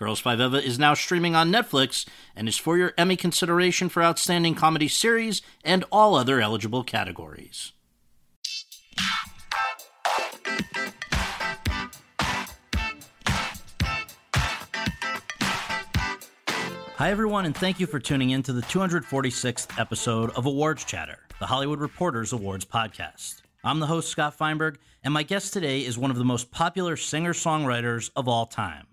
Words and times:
Girls 0.00 0.18
Five 0.18 0.40
Eva 0.40 0.56
is 0.56 0.78
now 0.78 0.94
streaming 0.94 1.36
on 1.36 1.52
Netflix 1.52 2.06
and 2.34 2.48
is 2.48 2.56
for 2.56 2.78
your 2.78 2.94
Emmy 2.96 3.16
consideration 3.16 3.90
for 3.90 4.02
Outstanding 4.02 4.54
Comedy 4.54 4.88
Series 4.88 5.42
and 5.62 5.84
all 5.92 6.14
other 6.14 6.40
eligible 6.40 6.82
categories. 6.82 7.72
Hi, 16.96 17.10
everyone, 17.10 17.44
and 17.44 17.54
thank 17.54 17.78
you 17.78 17.86
for 17.86 18.00
tuning 18.00 18.30
in 18.30 18.42
to 18.44 18.54
the 18.54 18.62
246th 18.62 19.78
episode 19.78 20.30
of 20.30 20.46
Awards 20.46 20.86
Chatter, 20.86 21.18
the 21.40 21.46
Hollywood 21.46 21.78
Reporters 21.78 22.32
Awards 22.32 22.64
podcast. 22.64 23.42
I'm 23.62 23.80
the 23.80 23.86
host, 23.86 24.08
Scott 24.08 24.38
Feinberg, 24.38 24.78
and 25.04 25.12
my 25.12 25.24
guest 25.24 25.52
today 25.52 25.80
is 25.80 25.98
one 25.98 26.10
of 26.10 26.16
the 26.16 26.24
most 26.24 26.50
popular 26.50 26.96
singer 26.96 27.34
songwriters 27.34 28.10
of 28.16 28.28
all 28.28 28.46
time 28.46 28.86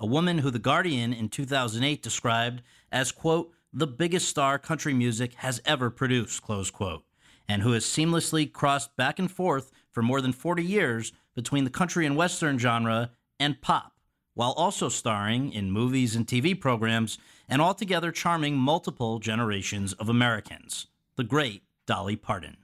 a 0.00 0.06
woman 0.06 0.38
who 0.38 0.50
The 0.50 0.58
Guardian 0.58 1.12
in 1.12 1.28
2008 1.28 2.02
described 2.02 2.62
as, 2.90 3.12
quote, 3.12 3.52
the 3.72 3.86
biggest 3.86 4.28
star 4.28 4.58
country 4.58 4.94
music 4.94 5.34
has 5.34 5.60
ever 5.66 5.90
produced, 5.90 6.42
close 6.42 6.70
quote, 6.70 7.04
and 7.46 7.62
who 7.62 7.72
has 7.72 7.84
seamlessly 7.84 8.50
crossed 8.50 8.96
back 8.96 9.18
and 9.18 9.30
forth 9.30 9.70
for 9.92 10.02
more 10.02 10.22
than 10.22 10.32
40 10.32 10.64
years 10.64 11.12
between 11.34 11.64
the 11.64 11.70
country 11.70 12.06
and 12.06 12.16
western 12.16 12.58
genre 12.58 13.10
and 13.38 13.60
pop, 13.60 13.92
while 14.34 14.52
also 14.52 14.88
starring 14.88 15.52
in 15.52 15.70
movies 15.70 16.16
and 16.16 16.26
TV 16.26 16.58
programs 16.58 17.18
and 17.46 17.60
altogether 17.60 18.10
charming 18.10 18.56
multiple 18.56 19.18
generations 19.18 19.92
of 19.94 20.08
Americans. 20.08 20.86
The 21.16 21.24
great 21.24 21.62
Dolly 21.86 22.16
Parton. 22.16 22.56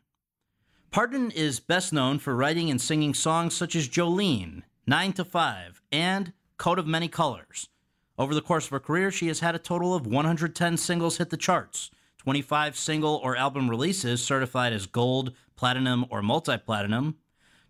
Parton 0.91 1.31
is 1.33 1.61
best 1.61 1.93
known 1.93 2.19
for 2.19 2.35
writing 2.35 2.71
and 2.71 2.81
singing 2.81 3.13
songs 3.13 3.55
such 3.55 3.77
as 3.77 3.89
Jolene, 3.89 4.63
9 4.87 5.13
to 5.15 5.25
5, 5.25 5.83
and 5.93 6.33
Coat 6.59 6.79
of 6.79 6.87
Many 6.87 7.09
Colors. 7.09 7.69
Over 8.19 8.35
the 8.35 8.41
course 8.41 8.65
of 8.65 8.71
her 8.71 8.81
career, 8.81 9.11
she 9.11 9.29
has 9.29 9.41
had 9.41 9.55
a 9.55 9.59
total 9.59 9.95
of 9.95 10.07
110 10.07 10.77
singles 10.79 11.19
hit 11.19 11.31
the 11.31 11.37
charts, 11.37 11.91
25 12.19 12.77
single 12.77 13.21
or 13.23 13.37
album 13.37 13.69
releases 13.69 14.25
certified 14.25 14.73
as 14.73 14.87
gold, 14.87 15.33
platinum, 15.55 16.07
or 16.09 16.23
multi 16.23 16.57
platinum, 16.57 17.17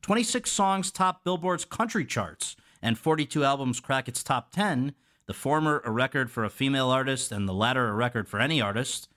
26 0.02 0.50
songs 0.50 0.92
top 0.92 1.24
Billboard's 1.24 1.64
country 1.64 2.04
charts, 2.04 2.54
and 2.80 2.96
42 2.96 3.42
albums 3.42 3.80
crack 3.80 4.08
its 4.08 4.22
top 4.22 4.52
10, 4.52 4.94
the 5.26 5.34
former 5.34 5.82
a 5.84 5.90
record 5.90 6.30
for 6.30 6.44
a 6.44 6.50
female 6.50 6.88
artist 6.88 7.32
and 7.32 7.48
the 7.48 7.52
latter 7.52 7.88
a 7.88 7.92
record 7.92 8.28
for 8.28 8.38
any 8.38 8.60
artist, 8.60 9.08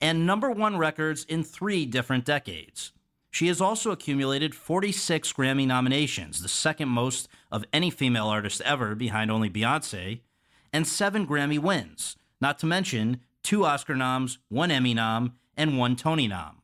and 0.00 0.26
number 0.26 0.50
one 0.50 0.76
records 0.76 1.24
in 1.24 1.44
three 1.44 1.86
different 1.86 2.24
decades. 2.24 2.90
She 3.30 3.46
has 3.46 3.60
also 3.60 3.92
accumulated 3.92 4.54
46 4.54 5.32
Grammy 5.32 5.66
nominations, 5.66 6.42
the 6.42 6.48
second 6.48 6.88
most 6.88 7.28
of 7.52 7.64
any 7.72 7.90
female 7.90 8.26
artist 8.26 8.62
ever, 8.62 8.96
behind 8.96 9.30
only 9.30 9.50
Beyonce, 9.50 10.20
and 10.72 10.88
seven 10.88 11.26
Grammy 11.26 11.58
wins, 11.58 12.16
not 12.40 12.58
to 12.58 12.66
mention 12.66 13.20
two 13.42 13.64
Oscar 13.64 13.94
noms, 13.94 14.38
one 14.48 14.70
Emmy 14.70 14.94
nom, 14.94 15.34
and 15.56 15.78
one 15.78 15.94
Tony 15.94 16.26
nom. 16.26 16.62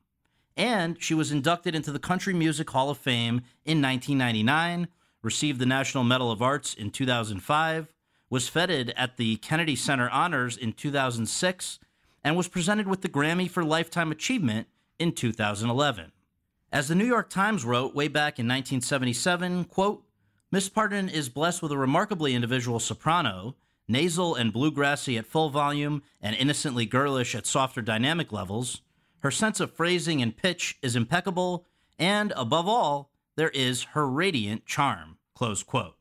And 0.56 1.00
she 1.00 1.14
was 1.14 1.30
inducted 1.30 1.74
into 1.74 1.92
the 1.92 1.98
Country 1.98 2.34
Music 2.34 2.68
Hall 2.70 2.90
of 2.90 2.98
Fame 2.98 3.42
in 3.64 3.82
1999, 3.82 4.88
received 5.22 5.60
the 5.60 5.66
National 5.66 6.02
Medal 6.02 6.32
of 6.32 6.42
Arts 6.42 6.74
in 6.74 6.90
2005, 6.90 7.92
was 8.30 8.48
feted 8.48 8.92
at 8.96 9.16
the 9.18 9.36
Kennedy 9.36 9.76
Center 9.76 10.08
Honors 10.10 10.56
in 10.56 10.72
2006, 10.72 11.78
and 12.24 12.36
was 12.36 12.48
presented 12.48 12.88
with 12.88 13.02
the 13.02 13.08
Grammy 13.08 13.48
for 13.48 13.62
Lifetime 13.62 14.10
Achievement 14.10 14.66
in 14.98 15.12
2011. 15.12 16.12
As 16.72 16.88
the 16.88 16.94
New 16.94 17.06
York 17.06 17.30
Times 17.30 17.64
wrote 17.64 17.94
way 17.94 18.08
back 18.08 18.38
in 18.38 18.46
1977, 18.46 19.64
quote, 19.64 20.02
Miss 20.50 20.70
Parton 20.70 21.10
is 21.10 21.28
blessed 21.28 21.60
with 21.60 21.72
a 21.72 21.76
remarkably 21.76 22.34
individual 22.34 22.80
soprano, 22.80 23.54
nasal 23.86 24.34
and 24.34 24.50
bluegrassy 24.50 25.18
at 25.18 25.26
full 25.26 25.50
volume 25.50 26.02
and 26.22 26.34
innocently 26.34 26.86
girlish 26.86 27.34
at 27.34 27.46
softer 27.46 27.82
dynamic 27.82 28.32
levels. 28.32 28.80
Her 29.18 29.30
sense 29.30 29.60
of 29.60 29.74
phrasing 29.74 30.22
and 30.22 30.34
pitch 30.34 30.78
is 30.80 30.96
impeccable, 30.96 31.66
and 31.98 32.32
above 32.34 32.66
all, 32.66 33.10
there 33.36 33.50
is 33.50 33.82
her 33.92 34.08
radiant 34.08 34.64
charm. 34.64 35.18
Close 35.34 35.62
quote. 35.62 35.96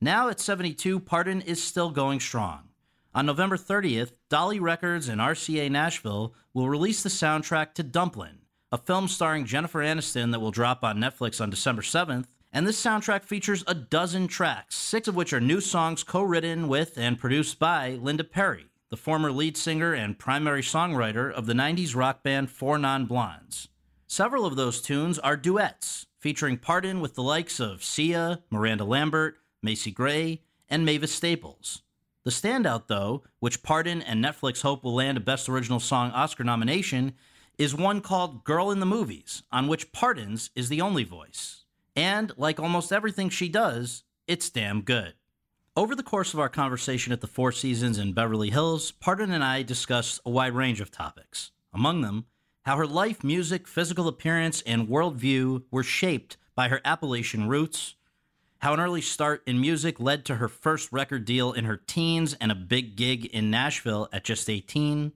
Now 0.00 0.30
at 0.30 0.40
72, 0.40 0.98
Parton 1.00 1.42
is 1.42 1.62
still 1.62 1.90
going 1.90 2.20
strong. 2.20 2.70
On 3.14 3.26
November 3.26 3.58
30th, 3.58 4.12
Dolly 4.30 4.58
Records 4.58 5.08
and 5.08 5.20
RCA 5.20 5.70
Nashville 5.70 6.32
will 6.54 6.70
release 6.70 7.02
the 7.02 7.10
soundtrack 7.10 7.74
to 7.74 7.82
Dumplin', 7.82 8.38
a 8.72 8.78
film 8.78 9.06
starring 9.06 9.44
Jennifer 9.44 9.80
Aniston 9.80 10.30
that 10.32 10.40
will 10.40 10.50
drop 10.50 10.82
on 10.82 10.96
Netflix 10.96 11.42
on 11.42 11.50
December 11.50 11.82
7th. 11.82 12.26
And 12.52 12.66
this 12.66 12.82
soundtrack 12.82 13.22
features 13.22 13.62
a 13.68 13.74
dozen 13.74 14.26
tracks, 14.26 14.74
six 14.74 15.06
of 15.06 15.14
which 15.14 15.32
are 15.32 15.40
new 15.40 15.60
songs 15.60 16.02
co 16.02 16.22
written 16.22 16.66
with 16.66 16.98
and 16.98 17.18
produced 17.18 17.60
by 17.60 17.90
Linda 17.90 18.24
Perry, 18.24 18.66
the 18.88 18.96
former 18.96 19.30
lead 19.30 19.56
singer 19.56 19.92
and 19.94 20.18
primary 20.18 20.62
songwriter 20.62 21.32
of 21.32 21.46
the 21.46 21.52
90s 21.52 21.94
rock 21.94 22.24
band 22.24 22.50
Four 22.50 22.76
Non 22.78 23.06
Blondes. 23.06 23.68
Several 24.08 24.44
of 24.44 24.56
those 24.56 24.82
tunes 24.82 25.20
are 25.20 25.36
duets, 25.36 26.06
featuring 26.18 26.58
Parton 26.58 27.00
with 27.00 27.14
the 27.14 27.22
likes 27.22 27.60
of 27.60 27.84
Sia, 27.84 28.42
Miranda 28.50 28.84
Lambert, 28.84 29.36
Macy 29.62 29.92
Gray, 29.92 30.42
and 30.68 30.84
Mavis 30.84 31.14
Staples. 31.14 31.82
The 32.24 32.32
standout, 32.32 32.88
though, 32.88 33.22
which 33.38 33.62
Parton 33.62 34.02
and 34.02 34.22
Netflix 34.22 34.62
hope 34.62 34.82
will 34.82 34.94
land 34.94 35.16
a 35.16 35.20
Best 35.20 35.48
Original 35.48 35.78
Song 35.78 36.10
Oscar 36.10 36.42
nomination, 36.42 37.14
is 37.58 37.76
one 37.76 38.00
called 38.00 38.42
Girl 38.42 38.72
in 38.72 38.80
the 38.80 38.86
Movies, 38.86 39.44
on 39.52 39.68
which 39.68 39.92
Parton's 39.92 40.50
is 40.56 40.68
the 40.68 40.80
only 40.80 41.04
voice. 41.04 41.59
And, 41.96 42.32
like 42.36 42.60
almost 42.60 42.92
everything 42.92 43.28
she 43.28 43.48
does, 43.48 44.04
it's 44.26 44.50
damn 44.50 44.82
good. 44.82 45.14
Over 45.76 45.94
the 45.94 46.02
course 46.02 46.34
of 46.34 46.40
our 46.40 46.48
conversation 46.48 47.12
at 47.12 47.20
the 47.20 47.26
Four 47.26 47.52
Seasons 47.52 47.98
in 47.98 48.12
Beverly 48.12 48.50
Hills, 48.50 48.90
Parton 48.90 49.30
and 49.30 49.42
I 49.42 49.62
discussed 49.62 50.20
a 50.24 50.30
wide 50.30 50.54
range 50.54 50.80
of 50.80 50.90
topics. 50.90 51.52
Among 51.72 52.00
them, 52.00 52.26
how 52.62 52.76
her 52.76 52.86
life, 52.86 53.24
music, 53.24 53.66
physical 53.66 54.08
appearance, 54.08 54.62
and 54.62 54.88
worldview 54.88 55.62
were 55.70 55.82
shaped 55.82 56.36
by 56.54 56.68
her 56.68 56.80
Appalachian 56.84 57.48
roots, 57.48 57.94
how 58.58 58.74
an 58.74 58.80
early 58.80 59.00
start 59.00 59.42
in 59.46 59.60
music 59.60 59.98
led 59.98 60.24
to 60.26 60.36
her 60.36 60.48
first 60.48 60.92
record 60.92 61.24
deal 61.24 61.52
in 61.52 61.64
her 61.64 61.78
teens 61.78 62.36
and 62.40 62.52
a 62.52 62.56
big 62.56 62.94
gig 62.94 63.24
in 63.26 63.50
Nashville 63.50 64.08
at 64.12 64.24
just 64.24 64.50
18, 64.50 65.12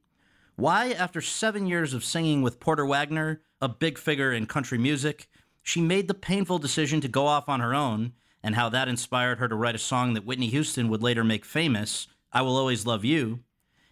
why, 0.57 0.93
after 0.93 1.21
seven 1.21 1.67
years 1.67 1.95
of 1.95 2.05
singing 2.05 2.41
with 2.41 2.61
Porter 2.61 2.87
Wagoner, 2.87 3.43
a 3.61 3.69
big 3.69 3.99
figure 3.99 4.33
in 4.33 4.47
country 4.47 4.79
music, 4.79 5.29
she 5.65 5.81
made 5.81 6.07
the 6.07 6.15
painful 6.15 6.59
decision 6.59 7.01
to 7.01 7.09
go 7.09 7.27
off 7.27 7.49
on 7.49 7.59
her 7.59 7.75
own, 7.75 8.13
and 8.43 8.55
how 8.55 8.69
that 8.69 8.87
inspired 8.87 9.39
her 9.39 9.49
to 9.49 9.55
write 9.55 9.75
a 9.75 9.79
song 9.79 10.13
that 10.13 10.27
Whitney 10.27 10.49
Houston 10.49 10.89
would 10.91 11.03
later 11.03 11.25
make 11.25 11.45
famous, 11.45 12.07
I 12.31 12.43
Will 12.43 12.57
Always 12.57 12.87
Love 12.87 13.03
You, 13.03 13.41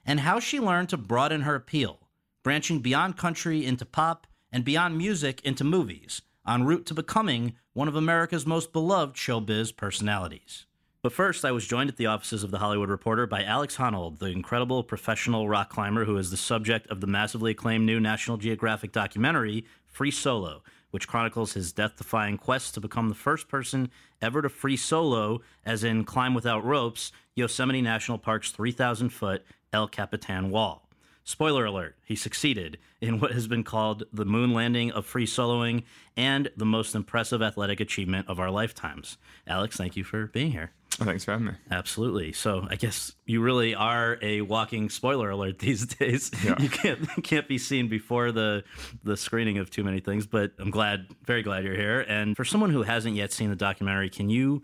and 0.05 0.21
how 0.21 0.39
she 0.39 0.61
learned 0.61 0.91
to 0.91 0.99
broaden 0.99 1.41
her 1.41 1.55
appeal, 1.55 2.09
branching 2.43 2.81
beyond 2.81 3.17
country 3.17 3.65
into 3.65 3.87
pop 3.87 4.27
and 4.53 4.65
beyond 4.65 4.99
music 4.99 5.41
into 5.45 5.65
movies, 5.65 6.21
en 6.47 6.65
route 6.65 6.85
to 6.87 6.95
becoming 6.95 7.55
one 7.73 7.89
of 7.89 7.97
America's 7.97 8.47
most 8.47 8.75
beloved 8.75 9.17
showbiz 9.17 9.75
personalities. 9.75 10.67
But 11.01 11.15
first, 11.15 11.45
I 11.45 11.53
was 11.53 11.67
joined 11.67 11.89
at 11.89 11.97
the 11.97 12.07
offices 12.07 12.45
of 12.45 12.51
The 12.51 12.59
Hollywood 12.59 12.91
Reporter 12.91 13.27
by 13.27 13.43
Alex 13.43 13.77
Honnold, 13.77 14.19
the 14.19 14.27
incredible 14.27 14.85
professional 14.85 15.49
rock 15.49 15.71
climber 15.71 16.05
who 16.05 16.19
is 16.19 16.31
the 16.31 16.37
subject 16.37 16.87
of 16.89 17.01
the 17.01 17.07
massively 17.07 17.53
acclaimed 17.53 17.87
new 17.87 17.99
National 17.99 18.37
Geographic 18.37 18.93
documentary, 18.93 19.65
Free 19.87 20.11
Solo, 20.11 20.63
which 20.93 21.09
chronicles 21.09 21.55
his 21.55 21.73
death 21.73 21.97
defying 21.97 22.39
quest 22.39 22.75
to 22.75 22.81
become 22.81 23.09
the 23.09 23.15
first 23.15 23.49
person 23.49 23.91
ever 24.21 24.41
to 24.41 24.49
free 24.49 24.77
solo, 24.77 25.41
as 25.67 25.83
in 25.83 26.05
climb 26.05 26.33
without 26.33 26.65
ropes, 26.65 27.11
Yosemite 27.35 27.83
National 27.83 28.19
Park's 28.19 28.53
3,000 28.53 29.09
foot 29.09 29.45
El 29.73 29.89
Capitan 29.89 30.51
Wall. 30.51 30.87
Spoiler 31.25 31.65
alert, 31.65 31.97
he 32.05 32.17
succeeded 32.17 32.79
in 33.01 33.21
what 33.21 33.33
has 33.33 33.47
been 33.47 33.63
called 33.63 34.05
the 34.13 34.25
moon 34.25 34.53
landing 34.53 34.91
of 34.91 35.07
free 35.07 35.27
soloing 35.27 35.85
and 36.17 36.51
the 36.57 36.67
most 36.67 36.95
impressive 36.95 37.41
athletic 37.41 37.81
achievement 37.81 38.29
of 38.29 38.41
our 38.41 38.51
lifetimes. 38.51 39.19
Alex, 39.47 39.77
thank 39.77 39.97
you 39.97 40.05
for 40.05 40.27
being 40.27 40.51
here. 40.51 40.73
Thanks 40.97 41.25
for 41.25 41.33
having 41.33 41.47
me. 41.47 41.53
Absolutely. 41.71 42.33
So 42.33 42.67
I 42.69 42.77
guess 42.77 43.13
you 43.27 43.41
really 43.41 43.75
are 43.75 44.19
a 44.23 44.43
walking 44.43 44.91
spoiler 44.91 45.31
alert 45.31 45.59
these 45.59 45.87
days. 45.99 46.31
Yeah. 46.45 46.61
You 46.61 46.69
can't 46.69 47.09
can't 47.25 47.49
be 47.49 47.59
seen 47.59 47.89
before 47.89 48.33
the 48.33 48.65
the 49.05 49.17
screening 49.17 49.59
of 49.59 49.71
too 49.71 49.85
many 49.85 50.01
things. 50.01 50.27
But 50.27 50.53
I'm 50.59 50.71
glad, 50.71 51.07
very 51.25 51.43
glad 51.43 51.65
you're 51.65 51.77
here. 51.77 52.01
And 52.01 52.37
for 52.37 52.45
someone 52.45 52.71
who 52.71 52.83
hasn't 52.83 53.17
yet 53.17 53.33
seen 53.33 53.51
the 53.51 53.57
documentary, 53.57 54.11
can 54.11 54.31
you 54.31 54.63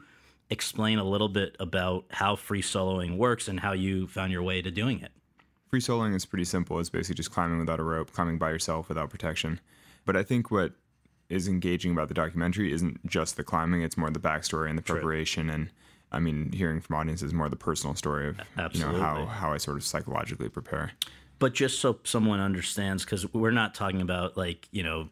explain 0.51 0.99
a 0.99 1.05
little 1.05 1.29
bit 1.29 1.57
about 1.61 2.07
how 2.11 2.37
free 2.37 2.63
soloing 2.63 3.17
works 3.17 3.49
and 3.49 3.61
how 3.61 3.73
you 3.73 4.07
found 4.07 4.33
your 4.33 4.43
way 4.43 4.63
to 4.63 4.71
doing 4.71 5.01
it? 5.01 5.13
Free 5.69 5.81
soloing 5.81 6.15
is 6.15 6.25
pretty 6.25 6.45
simple. 6.45 6.79
It's 6.79 6.89
basically 6.89 7.17
just 7.17 7.31
climbing 7.31 7.59
without 7.59 7.79
a 7.79 7.83
rope, 7.83 8.13
climbing 8.13 8.39
by 8.39 8.51
yourself 8.51 8.89
without 8.89 9.11
protection. 9.11 9.61
But 10.07 10.17
I 10.17 10.23
think 10.23 10.51
what 10.51 10.73
is 11.29 11.47
engaging 11.47 11.93
about 11.93 12.09
the 12.09 12.15
documentary 12.15 12.73
isn't 12.73 13.07
just 13.07 13.37
the 13.37 13.45
climbing; 13.45 13.83
it's 13.83 13.99
more 13.99 14.11
the 14.11 14.19
backstory 14.19 14.71
and 14.71 14.79
the 14.79 14.83
preparation. 14.83 15.51
And 15.51 15.71
I 16.13 16.19
mean, 16.21 16.53
hearing 16.53 16.81
from 16.81 16.97
audiences 16.97 17.33
more 17.35 17.49
the 17.49 17.57
personal 17.57 17.95
story 17.95 18.29
of 18.29 18.39
Absolutely. 18.57 18.95
you 18.95 19.01
know 19.01 19.05
how 19.05 19.27
how 19.27 19.53
I 19.53 19.59
sort 19.59 19.77
of 19.77 19.85
psychologically 19.85 20.49
prepare. 20.49 20.93
But 21.39 21.55
just 21.55 21.81
so 21.81 21.99
someone 22.05 22.41
understands, 22.41 23.05
because 23.05 23.33
we're 23.33 23.51
not 23.53 23.75
talking 23.75 24.01
about 24.01 24.37
like, 24.37 24.67
you 24.73 24.83
know, 24.83 25.09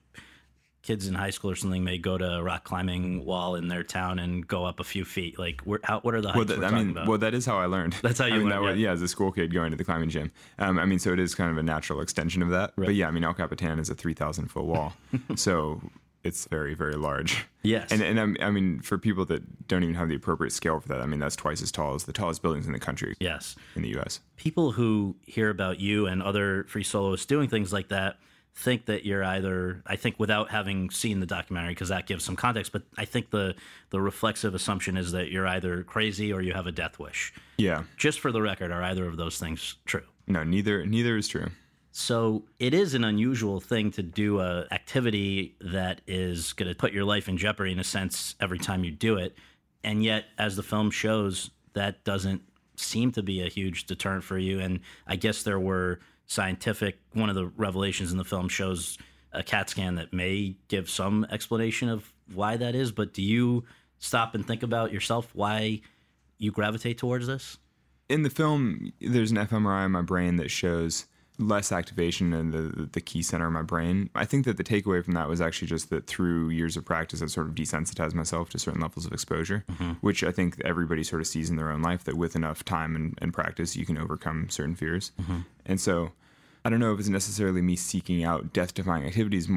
kids 0.83 1.07
in 1.09 1.15
high 1.15 1.31
school 1.31 1.51
or 1.51 1.57
something 1.57 1.83
may 1.85 1.99
go 1.99 2.17
to 2.17 2.25
a 2.25 2.43
rock 2.43 2.65
climbing 2.65 3.25
wall 3.25 3.57
in 3.57 3.67
their 3.69 3.83
town 3.83 4.19
and 4.21 4.47
go 4.47 4.65
up 4.65 4.79
a 4.81 4.85
few 4.85 5.05
feet. 5.05 5.37
Like, 5.39 5.61
how, 5.83 6.01
what 6.01 6.15
are 6.15 6.21
the 6.21 6.29
heights 6.29 6.37
Well, 6.37 6.45
that, 6.47 6.59
we're 6.59 6.65
I 6.65 6.71
mean, 6.71 6.91
about? 6.91 7.09
well, 7.09 7.19
that 7.19 7.35
is 7.35 7.45
how 7.45 7.59
I 7.59 7.67
learned. 7.67 7.95
That's 8.03 8.19
how 8.21 8.27
you 8.27 8.35
I 8.35 8.39
mean, 8.39 8.49
learned, 8.49 8.65
that 8.65 8.69
was- 8.71 8.79
yeah. 8.79 8.87
yeah, 8.89 8.93
as 8.93 9.03
a 9.03 9.09
school 9.09 9.31
kid 9.33 9.53
going 9.53 9.73
to 9.73 9.77
the 9.77 9.85
climbing 9.85 10.11
gym. 10.11 10.31
Um, 10.59 10.79
I 10.79 10.85
mean, 10.85 10.99
so 11.01 11.13
it 11.13 11.19
is 11.21 11.35
kind 11.35 11.51
of 11.51 11.59
a 11.59 11.63
natural 11.63 12.01
extension 12.01 12.41
of 12.43 12.51
that. 12.51 12.73
But 12.77 12.95
yeah, 12.95 13.09
I 13.09 13.11
mean, 13.11 13.25
El 13.25 13.35
Capitan 13.35 13.79
is 13.81 13.91
a 13.91 13.95
three 13.97 14.15
thousand 14.15 14.49
foot 14.49 14.65
wall, 14.65 14.95
so 15.37 15.81
it's 16.25 16.47
very, 16.47 16.75
very 16.75 16.95
large. 16.95 17.45
Yes. 17.63 17.91
and 17.91 18.01
and 18.03 18.19
I'm- 18.19 18.37
I 18.41 18.51
mean, 18.51 18.81
for 18.81 18.97
people 18.97 19.25
that 19.27 19.67
don't 19.69 19.83
even 19.83 19.97
have 19.97 20.09
the 20.09 20.15
appropriate 20.15 20.53
scale 20.53 20.79
for 20.79 20.89
that, 20.89 21.01
I 21.01 21.07
mean, 21.07 21.19
that's 21.19 21.35
twice 21.37 21.61
as 21.63 21.73
tall 21.73 21.95
as 21.95 22.05
the 22.05 22.13
tallest 22.13 22.41
buildings 22.43 22.67
in 22.67 22.73
the 22.73 22.79
country 22.79 23.15
yes. 23.19 23.57
in 23.75 23.83
the 23.83 23.89
U.S. 23.91 24.21
people 24.37 24.73
who 24.73 25.17
hear 25.27 25.51
about 25.51 25.81
you 25.81 26.07
and 26.07 26.23
other 26.23 26.65
free 26.69 26.85
soloists 26.85 27.27
doing 27.27 27.49
things 27.49 27.73
like 27.73 27.89
that 27.89 28.19
think 28.55 28.87
that 28.87 29.05
you're 29.05 29.23
either 29.23 29.83
I 29.85 29.97
think 29.97 30.19
without 30.19 30.51
having 30.51 30.89
seen 30.91 31.21
the 31.21 31.27
documentary 31.27 31.73
because 31.73 31.91
that 31.91 32.07
gives 32.07 32.25
some 32.25 32.37
context 32.37 32.73
but 32.73 32.83
I 32.97 33.05
think 33.05 33.31
the 33.31 33.55
the 33.91 34.01
reflexive 34.01 34.55
assumption 34.55 34.97
is 34.97 35.13
that 35.13 35.31
you're 35.31 35.47
either 35.47 35.83
crazy 35.83 36.33
or 36.33 36.41
you 36.41 36.55
have 36.55 36.67
a 36.67 36.73
death 36.73 36.99
wish 36.99 37.35
Yeah, 37.59 37.83
just 37.99 38.19
for 38.21 38.33
the 38.33 38.41
record 38.41 38.71
are 38.71 38.83
either 38.83 39.07
of 39.07 39.19
those 39.19 39.39
things 39.39 39.75
true 39.85 40.05
no, 40.27 40.43
neither 40.43 40.87
neither 40.87 41.17
is 41.19 41.29
true. 41.29 41.49
So 41.97 42.45
it 42.59 42.75
is 42.75 42.93
an 42.93 43.05
unusual 43.05 43.59
thing 43.59 43.91
to 43.93 44.03
do 44.03 44.41
a 44.41 44.67
activity 44.71 45.57
that 45.61 46.03
is 46.07 46.53
going 46.53 46.69
to 46.69 46.75
put 46.75 46.93
your 46.93 47.05
life 47.05 47.27
in 47.27 47.39
jeopardy 47.39 47.73
in 47.73 47.79
a 47.79 47.85
sense 47.85 48.35
every 48.39 48.59
time 48.59 48.85
you 48.85 48.91
do 48.91 49.17
it, 49.17 49.35
and 49.83 50.05
yet 50.05 50.27
as 50.39 50.57
the 50.57 50.63
film 50.63 50.91
shows, 50.91 51.51
that 51.73 52.05
doesn't 52.05 52.43
seem 52.77 53.13
to 53.13 53.23
be 53.23 53.41
a 53.41 53.49
huge 53.49 53.87
deterrent 53.87 54.25
for 54.25 54.37
you. 54.37 54.61
And 54.61 54.81
I 55.07 55.17
guess 55.17 55.43
there 55.43 55.59
were 55.59 56.01
scientific. 56.27 56.99
One 57.15 57.31
of 57.31 57.35
the 57.35 57.47
revelations 57.47 58.13
in 58.13 58.19
the 58.19 58.25
film 58.25 58.49
shows 58.49 58.99
a 59.33 59.43
CAT 59.43 59.71
scan 59.71 59.95
that 59.95 60.13
may 60.13 60.57
give 60.69 60.91
some 60.91 61.27
explanation 61.31 61.89
of 61.89 62.13
why 62.35 62.59
that 62.59 62.75
is. 62.75 62.93
But 62.93 63.15
do 63.15 63.23
you 63.23 63.65
stop 63.99 64.35
and 64.35 64.47
think 64.47 64.63
about 64.63 64.93
yourself 64.93 65.31
why 65.33 65.81
you 66.37 66.51
gravitate 66.53 66.99
towards 66.99 67.27
this? 67.27 67.57
in 68.09 68.23
the 68.23 68.31
film, 68.31 68.93
there's 69.01 69.31
an 69.31 69.37
fMRI 69.37 69.87
in 69.87 69.93
my 69.93 70.03
brain 70.03 70.37
that 70.37 70.51
shows 70.51 71.07
less 71.39 71.71
activation 71.71 72.33
in 72.33 72.51
the 72.51 72.89
the 72.93 73.01
key 73.01 73.23
center 73.23 73.47
of 73.47 73.53
my 73.53 73.63
brain. 73.63 74.11
I 74.15 74.25
think 74.25 74.45
that 74.47 74.57
the 74.57 74.65
takeaway 74.65 75.05
from 75.05 75.15
that 75.15 75.29
was 75.29 75.41
actually 75.41 75.69
just 75.69 75.91
that 75.91 76.07
through 76.07 76.51
years 76.51 76.77
of 76.77 76.85
practice, 76.85 77.21
I've 77.21 77.31
sort 77.31 77.49
of 77.49 77.55
desensitized 77.55 78.15
myself 78.15 78.51
to 78.51 78.59
certain 78.59 78.81
levels 78.81 79.07
of 79.07 79.13
exposure, 79.13 79.65
mm-hmm. 79.71 79.93
which 80.01 80.25
I 80.25 80.33
think 80.33 80.61
everybody 80.65 81.05
sort 81.05 81.21
of 81.21 81.27
sees 81.27 81.51
in 81.51 81.57
their 81.57 81.71
own 81.71 81.83
life 81.83 82.05
that 82.05 82.17
with 82.17 82.37
enough 82.37 82.65
time 82.65 82.97
and, 82.97 83.19
and 83.21 83.33
practice, 83.33 83.77
you 83.77 83.85
can 83.85 83.99
overcome 83.99 84.49
certain 84.49 84.75
fears. 84.75 85.13
Mm-hmm. 85.21 85.41
And 85.67 85.81
so, 85.81 86.13
I 86.65 86.71
don't 86.71 86.81
know 86.81 86.93
if 86.93 87.01
it's 87.01 87.09
necessarily 87.09 87.63
me 87.63 87.77
seeking 87.77 88.25
out 88.25 88.53
death-defying 88.53 89.05
activities. 89.05 89.49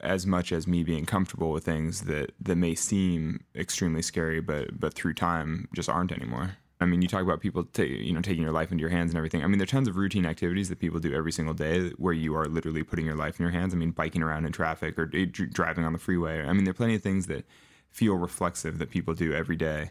As 0.00 0.26
much 0.26 0.50
as 0.50 0.66
me 0.66 0.82
being 0.82 1.06
comfortable 1.06 1.52
with 1.52 1.64
things 1.64 2.02
that, 2.02 2.32
that 2.40 2.56
may 2.56 2.74
seem 2.74 3.44
extremely 3.54 4.02
scary, 4.02 4.40
but 4.40 4.80
but 4.80 4.94
through 4.94 5.14
time 5.14 5.68
just 5.76 5.88
aren't 5.88 6.10
anymore. 6.10 6.56
I 6.82 6.86
mean, 6.86 7.02
you 7.02 7.08
talk 7.08 7.22
about 7.22 7.40
people, 7.40 7.66
you 7.76 8.12
know, 8.12 8.20
taking 8.20 8.42
your 8.42 8.52
life 8.52 8.70
into 8.72 8.80
your 8.82 8.90
hands 8.90 9.10
and 9.10 9.16
everything. 9.16 9.42
I 9.42 9.46
mean, 9.46 9.58
there 9.58 9.64
are 9.64 9.66
tons 9.66 9.88
of 9.88 9.96
routine 9.96 10.26
activities 10.26 10.68
that 10.68 10.78
people 10.78 11.00
do 11.00 11.14
every 11.14 11.32
single 11.32 11.54
day 11.54 11.90
where 11.98 12.12
you 12.12 12.34
are 12.36 12.46
literally 12.46 12.82
putting 12.82 13.06
your 13.06 13.14
life 13.14 13.38
in 13.38 13.44
your 13.44 13.52
hands. 13.52 13.72
I 13.72 13.76
mean, 13.76 13.90
biking 13.90 14.22
around 14.22 14.46
in 14.46 14.52
traffic 14.52 14.98
or 14.98 15.10
eh, 15.14 15.26
dr- 15.30 15.52
driving 15.52 15.84
on 15.84 15.92
the 15.92 15.98
freeway. 15.98 16.42
I 16.42 16.52
mean, 16.52 16.64
there 16.64 16.72
are 16.72 16.74
plenty 16.74 16.94
of 16.94 17.02
things 17.02 17.26
that 17.26 17.44
feel 17.90 18.14
reflexive 18.14 18.78
that 18.78 18.90
people 18.90 19.14
do 19.14 19.32
every 19.32 19.56
day. 19.56 19.90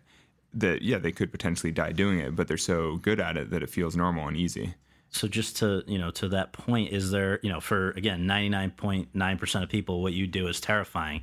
That 0.54 0.82
yeah, 0.82 0.98
they 0.98 1.14
could 1.14 1.32
potentially 1.32 1.72
die 1.72 1.94
doing 1.94 2.20
it, 2.20 2.36
but 2.36 2.48
they're 2.48 2.58
so 2.58 2.98
good 2.98 3.22
at 3.22 3.38
it 3.38 3.52
that 3.52 3.64
it 3.64 3.70
feels 3.70 3.96
normal 3.96 4.28
and 4.28 4.36
easy. 4.36 4.76
So 5.10 5.28
just 5.28 5.58
to 5.58 5.84
you 5.88 5.98
know 5.98 6.12
to 6.12 6.28
that 6.30 6.52
point, 6.52 6.92
is 6.92 7.12
there 7.12 7.40
you 7.42 7.50
know 7.50 7.62
for 7.62 7.92
again 7.92 8.28
ninety 8.28 8.50
nine 8.50 8.72
point 8.72 9.10
nine 9.14 9.38
percent 9.38 9.64
of 9.64 9.70
people, 9.70 10.02
what 10.02 10.14
you 10.14 10.28
do 10.28 10.48
is 10.48 10.60
terrifying. 10.60 11.22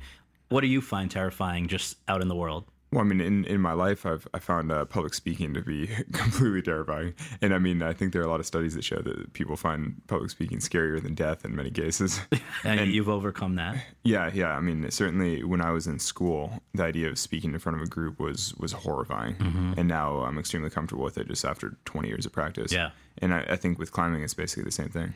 What 0.49 0.61
do 0.61 0.67
you 0.67 0.81
find 0.81 1.11
terrifying 1.11 1.67
just 1.67 1.97
out 2.07 2.21
in 2.21 2.27
the 2.27 2.35
world? 2.35 2.65
Well, 2.91 3.01
I 3.01 3.03
mean, 3.03 3.21
in, 3.21 3.45
in 3.45 3.61
my 3.61 3.73
life, 3.73 4.03
I've 4.05 4.27
I 4.33 4.39
found 4.39 4.71
uh, 4.71 4.83
public 4.85 5.13
speaking 5.13 5.53
to 5.53 5.61
be 5.61 5.87
completely 6.11 6.63
terrifying, 6.63 7.13
and 7.41 7.53
I 7.53 7.59
mean, 7.59 7.83
I 7.83 7.93
think 7.93 8.13
there 8.13 8.21
are 8.21 8.25
a 8.25 8.29
lot 8.29 8.39
of 8.39 8.47
studies 8.47 8.73
that 8.75 8.83
show 8.83 8.99
that 9.01 9.33
people 9.33 9.55
find 9.55 10.01
public 10.07 10.31
speaking 10.31 10.57
scarier 10.57 11.01
than 11.01 11.13
death 11.13 11.45
in 11.45 11.55
many 11.55 11.71
cases. 11.71 12.19
And, 12.65 12.91
you've 12.91 13.07
overcome 13.07 13.55
that. 13.55 13.77
yeah, 14.03 14.29
yeah. 14.33 14.49
I 14.49 14.59
mean, 14.59 14.89
certainly 14.91 15.43
when 15.43 15.61
I 15.61 15.71
was 15.71 15.87
in 15.87 15.97
school, 15.97 16.61
the 16.73 16.83
idea 16.83 17.09
of 17.09 17.17
speaking 17.17 17.53
in 17.53 17.59
front 17.59 17.77
of 17.77 17.81
a 17.81 17.87
group 17.89 18.19
was 18.19 18.53
was 18.55 18.71
horrifying, 18.73 19.35
and 19.77 19.87
now 19.87 20.19
I'm 20.19 20.37
extremely 20.37 20.69
comfortable 20.69 21.03
with 21.03 21.17
it 21.17 21.27
just 21.27 21.45
after 21.45 21.77
20 21.85 22.07
years 22.09 22.25
of 22.25 22.33
practice. 22.33 22.71
Yeah. 22.73 22.89
and 23.19 23.33
I, 23.33 23.45
I 23.49 23.55
think 23.55 23.79
with 23.79 23.91
climbing, 23.91 24.23
it's 24.23 24.33
basically 24.33 24.63
the 24.63 24.71
same 24.71 24.89
thing. 24.89 25.13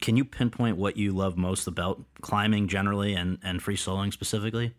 Can 0.00 0.16
you 0.16 0.24
pinpoint 0.24 0.76
what 0.76 0.96
you 0.96 1.12
love 1.12 1.36
most 1.36 1.66
about 1.66 2.02
climbing 2.20 2.68
generally 2.68 3.14
and 3.14 3.38
and 3.42 3.62
free 3.62 3.76
soloing 3.76 4.12
specifically? 4.12 4.74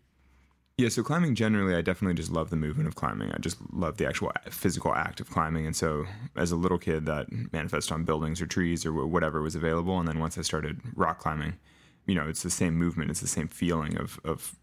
Yeah, 0.78 0.90
so 0.90 1.02
climbing 1.02 1.34
generally, 1.34 1.74
I 1.74 1.80
definitely 1.80 2.16
just 2.16 2.30
love 2.30 2.50
the 2.50 2.56
movement 2.56 2.86
of 2.86 2.96
climbing. 2.96 3.32
I 3.32 3.38
just 3.38 3.56
love 3.72 3.96
the 3.96 4.06
actual 4.06 4.30
physical 4.50 4.94
act 4.94 5.20
of 5.20 5.30
climbing. 5.30 5.64
And 5.64 5.74
so, 5.74 6.04
as 6.36 6.52
a 6.52 6.56
little 6.56 6.76
kid, 6.76 7.06
that 7.06 7.28
manifested 7.52 7.92
on 7.92 8.04
buildings 8.04 8.42
or 8.42 8.46
trees 8.46 8.84
or 8.84 9.06
whatever 9.06 9.40
was 9.40 9.54
available. 9.54 9.98
And 9.98 10.06
then 10.06 10.18
once 10.18 10.36
I 10.36 10.42
started 10.42 10.78
rock 10.94 11.18
climbing, 11.18 11.54
you 12.04 12.14
know, 12.14 12.28
it's 12.28 12.42
the 12.42 12.50
same 12.50 12.74
movement, 12.74 13.10
it's 13.10 13.20
the 13.20 13.26
same 13.26 13.48
feeling 13.48 13.96
of 13.96 14.20
of 14.22 14.54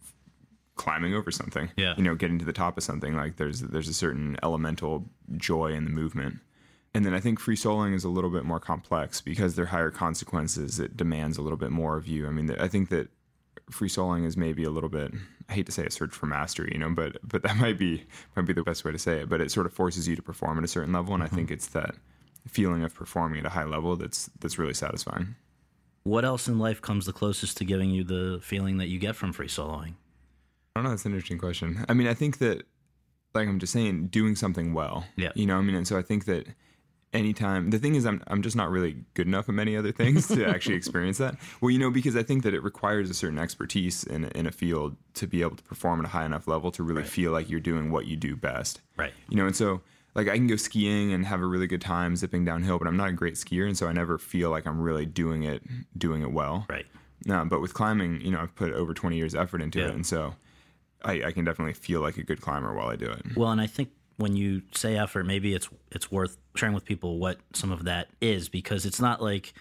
climbing 0.76 1.16
over 1.16 1.32
something. 1.32 1.72
Yeah. 1.78 1.96
you 1.98 2.04
know, 2.04 2.16
getting 2.16 2.38
to 2.40 2.46
the 2.46 2.54
top 2.54 2.78
of 2.78 2.84
something. 2.84 3.16
Like 3.16 3.38
there's 3.38 3.62
there's 3.62 3.90
a 3.90 3.94
certain 3.94 4.38
elemental 4.44 5.06
joy 5.38 5.74
in 5.74 5.84
the 5.86 5.92
movement. 5.92 6.40
And 6.94 7.04
then 7.04 7.16
I 7.16 7.20
think 7.20 7.40
free 7.40 7.56
soloing 7.56 7.96
is 7.96 8.04
a 8.04 8.10
little 8.10 8.30
bit 8.30 8.46
more 8.46 8.60
complex 8.60 9.20
because 9.20 9.56
there 9.56 9.64
are 9.64 9.70
higher 9.70 9.90
consequences. 9.90 10.80
It 10.80 10.96
demands 10.96 11.40
a 11.40 11.42
little 11.42 11.58
bit 11.58 11.72
more 11.72 11.98
of 11.98 12.08
you. 12.08 12.28
I 12.28 12.30
mean, 12.30 12.52
I 12.60 12.68
think 12.68 12.90
that 12.90 13.10
free 13.72 13.90
soloing 13.90 14.26
is 14.26 14.36
maybe 14.36 14.64
a 14.64 14.70
little 14.70 14.90
bit 14.90 15.14
I 15.50 15.54
hate 15.54 15.66
to 15.66 15.72
say 15.72 15.86
a 15.86 15.92
search 15.92 16.14
for 16.14 16.26
mastery, 16.26 16.70
you 16.72 16.80
know, 16.80 16.90
but 16.90 17.18
but 17.24 17.44
that 17.44 17.58
might 17.58 17.78
be 17.78 18.06
might 18.36 18.46
be 18.46 18.54
the 18.54 18.64
best 18.64 18.84
way 18.86 18.92
to 18.92 19.00
say 19.00 19.22
it. 19.22 19.30
But 19.30 19.42
it 19.42 19.52
sort 19.52 19.66
of 19.66 19.74
forces 19.74 20.08
you 20.08 20.16
to 20.16 20.22
perform 20.22 20.58
at 20.58 20.64
a 20.64 20.68
certain 20.68 20.94
level, 20.94 21.14
and 21.14 21.24
I 21.24 21.28
think 21.28 21.48
mm-hmm. 21.48 21.54
it's 21.54 21.68
that 21.68 21.96
feeling 22.48 22.84
of 22.84 22.94
performing 22.94 23.40
at 23.40 23.46
a 23.46 23.50
high 23.50 23.64
level 23.64 23.96
that's 23.96 24.30
that's 24.40 24.58
really 24.58 24.74
satisfying. 24.74 25.36
What 26.04 26.26
else 26.26 26.48
in 26.48 26.60
life 26.60 26.82
comes 26.82 27.06
the 27.06 27.14
closest 27.14 27.58
to 27.58 27.66
giving 27.66 27.90
you 27.90 28.04
the 28.04 28.40
feeling 28.42 28.78
that 28.78 28.88
you 28.88 29.00
get 29.00 29.16
from 29.16 29.32
free 29.32 29.48
soloing? 29.48 29.94
I 30.76 30.80
don't 30.80 30.84
know. 30.84 30.90
That's 30.90 31.06
an 31.06 31.14
interesting 31.14 31.38
question. 31.38 31.86
I 31.88 31.94
mean, 31.94 32.08
I 32.08 32.14
think 32.14 32.40
that, 32.40 32.64
like 33.34 33.48
I'm 33.48 33.60
just 33.60 33.72
saying, 33.72 34.08
doing 34.08 34.36
something 34.36 34.74
well. 34.74 35.06
Yeah. 35.16 35.32
You 35.36 35.46
know, 35.46 35.58
I 35.58 35.62
mean, 35.62 35.76
and 35.76 35.88
so 35.88 35.98
I 35.98 36.02
think 36.02 36.26
that 36.26 36.48
anytime 37.14 37.70
the 37.70 37.80
thing 37.80 37.96
is, 37.96 38.06
I'm 38.06 38.22
I'm 38.28 38.42
just 38.42 38.56
not 38.56 38.70
really 38.70 38.98
good 39.14 39.28
enough 39.28 39.48
at 39.50 39.56
many 39.56 39.76
other 39.78 39.92
things 39.92 40.28
to 40.28 40.46
actually 40.48 40.76
experience 40.82 41.18
that. 41.20 41.36
Well, 41.62 41.72
you 41.72 41.80
know, 41.80 41.90
because 41.92 42.16
I 42.16 42.24
think 42.24 42.44
that 42.44 42.54
it 42.54 42.64
requires 42.64 43.10
a 43.10 43.14
certain 43.14 43.38
expertise 43.40 44.04
in 44.04 44.26
in 44.26 44.46
a 44.48 44.52
field 44.52 44.96
to 45.16 45.28
be 45.28 45.42
able 45.42 45.56
to 45.56 45.64
perform 45.64 46.00
at 46.00 46.06
a 46.06 46.10
high 46.10 46.26
enough 46.26 46.48
level 46.48 46.72
to 46.72 46.84
really 46.84 47.04
feel 47.04 47.32
like 47.32 47.50
you're 47.50 47.60
doing 47.60 47.92
what 47.92 48.06
you 48.08 48.16
do 48.16 48.36
best. 48.36 48.82
Right. 48.98 49.14
You 49.30 49.38
know, 49.38 49.46
and 49.46 49.56
so 49.56 49.82
like 50.16 50.28
I 50.28 50.36
can 50.36 50.48
go 50.48 50.56
skiing 50.56 51.12
and 51.14 51.26
have 51.26 51.42
a 51.42 51.46
really 51.46 51.68
good 51.68 51.82
time 51.82 52.16
zipping 52.16 52.46
downhill, 52.46 52.78
but 52.78 52.88
I'm 52.88 52.98
not 52.98 53.10
a 53.10 53.14
great 53.14 53.34
skier, 53.36 53.66
and 53.68 53.78
so 53.78 53.88
I 53.88 53.94
never 53.94 54.18
feel 54.18 54.50
like 54.52 54.68
I'm 54.68 54.80
really 54.82 55.06
doing 55.06 55.44
it 55.44 55.64
doing 55.98 56.22
it 56.22 56.32
well. 56.32 56.66
Right. 56.70 56.86
No, 57.26 57.46
but 57.46 57.62
with 57.62 57.74
climbing, 57.74 58.22
you 58.22 58.32
know, 58.32 58.40
I've 58.40 58.54
put 58.54 58.74
over 58.74 58.94
20 58.94 59.16
years 59.16 59.34
effort 59.34 59.62
into 59.62 59.80
Yeah. 59.80 59.88
it, 59.88 59.94
and 59.96 60.06
so 60.06 60.36
I, 61.06 61.24
I 61.24 61.32
can 61.32 61.46
definitely 61.46 61.74
feel 61.74 62.02
like 62.02 62.18
a 62.18 62.24
good 62.24 62.42
climber 62.42 62.74
while 62.74 62.88
I 62.90 62.96
do 62.96 63.06
it. 63.10 63.36
Well, 63.38 63.50
and 63.52 63.60
I 63.62 63.68
think 63.68 63.90
when 64.18 64.36
you 64.36 64.62
say 64.74 64.98
effort, 64.98 65.26
maybe 65.26 65.54
it's 65.54 65.70
it's 65.92 66.12
worth 66.12 66.38
sharing 66.56 66.76
with 66.76 66.86
people 66.86 67.20
what 67.20 67.40
some 67.54 67.72
of 67.72 67.86
that 67.86 68.10
is 68.22 68.50
because 68.50 68.86
it's 68.86 69.02
not 69.02 69.22
like 69.22 69.54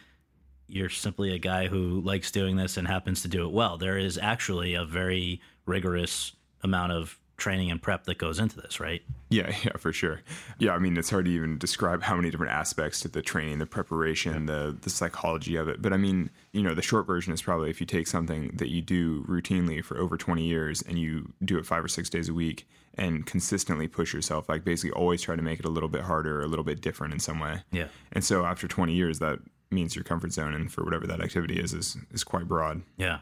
you're 0.69 0.89
simply 0.89 1.35
a 1.35 1.39
guy 1.39 1.67
who 1.67 2.01
likes 2.01 2.31
doing 2.31 2.57
this 2.57 2.77
and 2.77 2.89
happens 2.89 3.23
to 3.23 3.29
do 3.29 3.45
it 3.45 3.53
well. 3.53 3.77
There 3.77 3.99
is 3.99 4.19
actually 4.19 4.75
a 4.75 4.85
very 4.85 5.41
rigorous 5.67 6.33
amount 6.63 6.93
of 6.93 7.19
training 7.37 7.71
and 7.71 7.83
prep 7.83 8.05
that 8.05 8.19
goes 8.19 8.39
into 8.39 8.61
this, 8.61 8.79
right? 8.79 9.03
Yeah, 9.29 9.53
yeah, 9.65 9.77
for 9.77 9.93
sure. 9.93 10.21
Yeah, 10.59 10.73
I 10.73 10.79
mean, 10.79 10.97
it's 10.97 11.11
hard 11.11 11.25
to 11.25 11.31
even 11.31 11.59
describe 11.59 12.03
how 12.03 12.17
many 12.17 12.31
different 12.31 12.53
aspects 12.53 13.01
to 13.01 13.09
the 13.09 13.21
training, 13.21 13.59
the 13.59 13.67
preparation, 13.67 14.47
the 14.47 14.77
the 14.81 14.91
psychology 14.91 15.57
of 15.57 15.69
it. 15.69 15.83
But 15.83 15.93
I 15.93 15.97
mean, 15.97 16.31
you 16.53 16.63
know, 16.63 16.75
the 16.75 16.83
short 16.83 17.07
version 17.07 17.33
is 17.33 17.43
probably 17.43 17.71
if 17.71 17.81
you 17.81 17.87
take 17.87 18.07
something 18.07 18.53
that 18.55 18.69
you 18.69 18.81
do 18.81 19.25
routinely 19.25 19.85
for 19.85 19.99
over 19.99 20.17
20 20.17 20.45
years 20.45 20.83
and 20.83 20.99
you 20.99 21.33
do 21.45 21.59
it 21.59 21.67
five 21.67 21.85
or 21.85 21.89
six 21.89 22.09
days 22.09 22.29
a 22.29 22.35
week 22.35 22.67
and 22.97 23.27
consistently 23.27 23.89
push 23.89 24.13
yourself, 24.13 24.49
like 24.49 24.65
basically 24.65 24.93
always 24.93 25.23
try 25.23 25.37
to 25.37 25.43
make 25.43 25.59
it 25.59 25.65
a 25.65 25.71
little 25.71 25.89
bit 25.89 26.03
harder, 26.03 26.43
a 26.43 26.47
little 26.47 26.65
bit 26.65 26.81
different 26.81 27.15
in 27.15 27.21
some 27.21 27.41
way. 27.41 27.63
Yeah. 27.71 27.89
And 28.13 28.25
so 28.25 28.45
after 28.45 28.69
20 28.69 28.93
years, 28.93 29.19
that 29.21 29.39
means 29.71 29.97
your 29.97 30.05
comfort 30.05 30.33
zone 30.33 30.55
and 30.55 30.71
for 30.71 30.85
whatever 30.85 31.07
that 31.07 31.21
activity 31.21 31.59
is 31.59 31.73
is 31.73 31.97
is 32.11 32.25
quite 32.25 32.47
broad. 32.47 32.83
Yeah. 32.97 33.21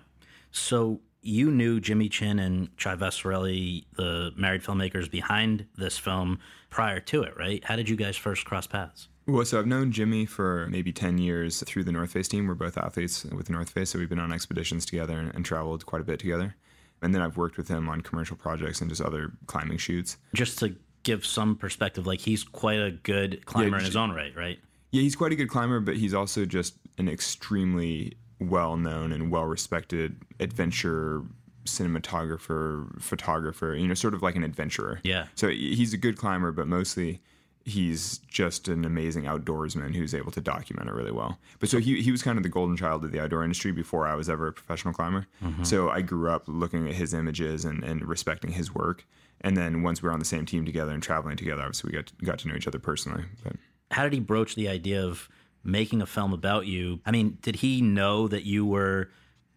So 0.50 1.00
you 1.22 1.50
knew 1.50 1.80
Jimmy 1.80 2.08
Chin 2.08 2.38
and 2.38 2.76
Chai 2.76 2.96
Vasarhelyi, 2.96 3.84
the 3.94 4.32
married 4.36 4.62
filmmakers 4.62 5.10
behind 5.10 5.66
this 5.76 5.98
film, 5.98 6.38
prior 6.70 7.00
to 7.00 7.22
it, 7.22 7.36
right? 7.36 7.62
How 7.64 7.76
did 7.76 7.88
you 7.88 7.96
guys 7.96 8.16
first 8.16 8.44
cross 8.44 8.66
paths? 8.66 9.08
Well, 9.26 9.44
so 9.44 9.58
I've 9.58 9.66
known 9.66 9.92
Jimmy 9.92 10.26
for 10.26 10.66
maybe 10.70 10.92
10 10.92 11.18
years 11.18 11.62
through 11.64 11.84
the 11.84 11.92
North 11.92 12.12
Face 12.12 12.26
team. 12.26 12.48
We're 12.48 12.54
both 12.54 12.78
athletes 12.78 13.24
with 13.24 13.46
the 13.46 13.52
North 13.52 13.70
Face, 13.70 13.90
so 13.90 13.98
we've 13.98 14.08
been 14.08 14.18
on 14.18 14.32
expeditions 14.32 14.86
together 14.86 15.18
and, 15.18 15.32
and 15.34 15.44
traveled 15.44 15.86
quite 15.86 16.02
a 16.02 16.04
bit 16.04 16.18
together. 16.18 16.56
And 17.02 17.14
then 17.14 17.23
I've 17.23 17.37
worked 17.37 17.57
with 17.57 17.69
him 17.69 17.88
on 17.88 18.00
commercial 18.00 18.37
projects 18.37 18.80
and 18.80 18.90
just 18.90 19.00
other 19.00 19.33
climbing 19.47 19.78
shoots. 19.78 20.16
Just 20.35 20.59
to 20.59 20.76
give 21.02 21.25
some 21.25 21.57
perspective, 21.57 22.07
like 22.07 22.21
he's 22.21 22.45
quite 22.45 22.78
a 22.78 22.90
good 22.90 23.45
climber 23.47 23.78
in 23.78 23.85
his 23.85 23.97
own 23.97 24.11
right, 24.12 24.35
right? 24.37 24.59
Yeah, 24.90 25.02
he's 25.02 25.16
quite 25.16 25.33
a 25.33 25.37
good 25.37 25.49
climber, 25.49 25.80
but 25.80 25.97
he's 25.97 26.14
also 26.14 26.45
just 26.45 26.75
an 26.99 27.09
extremely 27.09 28.16
well 28.40 28.76
known 28.76 29.12
and 29.12 29.30
well 29.30 29.45
respected 29.45 30.16
adventure 30.40 31.23
cinematographer, 31.64 33.00
photographer, 33.00 33.75
you 33.75 33.87
know, 33.87 33.95
sort 33.95 34.14
of 34.14 34.23
like 34.23 34.35
an 34.35 34.42
adventurer. 34.42 35.00
Yeah. 35.04 35.26
So 35.35 35.49
he's 35.49 35.92
a 35.92 35.99
good 35.99 36.16
climber, 36.16 36.52
but 36.52 36.66
mostly 36.66 37.21
he's 37.64 38.19
just 38.29 38.69
an 38.69 38.85
amazing 38.85 39.25
outdoorsman 39.25 39.95
who's 39.95 40.14
able 40.14 40.33
to 40.33 40.40
document 40.40 40.88
it 40.88 40.93
really 40.93 41.11
well. 41.11 41.38
But 41.59 41.69
so 41.69 41.79
he, 41.79 42.00
he 42.02 42.11
was 42.11 42.23
kind 42.23 42.38
of 42.38 42.43
the 42.43 42.49
golden 42.49 42.76
child 42.76 43.05
of 43.05 43.12
the 43.12 43.21
outdoor 43.21 43.43
industry 43.43 43.73
before 43.73 44.07
I 44.07 44.14
was 44.14 44.29
ever 44.29 44.49
a 44.49 44.52
professional 44.52 44.95
climber. 44.95 45.26
Mm-hmm. 45.45 45.64
So 45.64 45.90
I 45.90 46.00
grew 46.00 46.31
up 46.31 46.45
looking 46.47 46.88
at 46.88 46.95
his 46.95 47.12
images 47.14 47.64
and, 47.64 47.85
and 47.85 48.07
respecting 48.07 48.52
his 48.52 48.75
work. 48.75 49.07
And 49.43 49.57
then 49.57 49.83
once 49.83 50.02
we 50.02 50.07
were 50.09 50.12
on 50.12 50.19
the 50.19 50.25
same 50.25 50.47
team 50.47 50.64
together 50.64 50.93
and 50.93 51.02
traveling 51.02 51.37
together, 51.37 51.62
obviously 51.62 51.90
we 51.90 51.97
got 51.97 52.07
to, 52.07 52.14
got 52.25 52.38
to 52.40 52.49
know 52.49 52.55
each 52.55 52.67
other 52.67 52.79
personally. 52.79 53.25
But 53.45 53.57
how 53.90 54.05
did 54.05 54.12
he 54.12 54.21
broach 54.21 54.55
the 54.55 54.69
idea 54.69 55.05
of 55.05 55.29
making 55.62 56.02
a 56.02 56.07
film 56.07 56.33
about 56.33 56.67
you? 56.67 57.00
I 57.05 57.11
mean, 57.11 57.38
did 57.43 57.57
he 57.57 57.83
know 57.83 58.29
that 58.29 58.45
you 58.45 58.64
were 58.64 59.11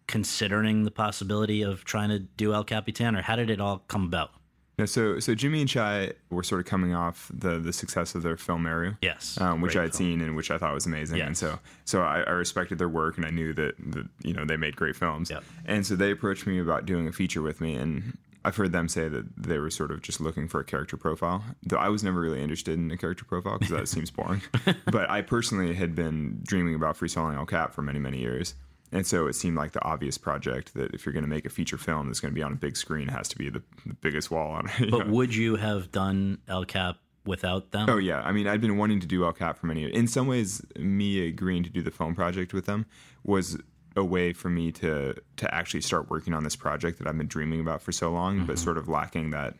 considering 0.06 0.84
the 0.84 0.90
possibility 0.90 1.62
of 1.62 1.84
trying 1.84 2.10
to 2.10 2.18
do 2.18 2.52
El 2.52 2.64
Capitan, 2.64 3.16
or 3.16 3.22
how 3.22 3.36
did 3.36 3.48
it 3.48 3.60
all 3.60 3.78
come 3.78 4.04
about? 4.04 4.32
Yeah, 4.78 4.86
so 4.86 5.20
so 5.20 5.34
Jimmy 5.34 5.60
and 5.60 5.68
Chai 5.68 6.12
were 6.30 6.42
sort 6.42 6.60
of 6.60 6.66
coming 6.66 6.94
off 6.94 7.30
the 7.32 7.58
the 7.58 7.72
success 7.72 8.14
of 8.14 8.22
their 8.22 8.36
film 8.36 8.64
Meru, 8.64 8.96
yes, 9.02 9.40
um, 9.40 9.60
which 9.60 9.76
I 9.76 9.82
had 9.82 9.94
film. 9.94 10.10
seen 10.10 10.20
and 10.20 10.34
which 10.34 10.50
I 10.50 10.58
thought 10.58 10.74
was 10.74 10.86
amazing, 10.86 11.18
yes. 11.18 11.26
and 11.26 11.36
so 11.36 11.58
so 11.84 12.02
I, 12.02 12.22
I, 12.22 12.30
respected 12.30 12.78
their 12.78 12.88
work 12.88 13.16
and 13.16 13.24
I 13.24 13.30
knew 13.30 13.52
that, 13.54 13.74
that 13.92 14.08
you 14.22 14.34
know 14.34 14.44
they 14.44 14.56
made 14.56 14.74
great 14.74 14.96
films, 14.96 15.30
yep. 15.30 15.44
and 15.64 15.86
so 15.86 15.94
they 15.94 16.10
approached 16.10 16.46
me 16.46 16.58
about 16.58 16.86
doing 16.86 17.06
a 17.06 17.12
feature 17.12 17.40
with 17.40 17.60
me, 17.60 17.74
and 17.74 18.18
I've 18.44 18.56
heard 18.56 18.72
them 18.72 18.88
say 18.88 19.08
that 19.08 19.24
they 19.36 19.58
were 19.58 19.70
sort 19.70 19.92
of 19.92 20.02
just 20.02 20.20
looking 20.20 20.48
for 20.48 20.58
a 20.58 20.64
character 20.64 20.96
profile. 20.96 21.44
Though 21.62 21.76
I 21.76 21.88
was 21.88 22.02
never 22.02 22.20
really 22.20 22.42
interested 22.42 22.76
in 22.76 22.90
a 22.90 22.96
character 22.96 23.24
profile 23.24 23.58
because 23.58 23.74
that 23.74 23.88
seems 23.94 24.10
boring. 24.10 24.42
But 24.90 25.08
I 25.08 25.22
personally 25.22 25.74
had 25.74 25.94
been 25.94 26.40
dreaming 26.42 26.74
about 26.74 26.96
free 26.96 27.08
soloing 27.08 27.36
El 27.36 27.46
Cap 27.46 27.72
for 27.72 27.82
many 27.82 28.00
many 28.00 28.18
years. 28.18 28.54
And 28.92 29.06
so 29.06 29.26
it 29.26 29.34
seemed 29.34 29.56
like 29.56 29.72
the 29.72 29.82
obvious 29.84 30.18
project 30.18 30.74
that 30.74 30.94
if 30.94 31.04
you're 31.04 31.12
going 31.12 31.24
to 31.24 31.30
make 31.30 31.46
a 31.46 31.50
feature 31.50 31.76
film 31.76 32.06
that's 32.06 32.20
going 32.20 32.32
to 32.32 32.34
be 32.34 32.42
on 32.42 32.52
a 32.52 32.56
big 32.56 32.76
screen, 32.76 33.08
it 33.08 33.12
has 33.12 33.28
to 33.28 33.38
be 33.38 33.50
the, 33.50 33.62
the 33.86 33.94
biggest 33.94 34.30
wall 34.30 34.52
on 34.52 34.70
it. 34.78 34.90
But 34.90 35.08
know? 35.08 35.12
would 35.12 35.34
you 35.34 35.56
have 35.56 35.90
done 35.90 36.38
El 36.46 36.64
Cap 36.64 36.98
without 37.26 37.72
them? 37.72 37.88
Oh 37.90 37.96
yeah, 37.96 38.20
I 38.20 38.32
mean, 38.32 38.46
I'd 38.46 38.60
been 38.60 38.76
wanting 38.76 39.00
to 39.00 39.06
do 39.06 39.24
El 39.24 39.32
Cap 39.32 39.58
for 39.58 39.66
many 39.66 39.80
years. 39.80 39.94
In 39.94 40.06
some 40.06 40.26
ways, 40.26 40.64
me 40.76 41.26
agreeing 41.26 41.64
to 41.64 41.70
do 41.70 41.82
the 41.82 41.90
film 41.90 42.14
project 42.14 42.52
with 42.52 42.66
them 42.66 42.86
was 43.24 43.58
a 43.96 44.04
way 44.04 44.32
for 44.32 44.48
me 44.48 44.72
to 44.72 45.14
to 45.36 45.54
actually 45.54 45.80
start 45.80 46.10
working 46.10 46.34
on 46.34 46.44
this 46.44 46.56
project 46.56 46.98
that 46.98 47.06
I've 47.06 47.16
been 47.16 47.26
dreaming 47.26 47.60
about 47.60 47.82
for 47.82 47.92
so 47.92 48.10
long, 48.10 48.38
mm-hmm. 48.38 48.46
but 48.46 48.58
sort 48.58 48.78
of 48.78 48.88
lacking 48.88 49.30
that 49.30 49.54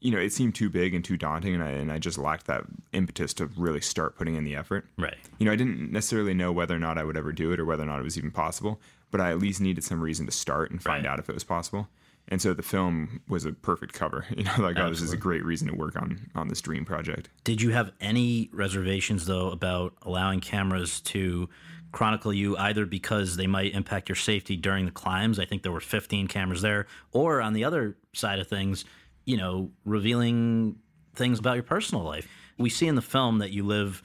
you 0.00 0.10
know, 0.10 0.18
it 0.18 0.32
seemed 0.32 0.54
too 0.54 0.70
big 0.70 0.94
and 0.94 1.04
too 1.04 1.16
daunting, 1.16 1.54
and 1.54 1.62
I 1.62 1.70
and 1.70 1.92
I 1.92 1.98
just 1.98 2.18
lacked 2.18 2.46
that 2.46 2.64
impetus 2.92 3.34
to 3.34 3.46
really 3.56 3.80
start 3.80 4.16
putting 4.16 4.34
in 4.34 4.44
the 4.44 4.56
effort. 4.56 4.86
Right. 4.96 5.16
You 5.38 5.46
know, 5.46 5.52
I 5.52 5.56
didn't 5.56 5.92
necessarily 5.92 6.34
know 6.34 6.52
whether 6.52 6.74
or 6.74 6.78
not 6.78 6.98
I 6.98 7.04
would 7.04 7.16
ever 7.16 7.32
do 7.32 7.52
it 7.52 7.60
or 7.60 7.64
whether 7.64 7.82
or 7.82 7.86
not 7.86 8.00
it 8.00 8.04
was 8.04 8.16
even 8.16 8.30
possible, 8.30 8.80
but 9.10 9.20
I 9.20 9.30
at 9.30 9.38
least 9.38 9.60
needed 9.60 9.84
some 9.84 10.00
reason 10.00 10.26
to 10.26 10.32
start 10.32 10.70
and 10.70 10.82
find 10.82 11.04
right. 11.04 11.12
out 11.12 11.18
if 11.18 11.28
it 11.28 11.34
was 11.34 11.44
possible. 11.44 11.88
And 12.28 12.40
so 12.40 12.54
the 12.54 12.62
film 12.62 13.20
was 13.28 13.44
a 13.44 13.52
perfect 13.52 13.92
cover. 13.92 14.24
You 14.36 14.44
know, 14.44 14.52
like, 14.58 14.78
oh, 14.78 14.88
this 14.88 15.02
is 15.02 15.12
a 15.12 15.18
great 15.18 15.44
reason 15.44 15.68
to 15.68 15.74
work 15.74 15.96
on 15.96 16.30
on 16.34 16.48
this 16.48 16.62
dream 16.62 16.86
project. 16.86 17.28
Did 17.44 17.60
you 17.60 17.70
have 17.70 17.92
any 18.00 18.48
reservations 18.52 19.26
though 19.26 19.50
about 19.50 19.94
allowing 20.02 20.40
cameras 20.40 21.00
to 21.00 21.48
chronicle 21.92 22.32
you 22.32 22.56
either 22.56 22.86
because 22.86 23.36
they 23.36 23.48
might 23.48 23.74
impact 23.74 24.08
your 24.08 24.16
safety 24.16 24.56
during 24.56 24.86
the 24.86 24.90
climbs? 24.92 25.38
I 25.38 25.44
think 25.44 25.62
there 25.62 25.72
were 25.72 25.80
15 25.80 26.28
cameras 26.28 26.62
there, 26.62 26.86
or 27.12 27.42
on 27.42 27.52
the 27.52 27.64
other 27.64 27.96
side 28.14 28.38
of 28.38 28.46
things 28.46 28.84
you 29.24 29.36
know, 29.36 29.70
revealing 29.84 30.76
things 31.14 31.38
about 31.38 31.54
your 31.54 31.62
personal 31.62 32.04
life. 32.04 32.28
We 32.58 32.70
see 32.70 32.86
in 32.86 32.94
the 32.94 33.02
film 33.02 33.38
that 33.38 33.50
you 33.50 33.64
live 33.64 34.02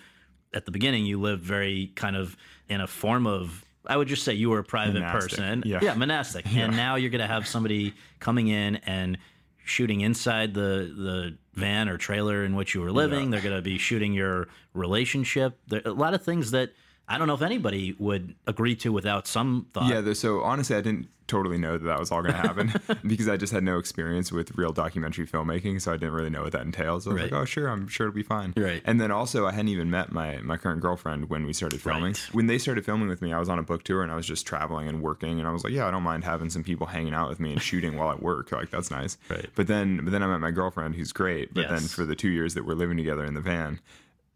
at 0.53 0.65
the 0.65 0.71
beginning, 0.71 1.05
you 1.05 1.19
live 1.19 1.39
very 1.39 1.91
kind 1.95 2.15
of 2.15 2.37
in 2.69 2.81
a 2.81 2.87
form 2.87 3.27
of 3.27 3.63
I 3.87 3.97
would 3.97 4.07
just 4.07 4.23
say 4.23 4.33
you 4.33 4.49
were 4.49 4.59
a 4.59 4.63
private 4.63 4.95
monastic. 4.95 5.37
person. 5.37 5.63
Yeah, 5.65 5.79
yeah 5.81 5.93
monastic. 5.93 6.45
Yeah. 6.51 6.65
And 6.65 6.75
now 6.75 6.95
you're 6.95 7.11
going 7.11 7.21
to 7.21 7.27
have 7.27 7.47
somebody 7.47 7.93
coming 8.19 8.47
in 8.47 8.77
and 8.77 9.17
shooting 9.63 10.01
inside 10.01 10.53
the 10.53 10.91
the 10.95 11.37
van 11.53 11.89
or 11.89 11.97
trailer 11.97 12.43
in 12.43 12.55
which 12.55 12.73
you 12.73 12.81
were 12.81 12.91
living. 12.91 13.25
Yeah. 13.25 13.31
They're 13.31 13.49
going 13.49 13.55
to 13.55 13.61
be 13.61 13.77
shooting 13.77 14.13
your 14.13 14.47
relationship. 14.73 15.59
There, 15.67 15.81
a 15.85 15.91
lot 15.91 16.13
of 16.13 16.23
things 16.23 16.51
that 16.51 16.71
I 17.07 17.17
don't 17.17 17.27
know 17.27 17.35
if 17.35 17.41
anybody 17.41 17.95
would 17.99 18.35
agree 18.47 18.75
to 18.77 18.91
without 18.91 19.27
some 19.27 19.67
thought. 19.73 19.89
Yeah, 19.89 20.13
so 20.13 20.41
honestly, 20.41 20.75
I 20.75 20.81
didn't 20.81 21.07
totally 21.27 21.57
know 21.57 21.77
that 21.77 21.85
that 21.85 21.99
was 21.99 22.11
all 22.11 22.21
going 22.21 22.33
to 22.41 22.41
happen 22.41 22.73
because 23.07 23.27
I 23.27 23.37
just 23.37 23.53
had 23.53 23.63
no 23.63 23.77
experience 23.77 24.31
with 24.31 24.55
real 24.57 24.71
documentary 24.71 25.27
filmmaking, 25.27 25.81
so 25.81 25.91
I 25.91 25.97
didn't 25.97 26.13
really 26.13 26.29
know 26.29 26.43
what 26.43 26.51
that 26.53 26.61
entails. 26.61 27.03
So 27.03 27.11
I 27.11 27.13
was 27.13 27.23
right. 27.23 27.31
like, 27.31 27.41
oh, 27.41 27.45
sure, 27.45 27.67
I'm 27.67 27.87
sure 27.87 28.07
it'll 28.07 28.15
be 28.15 28.23
fine. 28.23 28.53
Right. 28.57 28.81
And 28.85 28.99
then 28.99 29.11
also, 29.11 29.45
I 29.45 29.51
hadn't 29.51 29.69
even 29.69 29.89
met 29.89 30.11
my 30.11 30.37
my 30.37 30.57
current 30.57 30.81
girlfriend 30.81 31.29
when 31.29 31.45
we 31.45 31.53
started 31.53 31.81
filming. 31.81 32.03
Right. 32.03 32.29
When 32.31 32.47
they 32.47 32.57
started 32.57 32.85
filming 32.85 33.07
with 33.07 33.21
me, 33.21 33.33
I 33.33 33.39
was 33.39 33.49
on 33.49 33.59
a 33.59 33.63
book 33.63 33.83
tour 33.83 34.03
and 34.03 34.11
I 34.11 34.15
was 34.15 34.25
just 34.25 34.47
traveling 34.47 34.87
and 34.87 35.01
working, 35.01 35.39
and 35.39 35.47
I 35.47 35.51
was 35.51 35.63
like, 35.63 35.73
yeah, 35.73 35.87
I 35.87 35.91
don't 35.91 36.03
mind 36.03 36.23
having 36.23 36.49
some 36.49 36.63
people 36.63 36.87
hanging 36.87 37.13
out 37.13 37.29
with 37.29 37.39
me 37.39 37.51
and 37.53 37.61
shooting 37.69 37.97
while 37.97 38.09
I 38.09 38.15
work. 38.15 38.51
Like 38.51 38.71
that's 38.71 38.91
nice. 38.91 39.17
Right. 39.29 39.49
But 39.55 39.67
then, 39.67 40.01
but 40.03 40.11
then 40.11 40.23
I 40.23 40.27
met 40.27 40.39
my 40.39 40.51
girlfriend, 40.51 40.95
who's 40.95 41.11
great. 41.11 41.53
But 41.53 41.61
yes. 41.61 41.71
then 41.71 41.81
for 41.81 42.05
the 42.05 42.15
two 42.15 42.29
years 42.29 42.55
that 42.55 42.65
we're 42.65 42.73
living 42.73 42.97
together 42.97 43.25
in 43.25 43.33
the 43.33 43.41
van, 43.41 43.79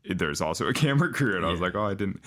there's 0.06 0.42
also 0.42 0.68
a 0.68 0.74
camera 0.74 1.12
crew, 1.12 1.36
and. 1.36 1.46
I 1.46 1.52
was 1.52 1.62
like, 1.62 1.76
oh, 1.76 1.86
I 1.86 1.94
didn't. 1.94 2.22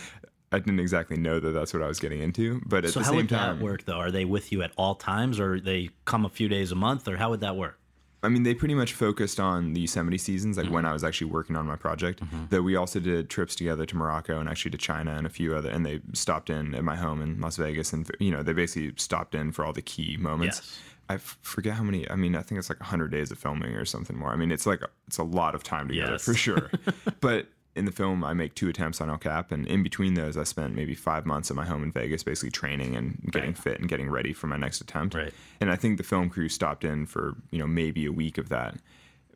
I 0.52 0.58
didn't 0.58 0.80
exactly 0.80 1.16
know 1.16 1.40
that 1.40 1.50
that's 1.50 1.72
what 1.72 1.82
I 1.82 1.88
was 1.88 1.98
getting 1.98 2.20
into. 2.20 2.60
But 2.66 2.84
at 2.84 2.92
so 2.92 3.00
the 3.00 3.06
same 3.06 3.26
time, 3.26 3.38
how 3.38 3.48
would 3.48 3.58
that 3.58 3.64
work 3.64 3.84
though? 3.84 3.98
Are 3.98 4.10
they 4.10 4.24
with 4.24 4.52
you 4.52 4.62
at 4.62 4.72
all 4.76 4.94
times, 4.94 5.40
or 5.40 5.60
they 5.60 5.90
come 6.04 6.24
a 6.24 6.28
few 6.28 6.48
days 6.48 6.72
a 6.72 6.76
month, 6.76 7.08
or 7.08 7.16
how 7.16 7.30
would 7.30 7.40
that 7.40 7.56
work? 7.56 7.78
I 8.24 8.28
mean, 8.28 8.44
they 8.44 8.54
pretty 8.54 8.74
much 8.74 8.92
focused 8.92 9.40
on 9.40 9.72
the 9.72 9.80
Yosemite 9.80 10.18
seasons, 10.18 10.56
like 10.56 10.66
mm-hmm. 10.66 10.74
when 10.74 10.86
I 10.86 10.92
was 10.92 11.02
actually 11.02 11.32
working 11.32 11.56
on 11.56 11.66
my 11.66 11.74
project. 11.74 12.20
Mm-hmm. 12.20 12.44
Though 12.50 12.62
we 12.62 12.76
also 12.76 13.00
did 13.00 13.28
trips 13.28 13.56
together 13.56 13.84
to 13.84 13.96
Morocco 13.96 14.38
and 14.38 14.48
actually 14.48 14.70
to 14.72 14.78
China 14.78 15.12
and 15.12 15.26
a 15.26 15.30
few 15.30 15.56
other, 15.56 15.70
and 15.70 15.84
they 15.84 16.00
stopped 16.12 16.48
in 16.48 16.74
at 16.74 16.84
my 16.84 16.94
home 16.94 17.20
in 17.20 17.40
Las 17.40 17.56
Vegas, 17.56 17.92
and 17.92 18.08
you 18.20 18.30
know, 18.30 18.42
they 18.42 18.52
basically 18.52 18.92
stopped 18.96 19.34
in 19.34 19.50
for 19.50 19.64
all 19.64 19.72
the 19.72 19.82
key 19.82 20.16
moments. 20.18 20.58
Yes. 20.58 20.78
I 21.08 21.16
forget 21.16 21.74
how 21.74 21.82
many. 21.82 22.08
I 22.08 22.14
mean, 22.14 22.36
I 22.36 22.42
think 22.42 22.60
it's 22.60 22.70
like 22.70 22.80
100 22.80 23.10
days 23.10 23.32
of 23.32 23.38
filming 23.38 23.74
or 23.74 23.84
something 23.84 24.16
more. 24.16 24.30
I 24.30 24.36
mean, 24.36 24.52
it's 24.52 24.66
like 24.66 24.82
it's 25.08 25.18
a 25.18 25.24
lot 25.24 25.56
of 25.56 25.64
time 25.64 25.88
together 25.88 26.12
yes. 26.12 26.24
for 26.24 26.34
sure. 26.34 26.70
but 27.20 27.48
in 27.74 27.86
the 27.86 27.92
film, 27.92 28.22
I 28.22 28.34
make 28.34 28.54
two 28.54 28.68
attempts 28.68 29.00
on 29.00 29.08
El 29.08 29.16
Cap, 29.16 29.50
and 29.50 29.66
in 29.66 29.82
between 29.82 30.14
those, 30.14 30.36
I 30.36 30.44
spent 30.44 30.74
maybe 30.74 30.94
five 30.94 31.24
months 31.24 31.50
at 31.50 31.56
my 31.56 31.64
home 31.64 31.82
in 31.82 31.90
Vegas, 31.90 32.22
basically 32.22 32.50
training 32.50 32.96
and 32.96 33.18
getting 33.30 33.50
right. 33.50 33.58
fit 33.58 33.80
and 33.80 33.88
getting 33.88 34.10
ready 34.10 34.32
for 34.32 34.46
my 34.46 34.56
next 34.56 34.80
attempt. 34.80 35.14
Right. 35.14 35.32
And 35.60 35.70
I 35.70 35.76
think 35.76 35.96
the 35.96 36.02
film 36.02 36.28
crew 36.28 36.48
stopped 36.48 36.84
in 36.84 37.06
for 37.06 37.34
you 37.50 37.58
know 37.58 37.66
maybe 37.66 38.04
a 38.04 38.12
week 38.12 38.36
of 38.36 38.50
that. 38.50 38.76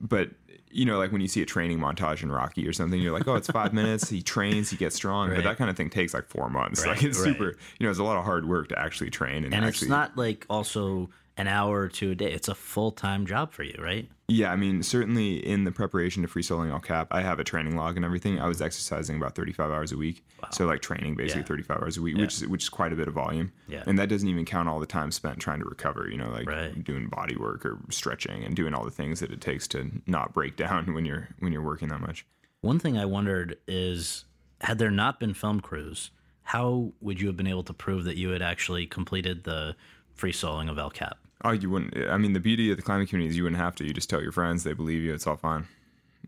But 0.01 0.31
you 0.71 0.85
know, 0.85 0.99
like 0.99 1.13
when 1.13 1.23
you 1.23 1.29
see 1.29 1.41
a 1.41 1.47
training 1.47 1.79
montage 1.79 2.23
in 2.23 2.31
Rocky 2.31 2.69
or 2.69 2.73
something, 2.75 3.01
you're 3.01 3.13
like, 3.13 3.27
oh, 3.27 3.37
it's 3.37 3.49
five 3.49 3.73
minutes. 3.75 4.11
He 4.11 4.21
trains, 4.21 4.69
he 4.69 4.77
gets 4.77 4.95
strong, 4.95 5.31
right. 5.31 5.37
but 5.37 5.45
that 5.45 5.57
kind 5.57 5.71
of 5.71 5.77
thing 5.77 5.89
takes 5.89 6.13
like 6.13 6.27
four 6.27 6.51
months. 6.51 6.85
Like 6.85 7.03
it's 7.03 7.19
super. 7.19 7.57
You 7.79 7.87
know, 7.87 7.91
it's 7.91 7.99
a 7.99 8.05
lot 8.05 8.19
of 8.19 8.25
hard 8.25 8.47
work 8.47 8.69
to 8.69 8.79
actually 8.79 9.11
train 9.11 9.45
and, 9.45 9.55
and 9.55 9.65
actually, 9.65 9.87
it's 9.87 9.91
not 9.91 10.17
like 10.17 10.45
also 10.51 11.09
an 11.39 11.49
hour 11.49 11.81
or 11.81 11.89
two 11.89 12.11
a 12.11 12.15
day. 12.15 12.33
It's 12.33 12.49
a 12.49 12.55
full 12.55 12.93
time 12.93 13.25
job 13.25 13.53
for 13.53 13.63
you, 13.63 13.77
right? 13.79 14.11
Yeah, 14.29 14.51
I 14.51 14.57
mean, 14.57 14.83
certainly 14.83 15.37
in 15.37 15.63
the 15.63 15.71
preparation 15.71 16.23
to 16.23 16.29
free 16.29 16.43
soloing 16.43 16.73
El 16.73 16.81
Cap, 16.81 17.07
I 17.13 17.21
have 17.21 17.39
a 17.39 17.45
training 17.45 17.77
log 17.77 17.95
and 17.95 18.05
everything. 18.05 18.41
I 18.41 18.49
was 18.49 18.61
exercising 18.61 19.17
about 19.17 19.37
35 19.37 19.71
hours 19.71 19.93
a 19.93 19.97
week. 19.97 20.25
Wow. 20.43 20.49
So 20.51 20.67
like 20.67 20.81
training 20.81 21.15
basically 21.15 21.43
yeah. 21.43 21.47
35 21.47 21.77
hours 21.77 21.97
a 21.97 22.03
week, 22.03 22.17
yeah. 22.17 22.23
which 22.23 22.35
is 22.35 22.49
which 22.49 22.65
is 22.65 22.69
quite 22.69 22.93
a 22.93 22.97
bit 22.97 23.07
of 23.07 23.15
volume. 23.15 23.53
Yeah. 23.69 23.85
And 23.87 23.97
that 24.01 24.09
doesn't 24.09 24.29
even 24.29 24.45
count 24.45 24.69
all 24.69 24.81
the 24.81 24.87
time 24.87 25.13
spent 25.13 25.39
trying 25.39 25.61
to 25.61 25.65
recover, 25.65 26.09
you 26.11 26.17
know, 26.17 26.29
like 26.31 26.49
right. 26.49 26.83
doing 26.83 27.07
body 27.07 27.37
work 27.37 27.65
or 27.65 27.79
stretching 27.91 28.43
and 28.43 28.57
doing 28.57 28.75
all 28.75 28.85
the 28.85 28.91
things 28.91 29.21
that 29.21 29.31
it 29.31 29.41
takes 29.41 29.69
to 29.69 29.91
not 30.07 30.35
break 30.35 30.57
down 30.65 30.93
when 30.93 31.05
you're 31.05 31.29
when 31.39 31.53
you're 31.53 31.63
working 31.63 31.89
that 31.89 32.01
much. 32.01 32.27
One 32.63 32.81
thing 32.81 32.99
I 32.99 33.05
wondered 33.05 33.59
is 33.69 34.25
had 34.61 34.79
there 34.79 34.91
not 34.91 35.21
been 35.21 35.35
film 35.35 35.61
crews, 35.61 36.11
how 36.43 36.93
would 37.01 37.21
you 37.21 37.29
have 37.29 37.37
been 37.37 37.47
able 37.47 37.65
to 37.65 37.73
prove 37.73 38.05
that 38.05 38.17
you 38.17 38.31
had 38.31 38.43
actually 38.43 38.87
completed 38.87 39.45
the 39.45 39.77
free 40.15 40.33
soloing 40.33 40.69
of 40.69 40.79
El 40.79 40.91
Cap? 40.91 41.19
Oh, 41.45 41.53
you 41.53 41.71
wouldn't. 41.71 41.97
I 42.09 42.17
mean, 42.17 42.33
the 42.33 42.41
beauty 42.41 42.71
of 42.71 42.77
the 42.77 42.83
climbing 42.83 43.07
community 43.07 43.31
is 43.31 43.37
you 43.37 43.43
wouldn't 43.43 43.61
have 43.61 43.75
to. 43.77 43.85
You 43.85 43.93
just 43.93 44.09
tell 44.09 44.23
your 44.23 44.33
friends, 44.33 44.65
they 44.65 44.73
believe 44.73 45.03
you. 45.03 45.15
It's 45.15 45.27
all 45.27 45.37
fine. 45.37 45.67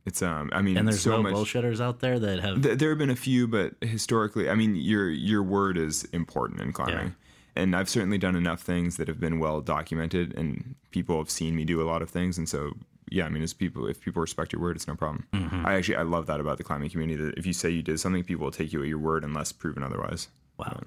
It's 0.04 0.22
um. 0.22 0.50
I 0.52 0.62
mean, 0.62 0.76
and 0.76 0.86
there's 0.86 1.00
so 1.00 1.12
no 1.12 1.22
much, 1.22 1.34
bullshitters 1.34 1.80
out 1.80 2.00
there 2.00 2.18
that 2.18 2.40
have. 2.40 2.62
Th- 2.62 2.78
there 2.78 2.90
have 2.90 2.98
been 2.98 3.10
a 3.10 3.16
few, 3.16 3.48
but 3.48 3.74
historically, 3.80 4.48
I 4.48 4.54
mean, 4.54 4.76
your 4.76 5.10
your 5.10 5.42
word 5.42 5.78
is 5.78 6.04
important 6.12 6.60
in 6.60 6.72
climbing. 6.72 7.06
Yeah. 7.06 7.62
And 7.62 7.74
I've 7.74 7.88
certainly 7.88 8.18
done 8.18 8.36
enough 8.36 8.60
things 8.62 8.98
that 8.98 9.08
have 9.08 9.18
been 9.18 9.40
well 9.40 9.60
documented, 9.60 10.36
and 10.36 10.76
people 10.92 11.18
have 11.18 11.30
seen 11.30 11.56
me 11.56 11.64
do 11.64 11.82
a 11.82 11.86
lot 11.86 12.02
of 12.02 12.10
things, 12.10 12.38
and 12.38 12.48
so 12.48 12.74
yeah, 13.10 13.24
I 13.24 13.28
mean, 13.28 13.42
as 13.42 13.52
people, 13.52 13.86
if 13.86 14.00
people 14.00 14.20
respect 14.20 14.52
your 14.52 14.60
word, 14.60 14.76
it's 14.76 14.86
no 14.86 14.94
problem. 14.94 15.26
Mm-hmm. 15.32 15.66
I 15.66 15.74
actually, 15.74 15.96
I 15.96 16.02
love 16.02 16.26
that 16.26 16.40
about 16.40 16.58
the 16.58 16.64
climbing 16.64 16.90
community. 16.90 17.22
That 17.22 17.38
if 17.38 17.46
you 17.46 17.52
say 17.52 17.70
you 17.70 17.82
did 17.82 17.98
something, 18.00 18.22
people 18.24 18.44
will 18.44 18.52
take 18.52 18.72
you 18.72 18.82
at 18.82 18.88
your 18.88 18.98
word 18.98 19.24
unless 19.24 19.52
proven 19.52 19.82
otherwise. 19.82 20.28
Wow. 20.58 20.80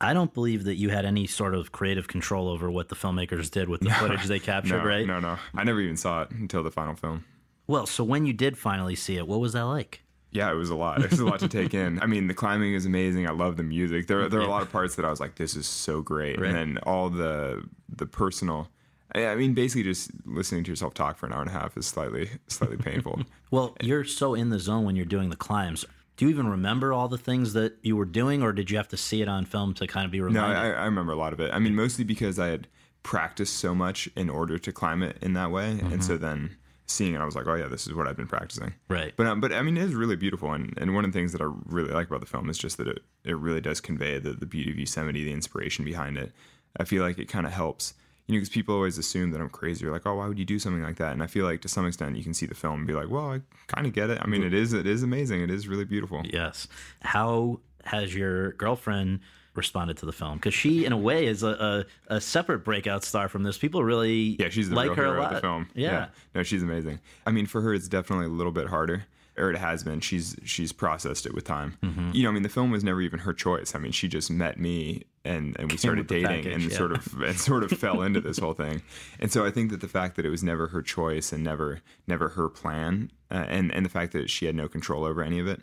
I 0.00 0.14
don't 0.14 0.32
believe 0.32 0.64
that 0.64 0.76
you 0.76 0.90
had 0.90 1.04
any 1.04 1.26
sort 1.26 1.54
of 1.54 1.72
creative 1.72 2.06
control 2.06 2.48
over 2.48 2.70
what 2.70 2.88
the 2.88 2.94
filmmakers 2.94 3.50
did 3.50 3.68
with 3.68 3.80
the 3.80 3.90
footage 3.90 4.24
they 4.24 4.38
captured, 4.52 4.78
no, 4.78 4.84
right? 4.84 5.06
No, 5.06 5.18
no. 5.18 5.38
I 5.54 5.64
never 5.64 5.80
even 5.80 5.96
saw 5.96 6.22
it 6.22 6.30
until 6.30 6.62
the 6.62 6.70
final 6.70 6.94
film. 6.94 7.24
Well, 7.66 7.86
so 7.86 8.04
when 8.04 8.24
you 8.24 8.32
did 8.32 8.56
finally 8.56 8.94
see 8.94 9.16
it, 9.16 9.26
what 9.26 9.40
was 9.40 9.52
that 9.54 9.62
like? 9.64 10.02
Yeah, 10.30 10.50
it 10.52 10.54
was 10.54 10.70
a 10.70 10.76
lot. 10.76 11.02
It 11.02 11.10
was 11.10 11.20
a 11.20 11.24
lot 11.26 11.40
to 11.40 11.48
take 11.48 11.72
in. 11.74 12.00
I 12.00 12.06
mean, 12.06 12.28
the 12.28 12.34
climbing 12.34 12.74
is 12.74 12.84
amazing. 12.86 13.26
I 13.26 13.32
love 13.32 13.56
the 13.56 13.62
music. 13.62 14.06
There, 14.06 14.28
there 14.28 14.40
are 14.40 14.44
a 14.44 14.48
lot 14.48 14.62
of 14.62 14.70
parts 14.70 14.94
that 14.96 15.04
I 15.04 15.10
was 15.10 15.20
like, 15.20 15.36
"This 15.36 15.56
is 15.56 15.66
so 15.66 16.02
great," 16.02 16.38
Right. 16.38 16.48
and 16.50 16.76
then 16.76 16.78
all 16.84 17.08
the 17.08 17.64
the 17.88 18.06
personal. 18.06 18.68
I 19.14 19.34
mean, 19.36 19.54
basically, 19.54 19.84
just 19.84 20.10
listening 20.26 20.64
to 20.64 20.70
yourself 20.70 20.92
talk 20.92 21.16
for 21.16 21.24
an 21.24 21.32
hour 21.32 21.40
and 21.40 21.48
a 21.48 21.52
half 21.54 21.78
is 21.78 21.86
slightly 21.86 22.28
slightly 22.46 22.76
painful. 22.76 23.22
Well, 23.50 23.74
you're 23.80 24.04
so 24.04 24.34
in 24.34 24.50
the 24.50 24.58
zone 24.58 24.84
when 24.84 24.94
you're 24.94 25.06
doing 25.06 25.30
the 25.30 25.36
climbs. 25.36 25.86
Do 26.18 26.24
you 26.26 26.30
even 26.30 26.48
remember 26.48 26.92
all 26.92 27.06
the 27.06 27.16
things 27.16 27.52
that 27.52 27.76
you 27.80 27.96
were 27.96 28.04
doing, 28.04 28.42
or 28.42 28.52
did 28.52 28.70
you 28.70 28.76
have 28.76 28.88
to 28.88 28.96
see 28.96 29.22
it 29.22 29.28
on 29.28 29.44
film 29.44 29.72
to 29.74 29.86
kind 29.86 30.04
of 30.04 30.10
be 30.10 30.18
No, 30.18 30.24
reminded? 30.24 30.56
I, 30.58 30.70
I 30.72 30.84
remember 30.84 31.12
a 31.12 31.16
lot 31.16 31.32
of 31.32 31.38
it. 31.38 31.52
I 31.54 31.60
mean, 31.60 31.76
mostly 31.76 32.04
because 32.04 32.40
I 32.40 32.48
had 32.48 32.66
practiced 33.04 33.56
so 33.56 33.72
much 33.72 34.08
in 34.16 34.28
order 34.28 34.58
to 34.58 34.72
climb 34.72 35.04
it 35.04 35.16
in 35.22 35.34
that 35.34 35.52
way, 35.52 35.78
and 35.80 36.04
so 36.04 36.16
then 36.18 36.56
seeing 36.86 37.14
it, 37.14 37.20
I 37.20 37.24
was 37.24 37.36
like, 37.36 37.46
"Oh 37.46 37.54
yeah, 37.54 37.68
this 37.68 37.86
is 37.86 37.94
what 37.94 38.08
I've 38.08 38.16
been 38.16 38.26
practicing." 38.26 38.74
Right. 38.88 39.14
But 39.16 39.28
um, 39.28 39.40
but 39.40 39.52
I 39.52 39.62
mean, 39.62 39.76
it 39.76 39.84
is 39.84 39.94
really 39.94 40.16
beautiful, 40.16 40.52
and, 40.52 40.76
and 40.76 40.92
one 40.92 41.04
of 41.04 41.12
the 41.12 41.18
things 41.18 41.30
that 41.32 41.40
I 41.40 41.48
really 41.66 41.92
like 41.92 42.08
about 42.08 42.20
the 42.20 42.26
film 42.26 42.50
is 42.50 42.58
just 42.58 42.78
that 42.78 42.88
it 42.88 42.98
it 43.24 43.36
really 43.36 43.60
does 43.60 43.80
convey 43.80 44.18
the 44.18 44.32
the 44.32 44.46
beauty 44.46 44.72
of 44.72 44.78
Yosemite, 44.78 45.22
the 45.22 45.32
inspiration 45.32 45.84
behind 45.84 46.18
it. 46.18 46.32
I 46.76 46.84
feel 46.84 47.04
like 47.04 47.18
it 47.18 47.28
kind 47.28 47.46
of 47.46 47.52
helps. 47.52 47.94
You 48.28 48.34
know, 48.34 48.36
because 48.36 48.50
people 48.50 48.74
always 48.74 48.98
assume 48.98 49.30
that 49.32 49.40
I'm 49.40 49.48
crazy. 49.48 49.86
Or 49.86 49.90
like, 49.90 50.06
oh, 50.06 50.14
why 50.16 50.28
would 50.28 50.38
you 50.38 50.44
do 50.44 50.58
something 50.58 50.82
like 50.82 50.96
that? 50.96 51.12
And 51.12 51.22
I 51.22 51.26
feel 51.26 51.44
like 51.46 51.62
to 51.62 51.68
some 51.68 51.86
extent, 51.86 52.16
you 52.16 52.22
can 52.22 52.34
see 52.34 52.46
the 52.46 52.54
film 52.54 52.74
and 52.80 52.86
be 52.86 52.92
like, 52.92 53.08
well, 53.08 53.32
I 53.32 53.40
kind 53.66 53.86
of 53.86 53.94
get 53.94 54.10
it. 54.10 54.18
I 54.20 54.26
mean, 54.26 54.42
mm-hmm. 54.42 54.48
it 54.48 54.54
is 54.54 54.72
it 54.74 54.86
is 54.86 55.02
amazing. 55.02 55.40
It 55.42 55.50
is 55.50 55.66
really 55.66 55.86
beautiful. 55.86 56.22
Yes. 56.24 56.68
How 57.00 57.60
has 57.84 58.14
your 58.14 58.52
girlfriend 58.52 59.20
responded 59.54 59.96
to 59.98 60.06
the 60.06 60.12
film? 60.12 60.34
Because 60.34 60.54
she, 60.54 60.84
in 60.84 60.92
a 60.92 60.96
way, 60.96 61.26
is 61.26 61.42
a, 61.42 61.86
a, 62.08 62.16
a 62.16 62.20
separate 62.20 62.60
breakout 62.60 63.02
star 63.02 63.28
from 63.28 63.42
this. 63.44 63.56
People 63.58 63.82
really 63.82 64.36
Yeah, 64.38 64.50
she's 64.50 64.68
the 64.68 64.76
like 64.76 64.88
real 64.88 64.94
her 64.96 65.02
hero 65.04 65.14
a 65.14 65.16
of 65.16 65.22
lot. 65.24 65.34
the 65.34 65.40
film. 65.40 65.68
Yeah. 65.74 66.08
no, 66.34 66.42
she's 66.42 66.62
amazing. 66.62 67.00
I 67.26 67.30
mean, 67.30 67.46
for 67.46 67.62
her, 67.62 67.72
it's 67.72 67.88
definitely 67.88 68.26
a 68.26 68.30
little 68.30 68.52
bit 68.52 68.68
harder, 68.68 69.06
or 69.38 69.50
it 69.50 69.58
has 69.58 69.82
been. 69.84 70.00
She's 70.00 70.36
she's 70.44 70.72
processed 70.72 71.26
it 71.26 71.34
with 71.34 71.44
time. 71.44 71.78
Mm-hmm. 71.82 72.10
You 72.12 72.22
know, 72.24 72.30
I 72.30 72.32
mean, 72.32 72.42
the 72.42 72.48
film 72.48 72.70
was 72.70 72.84
never 72.84 73.00
even 73.00 73.20
her 73.20 73.32
choice. 73.32 73.74
I 73.74 73.78
mean, 73.78 73.92
she 73.92 74.08
just 74.08 74.30
met 74.30 74.58
me 74.58 75.04
and 75.24 75.56
and 75.58 75.70
we 75.70 75.78
started 75.78 76.06
dating 76.06 76.26
package, 76.26 76.52
and 76.52 76.62
yeah. 76.70 76.76
sort 76.76 76.92
of 76.92 77.20
and 77.22 77.38
sort 77.38 77.62
of 77.62 77.70
fell 77.70 78.02
into 78.02 78.20
this 78.20 78.38
whole 78.38 78.54
thing. 78.54 78.82
And 79.20 79.30
so 79.30 79.44
I 79.44 79.50
think 79.50 79.70
that 79.70 79.80
the 79.80 79.88
fact 79.88 80.16
that 80.16 80.24
it 80.24 80.30
was 80.30 80.42
never 80.42 80.68
her 80.68 80.82
choice 80.82 81.32
and 81.32 81.44
never 81.44 81.80
never 82.06 82.30
her 82.30 82.48
plan, 82.48 83.10
uh, 83.30 83.44
and 83.48 83.72
and 83.72 83.84
the 83.84 83.90
fact 83.90 84.12
that 84.12 84.30
she 84.30 84.46
had 84.46 84.54
no 84.54 84.68
control 84.68 85.04
over 85.04 85.22
any 85.22 85.38
of 85.38 85.46
it. 85.46 85.60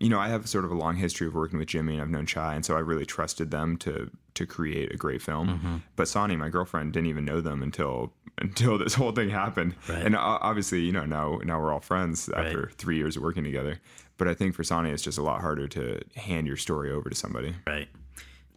You 0.00 0.08
know, 0.08 0.20
I 0.20 0.28
have 0.28 0.48
sort 0.48 0.64
of 0.64 0.70
a 0.70 0.74
long 0.76 0.94
history 0.96 1.26
of 1.26 1.34
working 1.34 1.58
with 1.58 1.66
Jimmy, 1.68 1.94
and 1.94 2.02
I've 2.02 2.08
known 2.10 2.24
Chai, 2.24 2.54
and 2.54 2.64
so 2.64 2.76
I 2.76 2.80
really 2.80 3.04
trusted 3.06 3.50
them 3.50 3.76
to 3.78 4.10
to 4.34 4.46
create 4.46 4.92
a 4.92 4.96
great 4.96 5.20
film. 5.20 5.48
Mm-hmm. 5.48 5.76
But 5.96 6.06
Sanni, 6.06 6.36
my 6.36 6.48
girlfriend, 6.48 6.92
didn't 6.92 7.08
even 7.08 7.24
know 7.24 7.40
them 7.40 7.62
until 7.62 8.12
until 8.40 8.78
this 8.78 8.94
whole 8.94 9.10
thing 9.10 9.28
happened. 9.30 9.74
Right. 9.88 10.04
And 10.06 10.14
obviously, 10.16 10.80
you 10.82 10.92
know, 10.92 11.04
now 11.04 11.40
now 11.42 11.60
we're 11.60 11.72
all 11.72 11.80
friends 11.80 12.28
after 12.28 12.66
Right. 12.66 12.74
three 12.74 12.96
years 12.96 13.16
of 13.16 13.22
working 13.24 13.42
together. 13.42 13.80
But 14.18 14.28
I 14.28 14.34
think 14.34 14.54
for 14.54 14.62
Sanni, 14.62 14.90
it's 14.90 15.02
just 15.02 15.18
a 15.18 15.22
lot 15.22 15.40
harder 15.40 15.66
to 15.68 16.00
hand 16.16 16.46
your 16.46 16.56
story 16.56 16.90
over 16.92 17.08
to 17.10 17.16
somebody. 17.16 17.54
Right. 17.66 17.88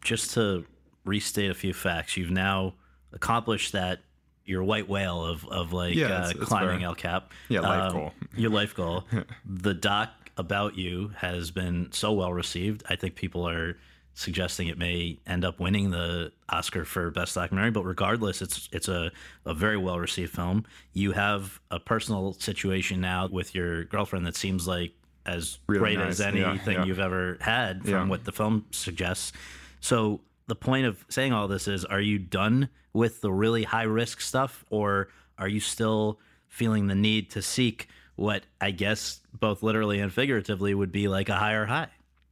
Just 0.04 0.34
to 0.36 0.66
restate 1.06 1.50
a 1.50 1.56
few 1.56 1.74
facts, 1.74 2.18
you've 2.18 2.32
now 2.32 2.74
accomplished 3.14 3.72
that 3.74 4.02
your 4.46 4.64
white 4.64 4.88
whale 4.90 5.24
of, 5.26 5.48
of 5.48 5.72
like 5.74 5.94
Yeah, 5.96 6.06
uh, 6.06 6.10
it's- 6.30 6.32
it's 6.36 6.44
climbing 6.46 6.80
fair. 6.80 6.88
El 6.88 6.96
Cap. 6.96 7.32
Yeah, 7.50 7.62
life 7.62 7.92
Um, 7.92 7.94
goal. 7.94 8.14
Your 8.36 8.50
life 8.52 8.76
goal. 8.76 9.06
the 9.46 9.74
doc 9.74 10.10
about 10.42 10.78
you 10.78 11.14
has 11.18 11.52
been 11.52 11.90
so 11.94 12.12
well 12.12 12.34
received. 12.34 12.84
I 12.90 12.96
think 12.98 13.16
people 13.16 13.48
are 13.48 13.78
suggesting 14.14 14.68
it 14.68 14.78
may 14.78 15.18
end 15.26 15.46
up 15.46 15.60
winning 15.62 15.90
the 15.92 16.34
Oscar 16.50 16.84
for 16.84 17.10
best 17.12 17.34
documentary, 17.36 17.72
but 17.72 17.86
regardless, 17.86 18.42
it's 18.42 18.68
it's 18.74 18.90
a, 18.90 19.12
a 19.46 19.54
very 19.54 19.78
well 19.78 19.98
received 20.00 20.34
film. 20.36 20.66
You 20.94 21.14
have 21.14 21.62
a 21.72 21.80
personal 21.80 22.34
situation 22.34 23.00
now 23.00 23.30
with 23.32 23.56
your 23.56 23.86
girlfriend 23.86 24.26
that 24.28 24.36
seems 24.36 24.68
like 24.68 24.92
as 25.26 25.60
Really 25.68 25.80
great 25.80 25.98
nice. 26.00 26.20
as 26.20 26.36
Yeah, 26.36 26.50
anything 26.52 26.78
yeah. 26.80 26.86
you've 26.86 27.00
ever 27.00 27.38
had 27.40 27.84
from 27.84 27.90
Yeah. 27.92 28.06
what 28.08 28.26
the 28.26 28.32
film 28.34 28.66
suggests. 28.72 29.32
So 29.80 30.20
the 30.48 30.56
point 30.56 30.86
of 30.88 31.06
saying 31.10 31.32
all 31.32 31.48
this 31.48 31.68
is 31.68 31.86
are 31.86 32.02
you 32.02 32.20
done 32.20 32.68
with 32.94 33.22
the 33.22 33.32
really 33.32 33.64
high 33.64 33.84
risk 34.02 34.20
stuff 34.20 34.66
or 34.70 35.08
are 35.38 35.48
you 35.48 35.60
still 35.62 36.20
feeling 36.48 36.88
the 36.88 36.96
need 36.96 37.30
to 37.32 37.42
seek 37.42 37.88
what 38.16 38.44
I 38.60 38.72
guess 38.72 39.20
both 39.40 39.64
literally 39.64 40.00
and 40.00 40.12
figuratively 40.14 40.74
would 40.74 40.92
be 40.92 41.08
like 41.08 41.30
a 41.30 41.36
higher 41.36 41.66
high? 41.66 41.88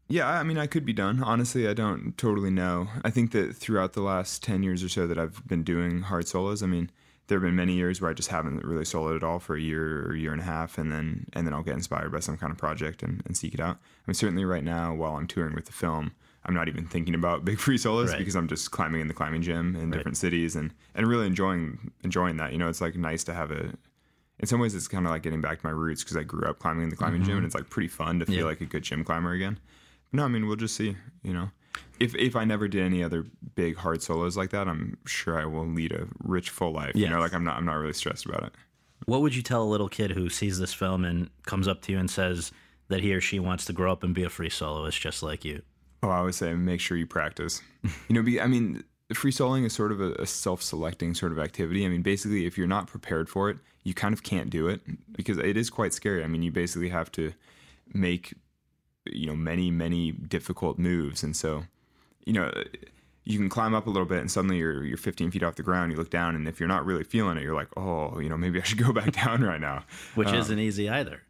Yeah, 0.07 0.27
I 0.27 0.43
mean, 0.43 0.57
I 0.57 0.65
could 0.65 0.85
be 0.85 0.93
done. 0.93 1.21
Honestly, 1.23 1.67
I 1.67 1.73
don't 1.73 2.17
totally 2.17 2.49
know. 2.49 2.87
I 3.03 3.11
think 3.11 3.31
that 3.31 3.55
throughout 3.55 3.93
the 3.93 4.01
last 4.01 4.41
10 4.43 4.63
years 4.63 4.83
or 4.83 4.89
so 4.89 5.05
that 5.05 5.19
I've 5.19 5.45
been 5.47 5.61
doing 5.63 6.01
hard 6.01 6.27
solos, 6.27 6.63
I 6.63 6.65
mean, 6.65 6.89
there 7.27 7.37
have 7.37 7.43
been 7.45 7.55
many 7.55 7.73
years 7.73 8.01
where 8.01 8.09
I 8.09 8.15
just 8.15 8.29
haven't 8.29 8.65
really 8.65 8.85
soloed 8.85 9.15
at 9.17 9.23
all 9.23 9.37
for 9.37 9.55
a 9.55 9.61
year 9.61 10.07
or 10.07 10.15
year 10.15 10.31
and 10.31 10.41
a 10.41 10.45
half, 10.45 10.79
and 10.79 10.91
then 10.91 11.27
and 11.33 11.45
then 11.45 11.53
I'll 11.53 11.61
get 11.61 11.75
inspired 11.75 12.11
by 12.11 12.21
some 12.21 12.37
kind 12.37 12.51
of 12.51 12.57
project 12.57 13.03
and, 13.03 13.21
and 13.27 13.37
seek 13.37 13.53
it 13.53 13.59
out. 13.59 13.75
I 13.77 14.01
mean, 14.07 14.15
certainly 14.15 14.45
right 14.45 14.63
now, 14.63 14.95
while 14.95 15.15
I'm 15.15 15.27
touring 15.27 15.53
with 15.53 15.65
the 15.65 15.71
film, 15.71 16.11
I'm 16.43 16.55
not 16.55 16.67
even 16.67 16.87
thinking 16.87 17.13
about 17.13 17.45
big 17.49 17.59
free 17.59 17.77
solos 17.77 18.09
Right. 18.09 18.17
because 18.17 18.35
I'm 18.35 18.47
just 18.47 18.71
climbing 18.71 19.01
in 19.01 19.07
the 19.09 19.13
climbing 19.13 19.43
gym 19.43 19.75
in 19.75 19.91
different 19.91 20.17
cities 20.17 20.55
and, 20.55 20.73
and 20.95 21.05
really 21.05 21.27
enjoying 21.27 21.91
enjoying 22.03 22.37
that. 22.37 22.51
You 22.51 22.57
know, 22.57 22.67
it's 22.67 22.81
like 22.81 22.95
nice 22.95 23.23
to 23.25 23.33
have 23.35 23.51
a. 23.51 23.75
In 24.39 24.47
some 24.47 24.60
ways, 24.60 24.73
it's 24.73 24.88
kind 24.88 25.06
of 25.06 25.12
like 25.12 25.23
getting 25.23 25.41
back 25.41 25.60
to 25.60 25.65
my 25.65 25.71
roots 25.71 26.04
because 26.04 26.15
I 26.17 26.23
grew 26.23 26.47
up 26.47 26.60
climbing 26.60 26.84
in 26.84 26.89
the 26.89 26.95
climbing 26.95 27.21
gym, 27.23 27.32
mm-hmm. 27.32 27.38
and 27.38 27.45
it's 27.45 27.56
like 27.56 27.69
pretty 27.69 27.89
fun 27.89 28.19
to 28.19 28.25
feel 28.25 28.36
Yeah. 28.38 28.43
like 28.45 28.62
a 28.62 28.65
good 28.65 28.84
gym 28.84 29.04
climber 29.04 29.32
again. 29.32 29.60
No, 30.12 30.23
I 30.23 30.28
mean 30.28 30.47
we'll 30.47 30.56
just 30.56 30.75
see. 30.75 30.95
You 31.23 31.34
know, 31.34 31.52
if 31.99 32.15
if 32.15 32.36
I 32.36 32.45
never 32.45 32.67
did 32.67 32.84
any 32.84 33.04
other 33.04 33.25
big 33.56 33.75
hard 33.75 34.02
solos 34.02 34.38
like 34.38 34.52
that, 34.52 34.67
I'm 34.67 34.97
sure 35.06 35.39
I 35.39 35.45
will 35.45 35.67
lead 35.67 35.91
a 35.91 36.08
rich, 36.23 36.49
full 36.49 36.71
life. 36.71 36.95
You 36.95 37.10
know, 37.10 37.19
like 37.19 37.34
I'm 37.34 37.43
not 37.43 37.58
I'm 37.58 37.65
not 37.65 37.75
really 37.75 37.93
stressed 37.93 38.25
about 38.25 38.43
it. 38.43 38.54
What 39.06 39.21
would 39.21 39.36
you 39.36 39.41
tell 39.41 39.63
a 39.63 39.65
little 39.69 39.89
kid 39.89 40.12
who 40.12 40.30
sees 40.30 40.60
this 40.60 40.73
film 40.73 41.06
and 41.06 41.30
comes 41.45 41.67
up 41.67 41.82
to 41.84 41.91
you 41.91 41.99
and 41.99 42.10
says 42.10 42.52
that 42.89 43.02
he 43.02 43.13
or 43.13 43.21
she 43.21 43.39
wants 43.39 43.65
to 43.65 43.73
grow 43.73 43.91
up 43.91 44.04
and 44.04 44.13
be 44.13 44.23
a 44.23 44.30
free 44.30 44.49
soloist 44.49 44.99
just 44.99 45.21
like 45.23 45.45
you? 45.45 45.62
Oh, 46.02 46.10
I 46.10 46.17
always 46.17 46.38
say 46.38 46.54
make 46.54 46.80
sure 46.80 46.97
you 46.97 47.08
practice. 47.08 47.62
you 47.84 47.91
know, 48.15 48.21
be, 48.23 48.39
I 48.41 48.47
mean, 48.47 48.84
free 49.15 49.31
soloing 49.31 49.65
is 49.65 49.73
sort 49.73 49.91
of 49.91 50.01
a, 50.01 50.13
a 50.13 50.25
self-selecting 50.25 51.15
sort 51.15 51.31
of 51.31 51.39
activity. 51.39 51.85
I 51.85 51.89
mean, 51.89 52.01
basically, 52.01 52.45
if 52.45 52.57
you're 52.57 52.67
not 52.67 52.87
prepared 52.87 53.29
for 53.29 53.49
it, 53.49 53.57
you 53.83 53.93
kind 53.93 54.13
of 54.13 54.23
can't 54.23 54.49
do 54.49 54.67
it 54.67 54.81
because 55.11 55.37
it 55.37 55.57
is 55.57 55.69
quite 55.69 55.93
scary. 55.93 56.23
I 56.23 56.27
mean, 56.27 56.43
you 56.43 56.51
basically 56.51 56.89
have 56.89 57.11
to 57.13 57.33
make, 57.93 58.35
you 59.05 59.27
know, 59.27 59.35
many 59.35 59.71
many 59.71 60.11
difficult 60.11 60.77
moves, 60.77 61.23
and 61.23 61.35
so, 61.35 61.65
you 62.25 62.33
know. 62.33 62.51
You 63.25 63.37
can 63.37 63.49
climb 63.49 63.75
up 63.75 63.85
a 63.85 63.91
little 63.91 64.07
bit, 64.07 64.21
and 64.21 64.31
suddenly 64.31 64.57
you're 64.57 64.83
you're 64.83 64.97
15 64.97 65.29
feet 65.29 65.43
off 65.43 65.53
the 65.53 65.61
ground. 65.61 65.91
You 65.91 65.99
look 65.99 66.09
down, 66.09 66.35
and 66.35 66.47
if 66.47 66.59
you're 66.59 66.69
not 66.69 66.83
really 66.83 67.03
feeling 67.03 67.37
it, 67.37 67.43
you're 67.43 67.53
like, 67.53 67.67
oh, 67.77 68.17
you 68.19 68.27
know, 68.27 68.37
maybe 68.37 68.59
I 68.59 68.63
should 68.63 68.83
go 68.83 68.91
back 68.91 69.11
down 69.23 69.43
right 69.43 69.61
now. 69.61 69.83
Which 70.15 70.29
um, 70.29 70.35
isn't 70.35 70.57
easy 70.57 70.89
either. 70.89 71.21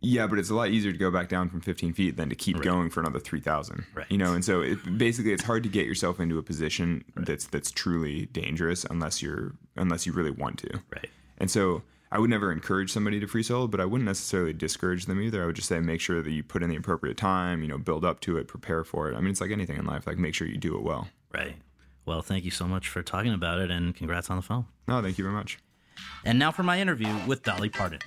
Yeah, 0.00 0.26
but 0.26 0.38
it's 0.38 0.50
a 0.50 0.54
lot 0.54 0.68
easier 0.68 0.92
to 0.92 0.98
go 0.98 1.10
back 1.10 1.28
down 1.28 1.48
from 1.48 1.60
15 1.60 1.94
feet 1.94 2.16
than 2.16 2.28
to 2.28 2.34
keep 2.34 2.60
going 2.60 2.90
for 2.90 3.00
another 3.00 3.18
3,000. 3.18 3.84
Right. 3.94 4.06
You 4.10 4.18
know, 4.18 4.34
and 4.34 4.44
so 4.44 4.60
it, 4.60 4.98
basically, 4.98 5.32
it's 5.32 5.42
hard 5.42 5.62
to 5.62 5.68
get 5.68 5.86
yourself 5.86 6.20
into 6.20 6.38
a 6.38 6.42
position 6.42 7.04
that's 7.16 7.46
that's 7.46 7.70
truly 7.70 8.26
dangerous 8.26 8.84
unless 8.84 9.22
you're 9.22 9.54
unless 9.76 10.06
you 10.06 10.12
really 10.12 10.30
want 10.30 10.58
to. 10.58 10.80
Right. 10.90 11.10
And 11.38 11.50
so 11.50 11.82
I 12.12 12.18
would 12.18 12.30
never 12.30 12.52
encourage 12.52 12.92
somebody 12.92 13.20
to 13.20 13.26
free 13.26 13.42
solo, 13.42 13.66
but 13.66 13.80
I 13.80 13.84
wouldn't 13.84 14.06
necessarily 14.06 14.52
discourage 14.52 15.06
them 15.06 15.20
either. 15.20 15.42
I 15.42 15.46
would 15.46 15.56
just 15.56 15.68
say 15.68 15.80
make 15.80 16.00
sure 16.00 16.22
that 16.22 16.30
you 16.30 16.42
put 16.42 16.62
in 16.62 16.70
the 16.70 16.76
appropriate 16.76 17.16
time. 17.16 17.62
You 17.62 17.68
know, 17.68 17.78
build 17.78 18.04
up 18.04 18.20
to 18.20 18.36
it, 18.36 18.48
prepare 18.48 18.84
for 18.84 19.10
it. 19.10 19.16
I 19.16 19.20
mean, 19.20 19.30
it's 19.30 19.40
like 19.40 19.50
anything 19.50 19.78
in 19.78 19.86
life. 19.86 20.06
Like 20.06 20.18
make 20.18 20.34
sure 20.34 20.46
you 20.46 20.58
do 20.58 20.76
it 20.76 20.82
well. 20.82 21.08
Right. 21.32 21.56
Well, 22.04 22.22
thank 22.22 22.44
you 22.44 22.52
so 22.52 22.68
much 22.68 22.88
for 22.88 23.02
talking 23.02 23.32
about 23.32 23.58
it 23.58 23.70
and 23.70 23.94
congrats 23.94 24.30
on 24.30 24.36
the 24.36 24.42
film. 24.42 24.68
No, 24.86 25.02
thank 25.02 25.18
you 25.18 25.24
very 25.24 25.34
much. 25.34 25.58
And 26.24 26.38
now 26.38 26.52
for 26.52 26.62
my 26.62 26.80
interview 26.80 27.12
with 27.26 27.42
Dolly 27.42 27.68
Parton. 27.68 27.98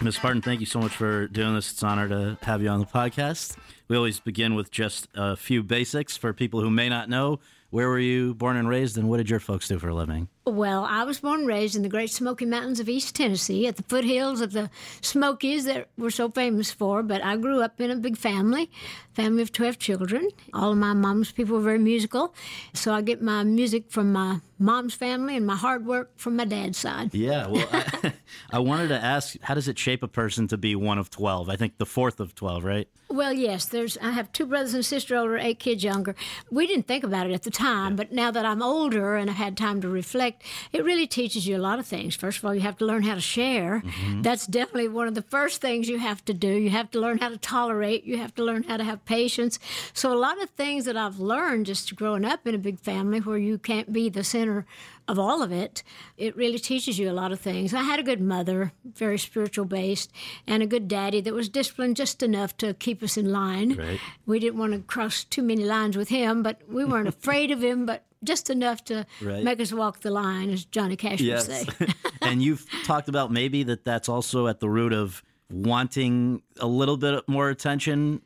Ms. 0.00 0.16
Parton, 0.18 0.40
thank 0.40 0.60
you 0.60 0.66
so 0.66 0.78
much 0.78 0.92
for 0.92 1.26
doing 1.26 1.54
this. 1.56 1.72
It's 1.72 1.82
an 1.82 1.88
honor 1.88 2.08
to 2.08 2.38
have 2.42 2.62
you 2.62 2.68
on 2.68 2.78
the 2.78 2.86
podcast. 2.86 3.56
We 3.88 3.96
always 3.96 4.20
begin 4.20 4.54
with 4.54 4.70
just 4.70 5.08
a 5.16 5.36
few 5.36 5.64
basics 5.64 6.16
for 6.16 6.32
people 6.32 6.60
who 6.60 6.70
may 6.70 6.88
not 6.88 7.08
know. 7.08 7.40
Where 7.70 7.88
were 7.88 7.98
you 7.98 8.34
born 8.34 8.56
and 8.56 8.68
raised, 8.68 8.96
and 8.96 9.08
what 9.08 9.16
did 9.16 9.28
your 9.28 9.40
folks 9.40 9.66
do 9.66 9.78
for 9.78 9.88
a 9.88 9.94
living? 9.94 10.28
Well, 10.48 10.84
I 10.84 11.04
was 11.04 11.20
born 11.20 11.40
and 11.40 11.48
raised 11.48 11.76
in 11.76 11.82
the 11.82 11.88
Great 11.88 12.10
Smoky 12.10 12.46
Mountains 12.46 12.80
of 12.80 12.88
East 12.88 13.14
Tennessee 13.14 13.66
at 13.66 13.76
the 13.76 13.82
foothills 13.82 14.40
of 14.40 14.52
the 14.52 14.70
Smokies 15.02 15.66
that 15.66 15.88
we're 15.98 16.10
so 16.10 16.30
famous 16.30 16.70
for. 16.70 17.02
But 17.02 17.22
I 17.22 17.36
grew 17.36 17.62
up 17.62 17.80
in 17.80 17.90
a 17.90 17.96
big 17.96 18.16
family, 18.16 18.70
family 19.12 19.42
of 19.42 19.52
12 19.52 19.78
children. 19.78 20.28
All 20.54 20.72
of 20.72 20.78
my 20.78 20.94
mom's 20.94 21.32
people 21.32 21.56
were 21.56 21.62
very 21.62 21.78
musical. 21.78 22.34
So 22.72 22.94
I 22.94 23.02
get 23.02 23.20
my 23.20 23.44
music 23.44 23.90
from 23.90 24.12
my 24.12 24.40
mom's 24.58 24.94
family 24.94 25.36
and 25.36 25.46
my 25.46 25.56
hard 25.56 25.86
work 25.86 26.12
from 26.16 26.36
my 26.36 26.44
dad's 26.44 26.78
side. 26.78 27.14
Yeah, 27.14 27.46
well, 27.46 27.68
I, 27.72 28.12
I 28.50 28.58
wanted 28.58 28.88
to 28.88 29.02
ask, 29.02 29.36
how 29.42 29.54
does 29.54 29.68
it 29.68 29.78
shape 29.78 30.02
a 30.02 30.08
person 30.08 30.48
to 30.48 30.56
be 30.56 30.74
one 30.74 30.98
of 30.98 31.10
12? 31.10 31.48
I 31.48 31.56
think 31.56 31.78
the 31.78 31.86
fourth 31.86 32.20
of 32.20 32.34
12, 32.34 32.64
right? 32.64 32.88
Well, 33.10 33.32
yes, 33.32 33.64
there's. 33.64 33.96
I 33.98 34.10
have 34.10 34.30
two 34.32 34.44
brothers 34.44 34.74
and 34.74 34.84
sister 34.84 35.16
older, 35.16 35.38
eight 35.38 35.58
kids 35.58 35.82
younger. 35.82 36.14
We 36.50 36.66
didn't 36.66 36.86
think 36.86 37.04
about 37.04 37.26
it 37.26 37.32
at 37.32 37.42
the 37.42 37.50
time, 37.50 37.96
but 37.96 38.12
now 38.12 38.30
that 38.30 38.44
I'm 38.44 38.62
older 38.62 39.16
and 39.16 39.30
I've 39.30 39.36
had 39.36 39.56
time 39.56 39.80
to 39.80 39.88
reflect, 39.88 40.37
fact, 40.38 40.72
it 40.72 40.84
really 40.84 41.06
teaches 41.06 41.46
you 41.46 41.56
a 41.56 41.58
lot 41.58 41.78
of 41.78 41.86
things. 41.86 42.14
First 42.14 42.38
of 42.38 42.44
all, 42.44 42.54
you 42.54 42.60
have 42.60 42.78
to 42.78 42.84
learn 42.84 43.02
how 43.02 43.14
to 43.14 43.20
share. 43.20 43.82
Mm-hmm. 43.84 44.22
That's 44.22 44.46
definitely 44.46 44.88
one 44.88 45.08
of 45.08 45.14
the 45.14 45.22
first 45.22 45.60
things 45.60 45.88
you 45.88 45.98
have 45.98 46.24
to 46.26 46.34
do. 46.34 46.48
You 46.48 46.70
have 46.70 46.90
to 46.92 47.00
learn 47.00 47.18
how 47.18 47.28
to 47.28 47.38
tolerate. 47.38 48.04
You 48.04 48.18
have 48.18 48.34
to 48.36 48.44
learn 48.44 48.64
how 48.64 48.76
to 48.76 48.84
have 48.84 49.04
patience. 49.04 49.58
So, 49.92 50.12
a 50.12 50.18
lot 50.18 50.40
of 50.42 50.50
things 50.50 50.84
that 50.84 50.96
I've 50.96 51.18
learned 51.18 51.66
just 51.66 51.94
growing 51.96 52.24
up 52.24 52.46
in 52.46 52.54
a 52.54 52.58
big 52.58 52.80
family 52.80 53.20
where 53.20 53.38
you 53.38 53.58
can't 53.58 53.92
be 53.92 54.08
the 54.08 54.24
center 54.24 54.66
of 55.08 55.18
all 55.18 55.42
of 55.42 55.50
it, 55.50 55.82
it 56.16 56.36
really 56.36 56.58
teaches 56.58 56.98
you 56.98 57.10
a 57.10 57.12
lot 57.12 57.32
of 57.32 57.40
things. 57.40 57.72
I 57.74 57.82
had 57.82 57.98
a 57.98 58.02
good 58.02 58.20
mother, 58.20 58.72
very 58.84 59.18
spiritual 59.18 59.64
based, 59.64 60.12
and 60.46 60.62
a 60.62 60.66
good 60.66 60.86
daddy 60.86 61.20
that 61.22 61.34
was 61.34 61.48
disciplined 61.48 61.96
just 61.96 62.22
enough 62.22 62.56
to 62.58 62.74
keep 62.74 63.02
us 63.02 63.16
in 63.16 63.32
line. 63.32 63.74
Right. 63.74 63.98
We 64.26 64.38
didn't 64.38 64.58
want 64.58 64.74
to 64.74 64.80
cross 64.80 65.24
too 65.24 65.42
many 65.42 65.64
lines 65.64 65.96
with 65.96 66.10
him, 66.10 66.42
but 66.42 66.60
we 66.68 66.84
weren't 66.84 67.08
afraid 67.16 67.50
of 67.50 67.62
him, 67.62 67.86
but 67.86 68.04
just 68.22 68.50
enough 68.50 68.84
to 68.84 69.06
Right. 69.22 69.42
make 69.42 69.60
us 69.60 69.72
walk 69.72 70.00
the 70.00 70.10
line, 70.10 70.50
as 70.50 70.64
Johnny 70.64 70.96
Cash 70.96 71.22
would 71.22 71.40
say. 71.42 71.64
and 72.22 72.42
you've 72.42 72.66
talked 72.84 73.08
about 73.08 73.32
maybe 73.32 73.62
that 73.62 73.84
that's 73.84 74.08
also 74.08 74.46
at 74.46 74.60
the 74.60 74.68
root 74.68 74.92
of 74.92 75.22
wanting 75.50 76.42
a 76.60 76.66
little 76.66 76.96
bit 76.96 77.26
more 77.28 77.48
attention. 77.48 78.20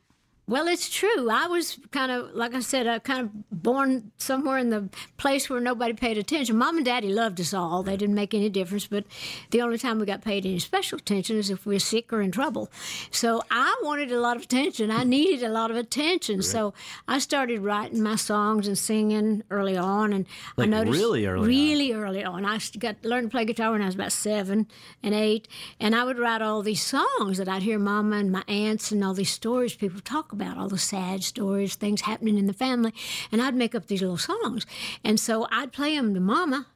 Well, 0.49 0.67
it's 0.67 0.91
true. 0.91 1.31
I 1.31 1.47
was 1.47 1.79
kind 1.93 2.11
of, 2.11 2.35
like 2.35 2.53
I 2.53 2.61
said, 2.61 2.89
I 2.89 2.99
kind 2.99 3.21
of 3.21 3.63
born 3.63 4.11
somewhere 4.19 4.59
in 4.59 4.71
the 4.71 4.89
place 5.17 5.49
where 5.49 5.61
nobody 5.61 5.93
paid 5.93 6.19
attention. 6.19 6.59
Mom 6.59 6.77
and 6.77 6.85
Daddy 6.85 7.13
loved 7.13 7.41
us 7.41 7.55
all. 7.55 7.85
They 7.85 7.97
didn't 7.97 8.17
make 8.17 8.35
any 8.35 8.49
difference, 8.49 8.89
but 8.89 9.05
the 9.53 9.63
only 9.63 9.79
time 9.79 10.01
we 10.01 10.05
got 10.05 10.21
paid 10.21 10.45
any 10.45 10.59
special 10.59 10.99
attention 10.99 11.37
is 11.37 11.49
if 11.49 11.65
we 11.65 11.77
were 11.77 11.81
sick 11.81 12.13
or 12.13 12.21
in 12.21 12.33
trouble. 12.33 12.73
So 13.13 13.43
I 13.53 13.81
wanted 13.85 14.11
a 14.11 14.19
lot 14.19 14.37
of 14.37 14.43
attention. 14.43 14.91
I 14.91 15.05
hmm. 15.05 15.11
needed 15.11 15.45
a 15.45 15.49
lot 15.49 15.71
of 15.71 15.77
attention. 15.77 16.43
So 16.43 16.75
I 17.07 17.21
started 17.21 17.61
writing 17.61 18.03
my 18.03 18.17
songs 18.17 18.67
and 18.67 18.77
singing 18.77 19.45
early 19.49 19.77
on, 19.77 20.13
and 20.13 20.27
Like 20.57 20.67
I 20.67 20.71
noticed 20.71 20.99
really 20.99 21.25
early 21.25 21.41
on. 21.41 21.47
really 21.47 21.93
early 21.93 22.25
on. 22.25 22.45
I 22.45 22.59
got 22.81 22.97
learned 23.05 23.31
to 23.31 23.31
play 23.31 23.45
guitar 23.45 23.71
when 23.71 23.83
I 23.83 23.87
was 23.87 23.95
about 23.95 24.11
seven 24.11 24.67
and 25.05 25.15
eight, 25.15 25.47
and 25.79 25.95
I 25.95 26.03
would 26.03 26.19
write 26.19 26.43
all 26.43 26.63
these 26.63 26.83
songs 26.83 27.39
that 27.39 27.49
I'd 27.49 27.63
hear 27.63 27.79
Mama 27.79 28.17
and 28.17 28.33
my 28.33 28.43
aunts 28.49 28.91
and 28.91 29.05
all 29.05 29.15
these 29.15 29.31
stories 29.31 29.75
people 29.75 30.01
talk 30.01 30.32
about, 30.33 30.59
all 30.59 30.69
the 30.69 30.79
sad 30.79 31.23
stories, 31.23 31.75
things 31.75 32.03
happening 32.03 32.39
in 32.39 32.47
the 32.47 32.53
family, 32.53 32.93
and 33.31 33.41
I'd 33.41 33.55
make 33.55 33.75
up 33.75 33.87
these 33.87 34.01
little 34.01 34.19
songs, 34.19 34.67
and 35.05 35.19
so 35.19 35.47
I'd 35.51 35.73
play 35.73 35.97
them 35.97 36.15
to 36.15 36.21
Mama. 36.21 36.67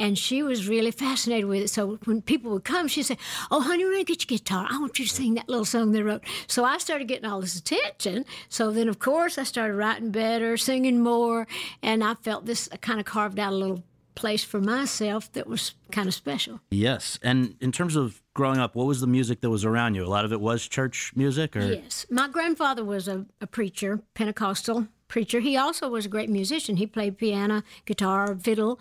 And 0.00 0.16
she 0.16 0.44
was 0.44 0.68
really 0.68 0.92
fascinated 0.92 1.46
with 1.46 1.62
it. 1.64 1.70
So 1.70 1.98
when 2.04 2.22
people 2.22 2.52
would 2.52 2.62
come, 2.62 2.86
she'd 2.86 3.02
say, 3.02 3.18
Oh, 3.50 3.62
honey, 3.62 3.82
going 3.82 3.98
to 3.98 4.04
get 4.04 4.30
your 4.30 4.38
guitar. 4.38 4.64
I 4.70 4.78
want 4.78 4.96
you 4.96 5.04
to 5.04 5.12
sing 5.12 5.34
that 5.34 5.48
little 5.48 5.64
song 5.64 5.90
they 5.90 6.02
wrote. 6.02 6.22
So 6.46 6.64
I 6.64 6.78
started 6.78 7.08
getting 7.08 7.28
all 7.28 7.40
this 7.40 7.56
attention. 7.58 8.24
So 8.48 8.70
then, 8.70 8.88
of 8.88 9.00
course, 9.00 9.38
I 9.38 9.42
started 9.42 9.74
writing 9.74 10.12
better, 10.12 10.56
singing 10.56 11.00
more. 11.00 11.48
And 11.82 12.04
I 12.04 12.14
felt 12.14 12.46
this, 12.46 12.68
kind 12.80 13.00
of 13.00 13.06
carved 13.06 13.40
out 13.40 13.52
a 13.52 13.56
little 13.56 13.82
place 14.18 14.42
for 14.42 14.60
myself 14.60 15.32
that 15.32 15.46
was 15.46 15.74
kind 15.92 16.08
of 16.08 16.14
special. 16.14 16.60
Yes. 16.70 17.18
And 17.22 17.54
in 17.60 17.70
terms 17.72 17.94
of 17.94 18.20
growing 18.34 18.58
up, 18.58 18.74
what 18.74 18.86
was 18.86 19.00
the 19.00 19.06
music 19.06 19.40
that 19.40 19.50
was 19.50 19.64
around 19.64 19.94
you? 19.94 20.04
A 20.04 20.08
lot 20.08 20.24
of 20.24 20.32
it 20.32 20.40
was 20.40 20.66
church 20.66 21.12
music 21.14 21.56
or 21.56 21.60
Yes. 21.60 22.04
My 22.10 22.28
grandfather 22.28 22.84
was 22.84 23.06
a, 23.08 23.26
a 23.40 23.46
preacher, 23.46 24.00
Pentecostal 24.14 24.88
preacher. 25.08 25.40
He 25.40 25.56
also 25.56 25.88
was 25.88 26.06
a 26.06 26.08
great 26.08 26.30
musician. 26.30 26.76
He 26.76 26.86
played 26.86 27.18
piano, 27.18 27.62
guitar, 27.86 28.36
fiddle. 28.36 28.78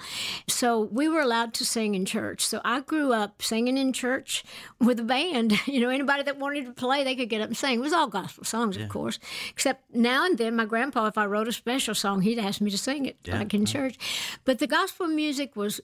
So 0.47 0.81
we 0.81 1.07
were 1.07 1.21
allowed 1.21 1.53
to 1.55 1.65
sing 1.65 1.95
in 1.95 2.05
church. 2.05 2.45
So 2.45 2.61
I 2.63 2.81
grew 2.81 3.13
up 3.13 3.41
singing 3.41 3.77
in 3.77 3.93
church 3.93 4.43
with 4.79 4.99
a 4.99 5.03
band. 5.03 5.59
You 5.77 5.81
know, 5.81 5.89
anybody 5.89 6.23
that 6.23 6.39
wanted 6.39 6.65
to 6.65 6.71
play, 6.71 7.03
they 7.03 7.15
could 7.15 7.29
get 7.29 7.41
up 7.41 7.47
and 7.49 7.57
sing. 7.57 7.79
It 7.79 7.81
was 7.81 7.93
all 7.93 8.07
gospel 8.07 8.43
songs, 8.45 8.77
of 8.77 8.89
course. 8.89 9.19
Except 9.51 9.83
now 9.93 10.25
and 10.25 10.37
then, 10.37 10.55
my 10.55 10.65
grandpa, 10.65 11.05
if 11.07 11.17
I 11.17 11.25
wrote 11.25 11.47
a 11.47 11.51
special 11.51 11.93
song, 11.93 12.21
he'd 12.21 12.39
ask 12.39 12.61
me 12.61 12.71
to 12.71 12.77
sing 12.77 13.05
it, 13.05 13.17
like 13.27 13.53
in 13.53 13.65
church. 13.65 13.97
But 14.43 14.57
the 14.59 14.65
gospel 14.65 15.07
music 15.07 15.55
was 15.55 15.81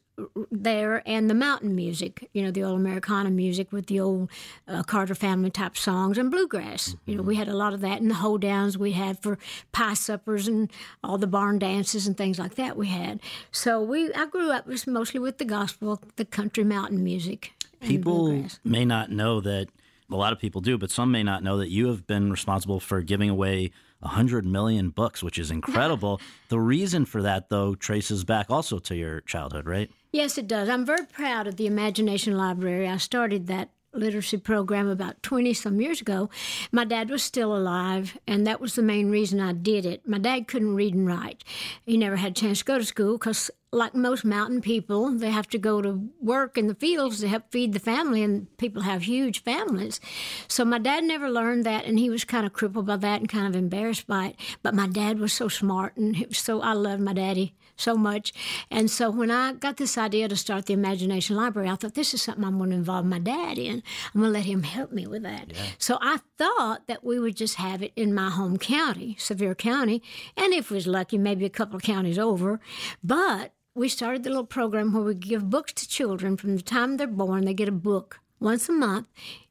there 0.52 1.02
and 1.06 1.30
the 1.30 1.34
mountain 1.34 1.76
music, 1.76 2.30
you 2.34 2.43
know, 2.43 2.52
the 2.52 2.63
old 2.63 2.80
Americana 2.80 3.32
music 3.32 3.71
with 3.71 3.88
the 3.88 3.99
old 3.99 4.30
uh, 4.67 4.84
Carter 4.84 5.15
family 5.15 5.49
type 5.49 5.76
songs 5.76 6.17
and 6.17 6.30
bluegrass. 6.30 6.95
You 7.06 7.15
know, 7.15 7.23
we 7.23 7.36
had 7.36 7.47
a 7.47 7.56
lot 7.56 7.73
of 7.73 7.82
that 7.82 7.99
in 7.99 8.10
the 8.10 8.15
hoedowns 8.15 8.78
we 8.78 8.91
had 8.91 9.19
for 9.19 9.38
pie 9.71 9.95
suppers 9.95 10.47
and 10.47 10.71
all 11.04 11.17
the 11.17 11.28
barn 11.28 11.60
dances 11.60 12.06
and 12.06 12.15
things 12.15 12.38
like 12.38 12.56
that 12.56 12.78
we 12.78 12.88
had. 12.88 13.19
So 13.52 13.82
we, 13.82 14.13
I 14.13 14.28
grew 14.28 14.52
up 14.52 14.67
just 14.67 14.88
mostly 14.88 15.19
with 15.19 15.39
the 15.39 15.45
gospel, 15.45 16.02
the 16.15 16.26
country 16.26 16.63
mountain 16.63 17.04
music. 17.04 17.54
people 17.82 18.28
bluegrass. 18.28 18.60
may 18.63 18.86
not 18.86 19.10
know 19.10 19.41
that 19.41 19.67
a 20.12 20.15
lot 20.15 20.32
of 20.32 20.39
people 20.39 20.62
do, 20.62 20.78
but 20.78 20.91
some 20.91 21.12
may 21.12 21.23
not 21.23 21.43
know 21.43 21.58
that 21.58 21.69
you 21.69 21.88
have 21.88 22.06
been 22.06 22.30
responsible 22.30 22.80
for 22.80 23.02
giving 23.02 23.30
away 23.30 23.71
100 24.04 24.46
million 24.46 24.89
books, 24.89 25.24
which 25.24 25.38
is 25.38 25.50
incredible. 25.52 26.22
the 26.50 26.60
reason 26.60 27.06
for 27.06 27.22
that, 27.22 27.50
though, 27.50 27.76
traces 27.76 28.24
back 28.24 28.50
also 28.50 28.80
to 28.80 28.96
your 28.96 29.22
childhood, 29.22 29.66
right? 29.66 29.89
Yes, 30.12 30.38
it 30.38 30.48
does. 30.48 30.70
I'm 30.70 30.86
very 30.86 31.06
proud 31.06 31.48
of 31.48 31.56
the 31.56 31.66
Imagination 31.66 32.38
Library. 32.38 32.88
I 32.88 32.98
started 32.98 33.48
that 33.48 33.70
literacy 33.94 34.38
program 34.38 34.88
about 34.88 35.22
20 35.24 35.54
some 35.54 35.80
years 35.80 36.02
ago. 36.02 36.30
My 36.72 36.84
dad 36.84 37.10
was 37.10 37.24
still 37.24 37.56
alive, 37.56 38.18
and 38.28 38.46
that 38.46 38.60
was 38.60 38.76
the 38.76 38.82
main 38.82 39.10
reason 39.10 39.39
I 39.39 39.54
did 39.54 39.86
it. 39.86 40.08
My 40.08 40.18
dad 40.18 40.48
couldn't 40.48 40.76
read 40.76 40.94
and 40.94 41.08
write. 41.08 41.44
He 41.86 41.98
never 41.98 42.16
had 42.18 42.32
a 42.32 42.36
chance 42.36 42.60
to 42.60 42.66
go 42.66 42.78
to 42.78 42.86
school 42.86 43.18
because, 43.18 43.52
like 43.74 43.96
most 43.96 44.24
mountain 44.24 44.62
people, 44.62 45.12
they 45.12 45.32
have 45.32 45.48
to 45.50 45.58
go 45.58 45.82
to 45.82 46.10
work 46.22 46.58
in 46.58 46.68
the 46.68 46.76
fields 46.76 47.20
to 47.20 47.28
help 47.28 47.52
feed 47.52 47.74
the 47.74 47.80
family, 47.80 48.22
and 48.22 48.56
people 48.58 48.84
have 48.84 49.04
huge 49.04 49.44
families. 49.44 50.00
So 50.48 50.64
my 50.64 50.78
dad 50.78 51.04
never 51.04 51.30
learned 51.30 51.66
that, 51.66 51.86
and 51.86 51.98
he 51.98 52.10
was 52.10 52.24
kind 52.24 52.46
of 52.46 52.54
crippled 52.54 52.86
by 52.86 52.98
that 52.98 53.20
and 53.20 53.30
kind 53.30 53.48
of 53.48 53.56
embarrassed 53.56 54.08
by 54.08 54.28
it. 54.28 54.36
But 54.62 54.76
my 54.76 54.88
dad 54.88 55.20
was 55.20 55.34
so 55.34 55.48
smart, 55.48 55.98
and 55.98 56.16
it 56.16 56.30
was 56.30 56.38
so 56.38 56.62
I 56.62 56.74
loved 56.74 57.02
my 57.02 57.14
daddy 57.14 57.56
so 57.76 57.96
much. 57.96 58.34
And 58.70 58.90
so 58.90 59.10
when 59.10 59.32
I 59.32 59.54
got 59.54 59.78
this 59.78 59.98
idea 59.98 60.28
to 60.28 60.36
start 60.36 60.68
the 60.68 60.74
Imagination 60.74 61.36
Library, 61.36 61.70
I 61.70 61.76
thought 61.76 61.96
this 61.96 62.14
is 62.14 62.22
something 62.22 62.44
I'm 62.44 62.58
going 62.58 62.70
to 62.70 62.76
involve 62.76 63.06
my 63.06 63.20
dad 63.20 63.58
in. 63.58 63.82
I'm 64.14 64.22
going 64.22 64.32
to 64.32 64.40
let 64.40 64.46
him 64.46 64.64
help 64.64 64.92
me 64.92 65.08
with 65.08 65.24
that. 65.24 65.52
So 65.80 65.98
I 66.02 66.20
thought 66.38 66.88
that 66.88 67.04
we 67.04 67.20
would 67.20 67.36
just 67.36 67.56
have 67.56 67.82
it 67.82 67.92
in 67.96 68.14
my 68.14 68.30
home 68.30 68.58
county, 68.58 69.16
Sevier 69.20 69.56
County, 69.56 70.04
and 70.38 70.54
if 70.54 70.70
we 70.70 70.76
was 70.76 70.88
lucky, 70.88 71.18
maybe 71.18 71.46
a 71.46 71.50
couple 71.50 71.76
of 71.76 71.82
counties 71.82 72.20
over. 72.20 72.60
But 73.04 73.54
we 73.76 73.90
started 73.90 74.24
the 74.24 74.30
little 74.30 74.46
program 74.46 74.94
where 74.94 75.04
we 75.04 75.16
give 75.16 75.50
books 75.50 75.74
to 75.74 75.88
children 75.88 76.38
from 76.38 76.56
the 76.56 76.62
time 76.62 76.98
they're 76.98 77.08
born. 77.08 77.46
They 77.46 77.54
get 77.54 77.70
a 77.70 77.74
book 77.74 78.20
once 78.40 78.70
a 78.70 78.74
month 78.74 79.08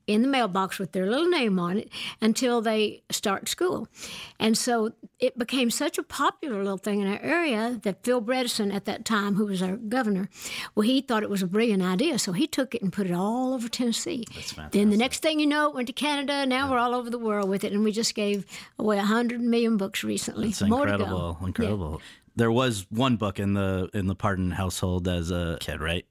in 0.07 0.23
the 0.23 0.29
mailbox 0.29 0.79
with 0.79 0.93
their 0.93 1.09
little 1.09 1.29
name 1.29 1.59
on 1.59 1.79
it 1.79 1.89
until 2.21 2.61
they 2.61 3.03
start 3.11 3.49
school. 3.49 3.89
And 4.39 4.59
so 4.59 4.93
it 5.21 5.39
became 5.39 5.71
such 5.71 5.97
a 5.97 6.03
popular 6.03 6.59
little 6.59 6.79
thing 6.79 7.01
in 7.01 7.07
our 7.07 7.21
area 7.23 7.81
that 7.83 8.03
Phil 8.03 8.21
Bredesen 8.21 8.75
at 8.75 8.85
that 8.85 9.05
time, 9.05 9.37
who 9.37 9.47
was 9.47 9.63
our 9.63 9.77
governor, 9.77 10.29
well, 10.75 10.83
he 10.83 11.01
thought 11.01 11.23
it 11.23 11.31
was 11.31 11.43
a 11.43 11.47
brilliant 11.47 11.83
idea. 11.83 12.19
So 12.19 12.33
he 12.33 12.47
took 12.47 12.75
it 12.75 12.83
and 12.83 12.93
put 12.93 13.07
it 13.07 13.13
all 13.13 13.55
over 13.55 13.69
Tennessee. 13.69 14.25
Then 14.73 14.91
the 14.91 14.97
next 14.97 15.21
thing 15.23 15.39
you 15.39 15.47
know, 15.47 15.69
it 15.69 15.75
went 15.75 15.87
to 15.87 15.93
Canada. 15.93 16.45
Now 16.47 16.71
we're 16.71 16.79
all 16.79 16.95
over 16.95 17.09
the 17.09 17.19
world 17.19 17.49
with 17.49 17.65
it. 17.65 17.73
And 17.73 17.85
we 17.85 17.93
just 17.93 18.15
gave 18.15 18.45
away 18.79 18.97
100 18.97 19.41
million 19.41 19.77
books 19.77 20.03
recently. 20.03 20.49
It's 20.49 20.63
More 20.63 20.87
to 20.87 20.93
incredible, 20.93 21.41
go. 21.97 22.01
There 22.37 22.51
was 22.51 22.87
one 22.91 23.17
book 23.17 23.39
in 23.39 23.55
the 23.55 23.91
in 23.93 24.07
the 24.07 24.15
Parton 24.15 24.53
household 24.53 25.07
as 25.09 25.31
a 25.31 25.59
kid, 25.61 25.81
right? 25.81 26.07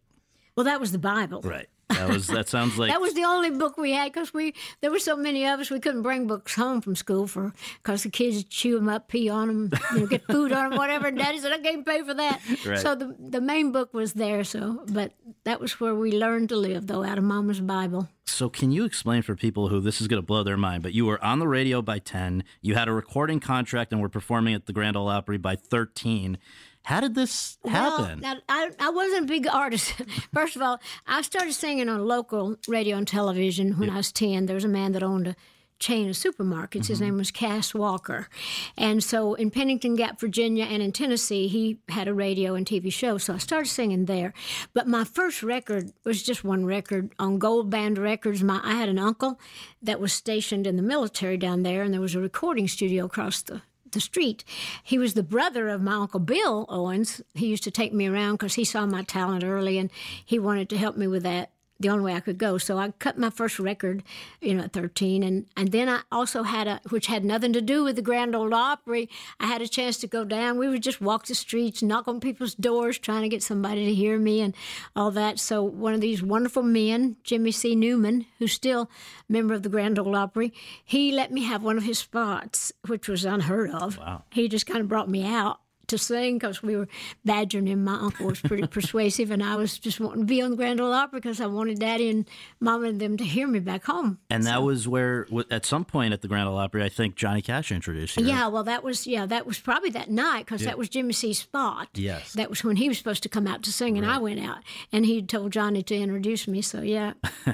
Well, 0.55 0.65
that 0.65 0.79
was 0.79 0.91
the 0.91 0.99
Bible. 0.99 1.41
Right. 1.41 1.67
That 1.93 2.09
was 2.09 2.27
that 2.27 2.49
sounds 2.49 2.77
like 2.77 2.91
That 2.91 3.01
was 3.01 3.13
the 3.13 3.23
only 3.23 3.51
book 3.51 3.77
we 3.77 3.91
had 3.93 4.11
because 4.11 4.33
we 4.33 4.53
there 4.81 4.91
were 4.91 4.99
so 4.99 5.15
many 5.15 5.45
of 5.45 5.59
us 5.59 5.69
we 5.69 5.79
couldn't 5.79 6.01
bring 6.01 6.27
books 6.27 6.55
home 6.55 6.81
from 6.81 6.95
school 6.95 7.27
for 7.27 7.53
because 7.81 8.03
the 8.03 8.09
kids 8.09 8.37
would 8.37 8.49
chew 8.49 8.75
them 8.75 8.89
up, 8.89 9.07
pee 9.07 9.29
on 9.29 9.47
them, 9.47 9.79
you 9.93 9.99
know, 9.99 10.05
get 10.07 10.25
food 10.27 10.51
on 10.51 10.69
them, 10.69 10.77
whatever. 10.77 11.07
And 11.07 11.17
Daddy 11.17 11.39
said 11.39 11.51
I 11.51 11.59
can't 11.59 11.85
pay 11.85 12.01
for 12.03 12.13
that. 12.13 12.39
Right. 12.65 12.79
So 12.79 12.95
the 12.95 13.15
the 13.19 13.41
main 13.41 13.71
book 13.71 13.93
was 13.93 14.13
there. 14.13 14.43
So, 14.43 14.83
but 14.87 15.13
that 15.45 15.59
was 15.59 15.79
where 15.79 15.95
we 15.95 16.11
learned 16.11 16.49
to 16.49 16.55
live, 16.55 16.87
though, 16.87 17.03
out 17.03 17.17
of 17.17 17.23
Mama's 17.23 17.59
Bible. 17.59 18.07
So, 18.25 18.49
can 18.49 18.71
you 18.71 18.85
explain 18.85 19.23
for 19.23 19.35
people 19.35 19.67
who 19.69 19.79
this 19.79 19.99
is 19.99 20.07
going 20.07 20.21
to 20.21 20.25
blow 20.25 20.43
their 20.43 20.57
mind? 20.57 20.83
But 20.83 20.93
you 20.93 21.05
were 21.05 21.21
on 21.23 21.39
the 21.39 21.47
radio 21.47 21.81
by 21.81 21.99
10, 21.99 22.43
you 22.61 22.75
had 22.75 22.87
a 22.87 22.93
recording 22.93 23.39
contract, 23.39 23.91
and 23.91 24.01
were 24.01 24.09
performing 24.09 24.53
at 24.53 24.67
the 24.67 24.73
Grand 24.73 24.95
Ole 24.95 25.09
Opry 25.09 25.37
by 25.37 25.55
13. 25.55 26.37
How 26.83 26.99
did 26.99 27.15
this 27.15 27.57
happen? 27.65 28.21
Well, 28.21 28.35
now, 28.35 28.35
I, 28.49 28.71
I 28.79 28.89
wasn't 28.89 29.25
a 29.25 29.27
big 29.27 29.47
artist. 29.47 29.93
First 30.33 30.55
of 30.55 30.61
all, 30.61 30.79
I 31.05 31.21
started 31.21 31.53
singing 31.53 31.89
on 31.89 32.05
local 32.07 32.57
radio 32.67 32.97
and 32.97 33.07
television 33.07 33.73
when 33.73 33.89
I 33.89 33.97
was 33.97 34.11
10. 34.11 34.47
There 34.47 34.55
was 34.55 34.65
a 34.65 34.69
man 34.69 34.93
that 34.93 35.03
owned 35.03 35.27
a 35.27 35.35
chain 35.81 36.07
of 36.09 36.15
supermarkets. 36.15 36.87
His 36.87 36.97
mm-hmm. 36.97 37.05
name 37.05 37.17
was 37.17 37.31
Cas 37.31 37.73
Walker. 37.73 38.29
And 38.77 39.03
so 39.03 39.33
in 39.33 39.51
Pennington 39.51 39.95
Gap, 39.95 40.19
Virginia, 40.19 40.65
and 40.65 40.81
in 40.81 40.91
Tennessee, 40.91 41.47
he 41.47 41.79
had 41.89 42.07
a 42.07 42.13
radio 42.13 42.53
and 42.55 42.65
TV 42.65 42.93
show. 42.93 43.17
So 43.17 43.33
I 43.33 43.37
started 43.37 43.69
singing 43.69 44.05
there. 44.05 44.33
But 44.73 44.87
my 44.87 45.03
first 45.03 45.43
record 45.43 45.91
was 46.05 46.23
just 46.23 46.43
one 46.43 46.65
record 46.65 47.13
on 47.19 47.39
Gold 47.39 47.69
Band 47.69 47.97
Records. 47.97 48.43
My, 48.43 48.61
I 48.63 48.75
had 48.75 48.89
an 48.89 48.99
uncle 48.99 49.39
that 49.81 49.99
was 49.99 50.13
stationed 50.13 50.67
in 50.67 50.77
the 50.77 50.83
military 50.83 51.37
down 51.37 51.63
there, 51.63 51.81
and 51.81 51.93
there 51.93 52.01
was 52.01 52.15
a 52.15 52.21
recording 52.21 52.67
studio 52.67 53.05
across 53.05 53.41
the 53.41 53.61
the 53.91 53.99
street. 53.99 54.43
He 54.83 54.97
was 54.97 55.13
the 55.13 55.23
brother 55.23 55.69
of 55.69 55.81
my 55.81 55.93
uncle 55.93 56.19
Bill 56.19 56.65
Owens. 56.69 57.21
He 57.33 57.47
used 57.47 57.63
to 57.63 57.71
take 57.71 57.93
me 57.93 58.07
around 58.07 58.33
because 58.33 58.55
he 58.55 58.65
saw 58.65 58.85
my 58.85 59.03
talent 59.03 59.43
early 59.43 59.77
and 59.77 59.89
he 60.25 60.39
wanted 60.39 60.69
to 60.69 60.77
help 60.77 60.97
me 60.97 61.07
with 61.07 61.23
that 61.23 61.51
the 61.81 61.89
only 61.89 62.03
way 62.03 62.15
I 62.15 62.19
could 62.19 62.37
go. 62.37 62.57
So 62.57 62.77
I 62.77 62.91
cut 62.99 63.17
my 63.17 63.29
first 63.29 63.59
record, 63.59 64.03
you 64.41 64.53
know, 64.53 64.63
at 64.63 64.73
13. 64.73 65.23
And, 65.23 65.45
and 65.55 65.71
then 65.71 65.89
I 65.89 66.01
also 66.11 66.43
had 66.43 66.67
a, 66.67 66.81
which 66.89 67.07
had 67.07 67.23
nothing 67.23 67.53
to 67.53 67.61
do 67.61 67.83
with 67.83 67.95
the 67.95 68.01
Grand 68.01 68.35
Ole 68.35 68.53
Opry, 68.53 69.09
I 69.39 69.47
had 69.47 69.61
a 69.61 69.67
chance 69.67 69.97
to 69.97 70.07
go 70.07 70.23
down. 70.23 70.57
We 70.57 70.67
would 70.67 70.83
just 70.83 71.01
walk 71.01 71.25
the 71.25 71.35
streets, 71.35 71.81
knock 71.81 72.07
on 72.07 72.19
people's 72.19 72.55
doors, 72.55 72.97
trying 72.97 73.21
to 73.21 73.29
get 73.29 73.43
somebody 73.43 73.85
to 73.85 73.93
hear 73.93 74.17
me 74.17 74.41
and 74.41 74.53
all 74.95 75.11
that. 75.11 75.39
So 75.39 75.63
one 75.63 75.93
of 75.93 76.01
these 76.01 76.21
wonderful 76.21 76.63
men, 76.63 77.15
Jimmy 77.23 77.51
C. 77.51 77.75
Newman, 77.75 78.25
who's 78.39 78.53
still 78.53 78.89
a 79.29 79.31
member 79.31 79.53
of 79.53 79.63
the 79.63 79.69
Grand 79.69 79.97
Ole 79.97 80.15
Opry, 80.15 80.53
he 80.83 81.11
let 81.11 81.31
me 81.31 81.43
have 81.43 81.63
one 81.63 81.77
of 81.77 81.83
his 81.83 81.99
spots, 81.99 82.71
which 82.87 83.07
was 83.07 83.25
unheard 83.25 83.71
of. 83.71 83.97
Wow. 83.97 84.23
He 84.31 84.47
just 84.47 84.65
kind 84.65 84.81
of 84.81 84.87
brought 84.87 85.09
me 85.09 85.25
out 85.25 85.60
to 85.91 85.97
sing 85.97 86.37
because 86.37 86.61
we 86.61 86.75
were 86.75 86.87
badgering 87.23 87.67
him. 87.67 87.83
My 87.85 87.95
uncle 87.95 88.25
was 88.27 88.41
pretty 88.41 88.67
persuasive, 88.67 89.31
and 89.31 89.43
I 89.43 89.55
was 89.55 89.79
just 89.79 89.99
wanting 89.99 90.21
to 90.21 90.25
be 90.25 90.41
on 90.41 90.51
the 90.51 90.57
Grand 90.57 90.81
Ole 90.81 90.91
Opry 90.91 91.19
because 91.19 91.39
I 91.39 91.45
wanted 91.45 91.79
Daddy 91.79 92.09
and 92.09 92.27
Mama 92.59 92.87
and 92.87 92.99
them 92.99 93.15
to 93.17 93.23
hear 93.23 93.47
me 93.47 93.59
back 93.59 93.85
home. 93.85 94.19
And 94.29 94.45
that 94.45 94.63
was 94.63 94.87
where, 94.87 95.27
at 95.49 95.65
some 95.65 95.85
point 95.85 96.13
at 96.13 96.21
the 96.21 96.27
Grand 96.27 96.49
Ole 96.49 96.57
Opry, 96.57 96.83
I 96.83 96.89
think 96.89 97.15
Johnny 97.15 97.41
Cash 97.41 97.71
introduced 97.71 98.17
you. 98.17 98.25
right? 98.25 98.33
Yeah, 98.33 98.47
well, 98.47 98.63
that 98.63 98.83
was 98.83 99.07
yeah, 99.07 99.25
that 99.27 99.45
was 99.45 99.59
probably 99.59 99.91
that 99.91 100.09
night 100.09 100.45
because 100.45 100.63
that 100.63 100.77
was 100.77 100.89
Jimmy 100.89 101.13
C's 101.13 101.39
spot. 101.39 101.89
Yes. 101.93 102.33
that 102.33 102.49
was 102.49 102.63
when 102.63 102.75
he 102.75 102.87
was 102.87 102.97
supposed 102.97 103.23
to 103.23 103.29
come 103.29 103.47
out 103.47 103.63
to 103.63 103.71
sing, 103.71 103.97
and 103.97 104.05
I 104.05 104.17
went 104.17 104.39
out, 104.39 104.59
and 104.91 105.05
he 105.05 105.21
told 105.21 105.51
Johnny 105.51 105.83
to 105.83 105.95
introduce 105.95 106.47
me. 106.47 106.61
So 106.61 106.81
yeah, 106.81 107.13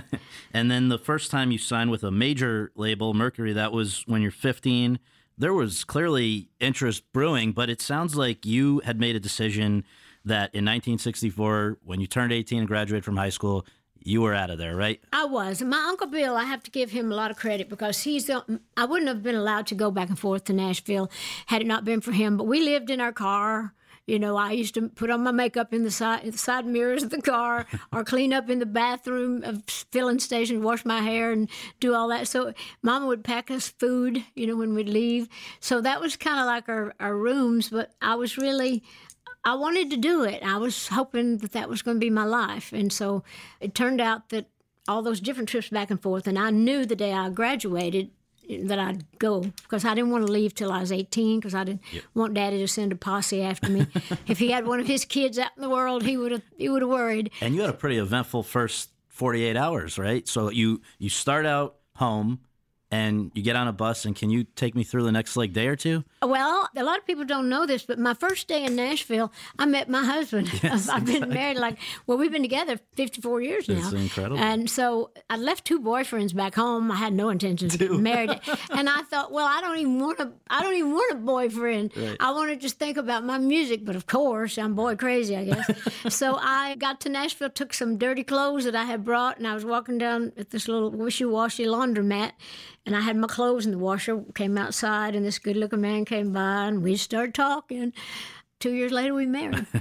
And 0.54 0.71
then 0.71 0.89
the 0.89 0.97
first 0.97 1.32
time 1.32 1.52
you 1.52 1.58
signed 1.58 1.91
with 1.91 2.04
a 2.04 2.12
major 2.12 2.71
label, 2.76 3.13
Mercury, 3.13 3.54
that 3.54 3.71
was 3.71 4.04
when 4.08 4.21
you're 4.21 4.32
15. 4.32 5.00
There 5.38 5.54
was 5.54 5.84
clearly 5.84 6.50
interest 6.60 7.04
brewing, 7.13 7.52
but 7.52 7.69
it 7.69 7.82
sounds 7.82 8.15
like 8.15 8.45
you 8.45 8.80
had 8.86 9.00
made 9.00 9.15
a 9.15 9.19
decision 9.19 9.84
that 10.26 10.54
in 10.54 10.65
1964, 10.65 11.78
when 11.84 12.02
you 12.02 12.08
turned 12.08 12.34
18 12.34 12.60
and 12.60 12.67
graduated 12.67 13.06
from 13.06 13.17
high 13.17 13.30
school, 13.30 13.65
you 14.08 14.21
were 14.21 14.34
out 14.34 14.50
of 14.50 14.58
there, 14.58 14.76
right? 14.76 15.02
I 15.12 15.26
was. 15.26 15.62
My 15.62 15.86
uncle 15.89 16.08
Bill, 16.08 16.36
I 16.36 16.45
have 16.45 16.63
to 16.63 16.71
give 16.71 16.91
him 16.91 17.12
a 17.12 17.15
lot 17.15 17.30
of 17.30 17.38
credit 17.38 17.69
because 17.69 18.04
he's 18.04 18.26
the. 18.26 18.60
I 18.76 18.86
wouldn't 18.86 19.10
have 19.10 19.21
been 19.21 19.36
allowed 19.36 19.67
to 19.67 19.76
go 19.76 19.91
back 19.91 20.10
and 20.10 20.17
forth 20.17 20.45
to 20.45 20.54
Nashville 20.54 21.12
had 21.47 21.62
it 21.62 21.67
not 21.67 21.84
been 21.84 22.02
for 22.02 22.13
him. 22.13 22.38
But 22.38 22.45
we 22.45 22.62
lived 22.62 22.89
in 22.89 23.02
our 23.02 23.12
car. 23.12 23.73
You 24.08 24.20
know, 24.20 24.38
I 24.38 24.52
used 24.54 24.74
to 24.76 24.88
put 24.88 25.10
on 25.10 25.24
my 25.24 25.32
makeup 25.32 25.74
in 25.74 25.84
the 25.84 25.91
side, 25.91 26.24
in 26.24 26.32
the 26.32 26.38
side 26.38 26.65
mirrors 26.65 27.04
of 27.04 27.10
the 27.10 27.22
car, 27.22 27.67
or 27.91 28.04
clean 28.04 28.34
up 28.34 28.50
in 28.50 28.60
the 28.60 28.65
bathroom 28.65 29.43
of 29.43 29.63
filling 29.67 30.20
station, 30.20 30.63
wash 30.63 30.86
my 30.86 31.02
hair, 31.02 31.32
and 31.32 31.50
do 31.80 31.93
all 31.93 32.08
that. 32.08 32.28
So, 32.28 32.54
Mama 32.82 33.06
would 33.08 33.24
pack 33.24 33.52
us 33.52 33.67
food. 33.67 34.24
You 34.34 34.48
know, 34.48 34.56
when 34.56 34.74
we'd 34.74 34.89
leave. 34.89 35.28
So 35.60 35.82
that 35.82 36.02
was 36.02 36.15
kind 36.15 36.39
of 36.39 36.46
like 36.46 36.70
our 36.70 36.93
our 37.00 37.15
rooms. 37.15 37.70
But 37.70 37.91
I 38.02 38.15
was 38.15 38.38
really 38.38 38.84
I 39.48 39.54
wanted 39.56 39.89
to 39.91 39.98
do 39.98 40.24
it. 40.24 40.43
I 40.43 40.58
was 40.58 40.89
hoping 40.89 41.38
that 41.38 41.54
that 41.54 41.70
was 41.70 41.82
going 41.82 41.96
to 41.96 42.06
be 42.06 42.10
my 42.10 42.26
life. 42.26 42.74
And 42.74 42.91
so 42.91 43.24
it 43.62 43.74
turned 43.74 44.02
out 44.02 44.30
that 44.30 44.48
all 44.89 45.02
those 45.02 45.22
different 45.22 45.48
trips 45.48 45.70
back 45.70 45.89
and 45.89 46.02
forth, 46.02 46.28
and 46.28 46.38
I 46.38 46.50
knew 46.50 46.86
the 46.86 46.96
day 46.96 47.13
I 47.13 47.30
graduated 47.30 48.12
that 48.49 48.79
I'd 48.79 49.19
go 49.19 49.41
because 49.41 49.86
I 49.86 49.93
didn't 49.93 50.12
want 50.12 50.25
to 50.25 50.31
leave 50.31 50.53
till 50.53 50.71
I 50.71 50.79
was 50.79 50.91
18 50.91 51.39
because 51.39 51.53
I 51.53 51.63
didn't 51.63 51.81
want 52.13 52.33
Daddy 52.33 52.60
to 52.60 52.67
send 52.67 52.91
a 52.91 52.95
posse 52.95 53.41
after 53.41 53.69
me. 53.69 53.88
if 54.27 54.39
he 54.39 54.51
had 54.51 54.65
one 54.65 54.79
of 54.79 54.88
his 54.88 55.05
kids 55.05 55.38
out 55.38 55.51
in 55.55 55.62
the 55.62 55.69
world, 55.69 56.03
he 56.03 56.17
would 56.17 56.31
have 56.31 56.43
he 56.57 56.69
would 56.69 56.81
have 56.81 56.89
worried. 56.89 57.31
And 57.41 57.55
you 57.55 57.62
had 57.62 57.69
a 57.69 57.73
pretty 57.73 57.97
eventful 57.97 58.43
first 58.43 58.91
48 59.10 59.57
hours, 59.57 59.97
right? 59.97 60.27
So 60.27 60.49
you 60.49 60.81
you 60.97 61.10
start 61.10 61.45
out 61.45 61.75
home 61.95 62.39
and 62.89 63.32
you 63.34 63.41
get 63.43 63.56
on 63.56 63.67
a 63.67 63.73
bus 63.73 64.06
and 64.06 64.15
can 64.15 64.30
you 64.30 64.43
take 64.43 64.76
me 64.76 64.84
through 64.84 65.04
the 65.04 65.12
next 65.12 65.36
like 65.36 65.54
day 65.54 65.67
or 65.67 65.76
two? 65.76 66.04
Well, 66.21 66.69
a 66.76 66.84
lot 66.84 66.97
of 66.97 67.06
people 67.06 67.26
don't 67.26 67.50
know 67.50 67.65
this, 67.65 67.84
but 67.84 68.00
my 68.00 68.13
first 68.13 68.47
day 68.47 68.63
in 68.63 68.76
Nashville, 68.76 69.32
I 69.60 69.65
met 69.65 69.89
my 69.89 70.06
husband. 70.06 70.52
yes, 70.63 70.88
I've 70.88 71.06
been 71.06 71.30
married 71.30 71.58
like, 71.58 71.78
well, 72.06 72.17
we've 72.17 72.32
been 72.32 72.41
together 72.41 72.80
54 72.95 73.41
years 73.41 73.67
now. 73.67 73.78
It's 73.78 73.91
incredible. 73.91 74.38
And 74.38 74.69
so 74.69 75.12
I 75.30 75.38
left 75.38 75.65
two 75.65 75.80
boyfriends 75.80 76.34
back 76.34 76.56
home. 76.56 76.91
I 76.91 76.95
had 76.95 77.13
no 77.13 77.30
intentions 77.30 77.73
of 77.73 77.80
getting 77.80 78.04
married. 78.04 78.39
and 78.71 78.89
I 78.89 79.02
thought, 79.04 79.32
well, 79.32 79.47
I 79.47 79.60
don't 79.62 79.78
even 79.78 80.00
want 80.00 80.19
a, 80.19 80.32
I 80.50 80.63
don't 80.63 80.76
even 80.76 80.91
want 80.91 81.13
a 81.13 81.17
boyfriend. 81.17 81.91
I 82.19 82.32
want 82.32 82.52
to 82.52 82.56
just 82.56 82.80
think 82.80 82.97
about 82.97 83.26
my 83.26 83.38
music. 83.38 83.84
But 83.84 83.95
of 83.95 84.08
course, 84.08 84.58
I'm 84.58 84.76
boy 84.76 84.95
crazy, 84.95 85.36
I 85.36 85.45
guess. 85.45 85.69
so 86.15 86.38
I 86.39 86.76
got 86.76 87.02
to 87.02 87.10
Nashville, 87.10 87.50
took 87.50 87.73
some 87.73 87.97
dirty 87.97 88.23
clothes 88.23 88.63
that 88.63 88.76
I 88.76 88.86
had 88.86 89.04
brought, 89.04 89.38
and 89.38 89.47
I 89.47 89.54
was 89.54 89.65
walking 89.65 89.97
down 89.97 90.32
at 90.38 90.52
this 90.52 90.67
little 90.67 90.91
wishy-washy 90.91 91.65
laundromat. 91.65 92.32
And 92.88 92.95
I 92.95 93.02
had 93.02 93.17
my 93.17 93.28
clothes 93.28 93.65
in 93.65 93.73
the 93.73 93.78
washer, 93.78 94.23
came 94.34 94.58
outside, 94.58 95.13
and 95.13 95.26
this 95.26 95.39
good 95.39 95.58
looking 95.58 95.82
man 95.82 96.06
came 96.06 96.32
by, 96.32 96.67
and 96.67 96.82
we 96.82 96.95
started 96.95 97.36
talking. 97.36 97.91
Two 98.60 98.71
years 98.71 98.93
later, 98.93 99.13
we 99.13 99.26
married. 99.26 99.67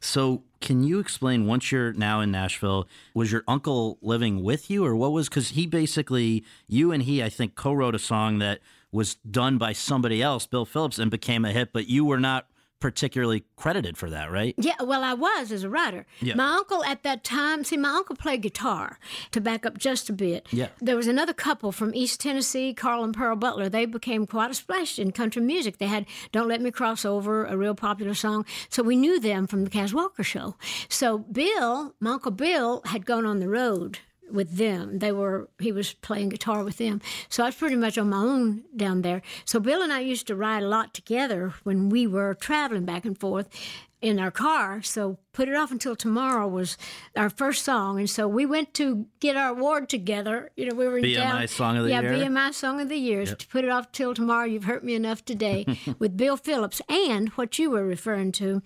So, 0.00 0.42
can 0.60 0.82
you 0.82 0.98
explain 0.98 1.46
once 1.46 1.70
you're 1.70 1.92
now 1.92 2.20
in 2.20 2.30
Nashville, 2.32 2.88
was 3.14 3.30
your 3.30 3.44
uncle 3.46 3.98
living 4.02 4.42
with 4.42 4.68
you 4.68 4.84
or 4.84 4.94
what 4.96 5.12
was 5.12 5.28
cuz 5.28 5.50
he 5.50 5.66
basically 5.66 6.44
you 6.66 6.92
and 6.92 7.04
he 7.04 7.22
I 7.22 7.28
think 7.28 7.54
co-wrote 7.54 7.94
a 7.94 7.98
song 7.98 8.40
that 8.40 8.60
was 8.92 9.14
done 9.14 9.56
by 9.56 9.72
somebody 9.72 10.20
else, 10.20 10.46
Bill 10.46 10.66
Phillips 10.66 10.98
and 10.98 11.10
became 11.10 11.44
a 11.44 11.52
hit, 11.52 11.72
but 11.72 11.88
you 11.88 12.04
were 12.04 12.18
not 12.18 12.46
particularly 12.80 13.44
credited 13.56 13.96
for 13.96 14.10
that, 14.10 14.30
right? 14.30 14.54
Yeah, 14.56 14.82
well, 14.82 15.04
I 15.04 15.14
was 15.14 15.52
as 15.52 15.62
a 15.62 15.68
writer. 15.68 16.06
Yeah. 16.20 16.34
My 16.34 16.54
uncle 16.56 16.82
at 16.84 17.02
that 17.02 17.22
time, 17.22 17.62
see, 17.62 17.76
my 17.76 17.90
uncle 17.90 18.16
played 18.16 18.42
guitar 18.42 18.98
to 19.30 19.40
back 19.40 19.64
up 19.64 19.78
just 19.78 20.08
a 20.08 20.12
bit. 20.12 20.48
Yeah. 20.50 20.68
There 20.80 20.96
was 20.96 21.06
another 21.06 21.34
couple 21.34 21.72
from 21.72 21.94
East 21.94 22.20
Tennessee, 22.20 22.74
Carl 22.74 23.04
and 23.04 23.14
Pearl 23.14 23.36
Butler. 23.36 23.68
They 23.68 23.84
became 23.86 24.26
quite 24.26 24.50
a 24.50 24.54
splash 24.54 24.98
in 24.98 25.12
country 25.12 25.42
music. 25.42 25.78
They 25.78 25.86
had 25.86 26.06
Don't 26.32 26.48
Let 26.48 26.60
Me 26.60 26.70
Cross 26.70 27.04
Over, 27.04 27.44
a 27.44 27.56
real 27.56 27.74
popular 27.74 28.14
song. 28.14 28.46
So 28.68 28.82
we 28.82 28.96
knew 28.96 29.20
them 29.20 29.46
from 29.46 29.64
the 29.64 29.70
Cas 29.70 29.92
Walker 29.92 30.22
show. 30.22 30.56
So 30.88 31.18
Bill, 31.18 31.94
my 32.00 32.12
uncle 32.12 32.32
Bill, 32.32 32.82
had 32.86 33.06
gone 33.06 33.26
on 33.26 33.40
the 33.40 33.48
road 33.48 33.98
with 34.32 34.56
them. 34.56 34.98
They 34.98 35.12
were 35.12 35.48
he 35.58 35.72
was 35.72 35.94
playing 35.94 36.30
guitar 36.30 36.64
with 36.64 36.78
them. 36.78 37.00
So 37.28 37.42
I 37.42 37.46
was 37.46 37.56
pretty 37.56 37.76
much 37.76 37.98
on 37.98 38.10
my 38.10 38.18
own 38.18 38.64
down 38.76 39.02
there. 39.02 39.22
So 39.44 39.60
Bill 39.60 39.82
and 39.82 39.92
I 39.92 40.00
used 40.00 40.26
to 40.28 40.36
ride 40.36 40.62
a 40.62 40.68
lot 40.68 40.94
together 40.94 41.54
when 41.64 41.88
we 41.88 42.06
were 42.06 42.34
traveling 42.34 42.84
back 42.84 43.04
and 43.04 43.18
forth 43.18 43.48
in 44.00 44.18
our 44.18 44.30
car. 44.30 44.82
So 44.82 45.18
put 45.32 45.48
it 45.48 45.54
off 45.54 45.70
until 45.70 45.94
tomorrow 45.94 46.48
was 46.48 46.76
our 47.16 47.30
first 47.30 47.64
song. 47.64 47.98
And 47.98 48.08
so 48.08 48.26
we 48.26 48.46
went 48.46 48.72
to 48.74 49.06
get 49.20 49.36
our 49.36 49.50
award 49.50 49.88
together. 49.88 50.50
You 50.56 50.66
know, 50.66 50.74
we 50.74 50.88
were 50.88 50.98
in 50.98 51.04
BMI 51.04 51.16
town. 51.16 51.48
Song 51.48 51.76
of 51.76 51.84
the 51.84 51.90
yeah, 51.90 52.00
Year? 52.00 52.14
Yeah, 52.14 52.26
BMI 52.26 52.54
Song 52.54 52.80
of 52.80 52.88
the 52.88 52.96
Year. 52.96 53.26
To 53.26 53.46
put 53.48 53.64
it 53.64 53.70
off 53.70 53.92
till 53.92 54.14
tomorrow, 54.14 54.46
you've 54.46 54.64
hurt 54.64 54.84
me 54.84 54.94
enough 54.94 55.24
today 55.24 55.66
with 55.98 56.16
Bill 56.16 56.36
Phillips. 56.36 56.80
And 56.88 57.28
what 57.30 57.58
you 57.58 57.70
were 57.70 57.84
referring 57.84 58.32
to, 58.32 58.62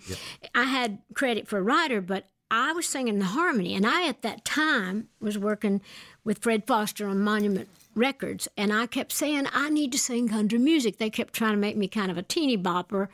I 0.54 0.64
had 0.64 0.98
credit 1.14 1.48
for 1.48 1.58
a 1.58 1.62
writer, 1.62 2.00
but 2.00 2.28
I 2.50 2.72
was 2.72 2.86
singing 2.86 3.18
the 3.18 3.26
harmony. 3.26 3.74
And 3.74 3.86
I, 3.86 4.08
at 4.08 4.22
that 4.22 4.44
time, 4.44 5.08
was 5.20 5.38
working 5.38 5.80
with 6.24 6.38
Fred 6.38 6.66
Foster 6.66 7.06
on 7.06 7.20
Monument 7.20 7.68
Records. 7.94 8.48
And 8.56 8.72
I 8.72 8.86
kept 8.86 9.12
saying, 9.12 9.46
I 9.52 9.70
need 9.70 9.92
to 9.92 9.98
sing 9.98 10.28
country 10.28 10.58
music. 10.58 10.98
They 10.98 11.10
kept 11.10 11.34
trying 11.34 11.52
to 11.52 11.58
make 11.58 11.76
me 11.76 11.88
kind 11.88 12.10
of 12.10 12.18
a 12.18 12.22
teeny 12.22 12.58
bopper 12.58 13.08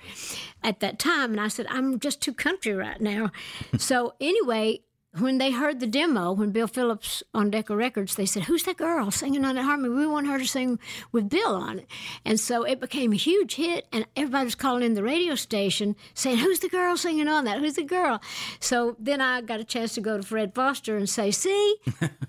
at 0.63 0.81
that 0.81 0.99
time. 0.99 1.33
And 1.33 1.41
I 1.41 1.49
said, 1.49 1.67
I'm 1.69 1.99
just 2.01 2.21
too 2.21 2.33
country 2.33 2.73
right 2.73 3.01
now. 3.01 3.31
so, 3.79 4.15
anyway, 4.21 4.81
when 5.19 5.39
they 5.39 5.51
heard 5.51 5.81
the 5.81 5.87
demo, 5.87 6.33
when 6.33 6.51
Bill 6.53 6.69
Phillips 6.69 7.23
on 7.35 7.51
Decca 7.51 7.75
Records, 7.75 8.15
they 8.15 8.27
said, 8.27 8.45
Who's 8.45 8.63
that 8.65 8.77
girl 8.77 9.11
singing 9.11 9.45
on 9.45 9.57
that 9.57 9.65
harmony? 9.65 9.93
We 9.93 10.07
want 10.07 10.29
her 10.29 10.39
to 10.39 10.47
sing 10.47 10.79
with 11.11 11.29
Bill 11.29 11.57
on 11.57 11.81
it. 11.81 11.87
And 12.25 12.39
so 12.39 12.63
it 12.63 12.81
became 12.81 13.13
a 13.13 13.17
huge 13.17 13.57
hit, 13.57 13.87
and 13.93 14.07
everybody 14.17 14.45
was 14.45 14.55
calling 14.55 14.85
in 14.85 14.95
the 14.95 15.03
radio 15.03 15.35
station 15.35 15.97
saying, 16.15 16.39
Who's 16.39 16.61
the 16.61 16.69
girl 16.69 16.97
singing 16.97 17.29
on 17.29 17.45
that? 17.45 17.59
Who's 17.59 17.75
the 17.75 17.83
girl? 17.83 18.23
So 18.61 18.97
then 19.01 19.21
I 19.21 19.41
got 19.41 19.59
a 19.59 19.65
chance 19.65 19.95
to 19.95 20.01
go 20.01 20.17
to 20.17 20.23
Fred 20.23 20.55
Foster 20.55 20.97
and 20.97 21.09
say, 21.09 21.33
See, 21.33 21.77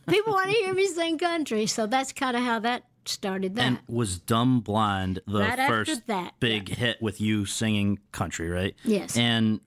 people 0.08 0.34
want 0.34 0.50
to 0.50 0.58
hear 0.58 0.74
me 0.74 0.88
sing 0.88 1.20
country. 1.20 1.68
So 1.68 1.86
that's 1.86 2.12
kind 2.12 2.36
of 2.36 2.44
how 2.44 2.60
that 2.60 2.86
started 3.06 3.56
that. 3.56 3.62
And 3.64 3.80
was 3.88 4.18
Dumb 4.18 4.62
Blonde 4.62 5.20
the 5.28 5.40
Right 5.40 5.68
first 5.68 6.08
that, 6.08 6.40
big 6.40 6.70
hit 6.70 7.02
with 7.02 7.22
you 7.22 7.46
singing 7.46 8.00
country, 8.12 8.50
right? 8.50 8.76
Yes. 8.84 9.18
And 9.18 9.60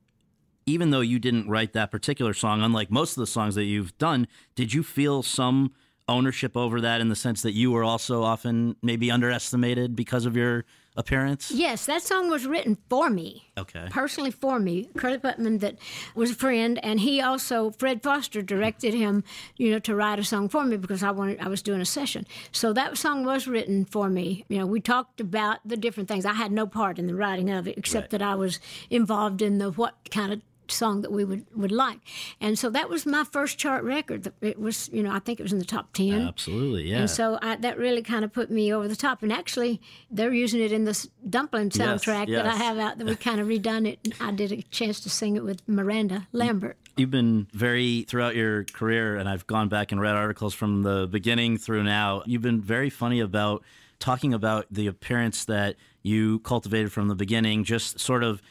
even 0.67 0.91
though 0.91 1.01
you 1.01 1.19
didn't 1.19 1.49
write 1.49 1.73
that 1.75 1.91
particular 1.91 2.35
song, 2.35 2.63
unlike 2.63 2.91
most 2.91 3.17
of 3.17 3.21
the 3.21 3.27
songs 3.27 3.55
that 3.55 3.65
you've 3.65 3.97
done, 3.99 4.27
did 4.55 4.73
you 4.75 4.83
feel 4.83 5.23
some 5.23 5.73
ownership 6.07 6.55
over 6.57 6.83
that 6.83 7.01
in 7.01 7.09
the 7.09 7.17
sense 7.17 7.41
that 7.43 7.53
you 7.53 7.71
were 7.71 7.83
also 7.83 8.23
often 8.23 8.77
maybe 8.83 9.11
underestimated 9.11 9.97
because 9.97 10.27
of 10.27 10.37
your 10.37 10.65
appearance? 10.97 11.51
yes, 11.51 11.87
that 11.87 12.03
song 12.03 12.29
was 12.31 12.47
written 12.47 12.77
for 12.91 13.09
me. 13.11 13.51
Okay. 13.59 13.87
personally 13.91 14.31
for 14.31 14.61
me, 14.61 14.89
Curly 14.97 15.17
Putman, 15.19 15.61
that 15.61 15.79
was 16.15 16.31
a 16.31 16.35
friend, 16.35 16.79
and 16.85 17.01
he 17.01 17.21
also 17.23 17.71
Fred 17.71 18.03
Foster 18.03 18.43
directed 18.43 18.93
him, 18.95 19.25
you 19.57 19.71
know, 19.71 19.79
to 19.81 19.95
write 19.95 20.19
a 20.19 20.25
song 20.25 20.49
for 20.51 20.63
me 20.65 20.77
because 20.77 21.03
I 21.03 21.11
wanted 21.11 21.41
I 21.41 21.49
was 21.49 21.63
doing 21.63 21.81
a 21.81 21.87
session. 21.87 22.27
So 22.53 22.73
that 22.75 22.97
song 22.99 23.25
was 23.25 23.49
written 23.49 23.85
for 23.87 24.09
me. 24.11 24.45
You 24.49 24.59
know, 24.59 24.67
we 24.67 24.81
talked 24.81 25.21
about 25.21 25.59
the 25.67 25.77
different 25.77 26.09
things. 26.09 26.27
I 26.27 26.35
had 26.35 26.53
no 26.53 26.67
part 26.67 26.99
in 26.99 27.07
the 27.07 27.15
writing 27.15 27.51
of 27.51 27.67
it 27.67 27.77
except 27.79 28.05
Right. 28.05 28.11
that 28.21 28.23
I 28.23 28.35
was 28.35 28.61
involved 28.91 29.41
in 29.43 29.59
the 29.59 29.71
what 29.73 29.95
kind 30.11 30.33
of 30.33 30.43
song 30.71 31.03
that 31.03 31.13
we 31.13 31.25
would, 31.25 31.47
would 31.55 31.73
like. 31.73 31.99
And 32.41 32.59
so 32.59 32.71
that 32.71 32.89
was 32.89 33.07
my 33.07 33.25
first 33.25 33.59
chart 33.59 33.85
record. 33.85 34.33
It 34.41 34.59
was, 34.59 34.89
you 34.93 35.03
know, 35.03 35.13
I 35.13 35.19
think 35.19 35.41
it 35.41 35.43
was 35.43 35.53
in 35.53 35.59
the 35.59 35.65
top 35.65 35.93
10. 35.93 36.29
Absolutely, 36.29 36.91
yeah. 36.91 37.01
And 37.01 37.11
so 37.11 37.39
I, 37.43 37.57
that 37.57 37.79
really 37.79 38.03
kind 38.03 38.25
of 38.25 38.33
put 38.33 38.51
me 38.51 38.73
over 38.73 38.89
the 38.89 38.97
top. 38.97 39.23
And 39.23 39.33
actually, 39.33 39.81
they're 40.11 40.33
using 40.33 40.61
it 40.61 40.73
in 40.73 40.85
this 40.85 41.09
Dumplin' 41.29 41.71
soundtrack 41.71 42.29
yes. 42.29 42.43
that 42.43 42.47
I 42.47 42.57
have 42.57 42.79
out 42.79 42.99
that 42.99 43.07
we 43.07 43.17
kind 43.17 43.41
of 43.41 43.49
redone 43.49 43.87
it. 43.87 44.15
I 44.21 44.31
did 44.33 44.53
a 44.53 44.63
chance 44.63 45.01
to 45.01 45.11
sing 45.11 45.37
it 45.37 45.45
with 45.45 45.67
Miranda 45.69 46.29
Lambert. 46.33 46.77
You've 46.97 47.11
been 47.11 47.49
very, 47.53 48.03
throughout 48.03 48.37
your 48.37 48.65
career, 48.65 49.17
and 49.17 49.29
I've 49.29 49.47
gone 49.47 49.69
back 49.69 49.91
and 49.91 50.01
read 50.01 50.15
articles 50.15 50.55
from 50.55 50.83
the 50.83 51.09
beginning 51.11 51.59
through 51.59 51.83
now, 51.83 52.23
you've 52.25 52.43
been 52.43 52.61
very 52.61 52.89
funny 52.89 53.21
about 53.21 53.65
talking 53.99 54.35
about 54.35 54.67
the 54.71 54.87
appearance 54.87 55.45
that 55.47 55.77
you 56.03 56.39
cultivated 56.41 56.93
from 56.93 57.09
the 57.09 57.15
beginning, 57.15 57.65
just 57.65 57.99
sort 57.99 58.23
of 58.23 58.43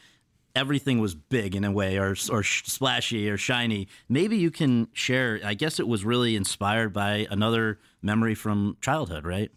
everything 0.54 1.00
was 1.00 1.14
big 1.14 1.54
in 1.54 1.64
a 1.64 1.72
way 1.72 1.98
or 1.98 2.14
or 2.30 2.42
splashy 2.42 3.28
or 3.28 3.36
shiny. 3.36 3.88
Maybe 4.08 4.36
you 4.36 4.50
can 4.50 4.88
share. 4.92 5.40
I 5.44 5.54
guess 5.54 5.78
it 5.80 5.88
was 5.88 6.04
really 6.04 6.36
inspired 6.36 6.92
by 6.92 7.26
another 7.30 7.78
memory 8.02 8.34
from 8.34 8.76
childhood, 8.80 9.24
right? 9.24 9.50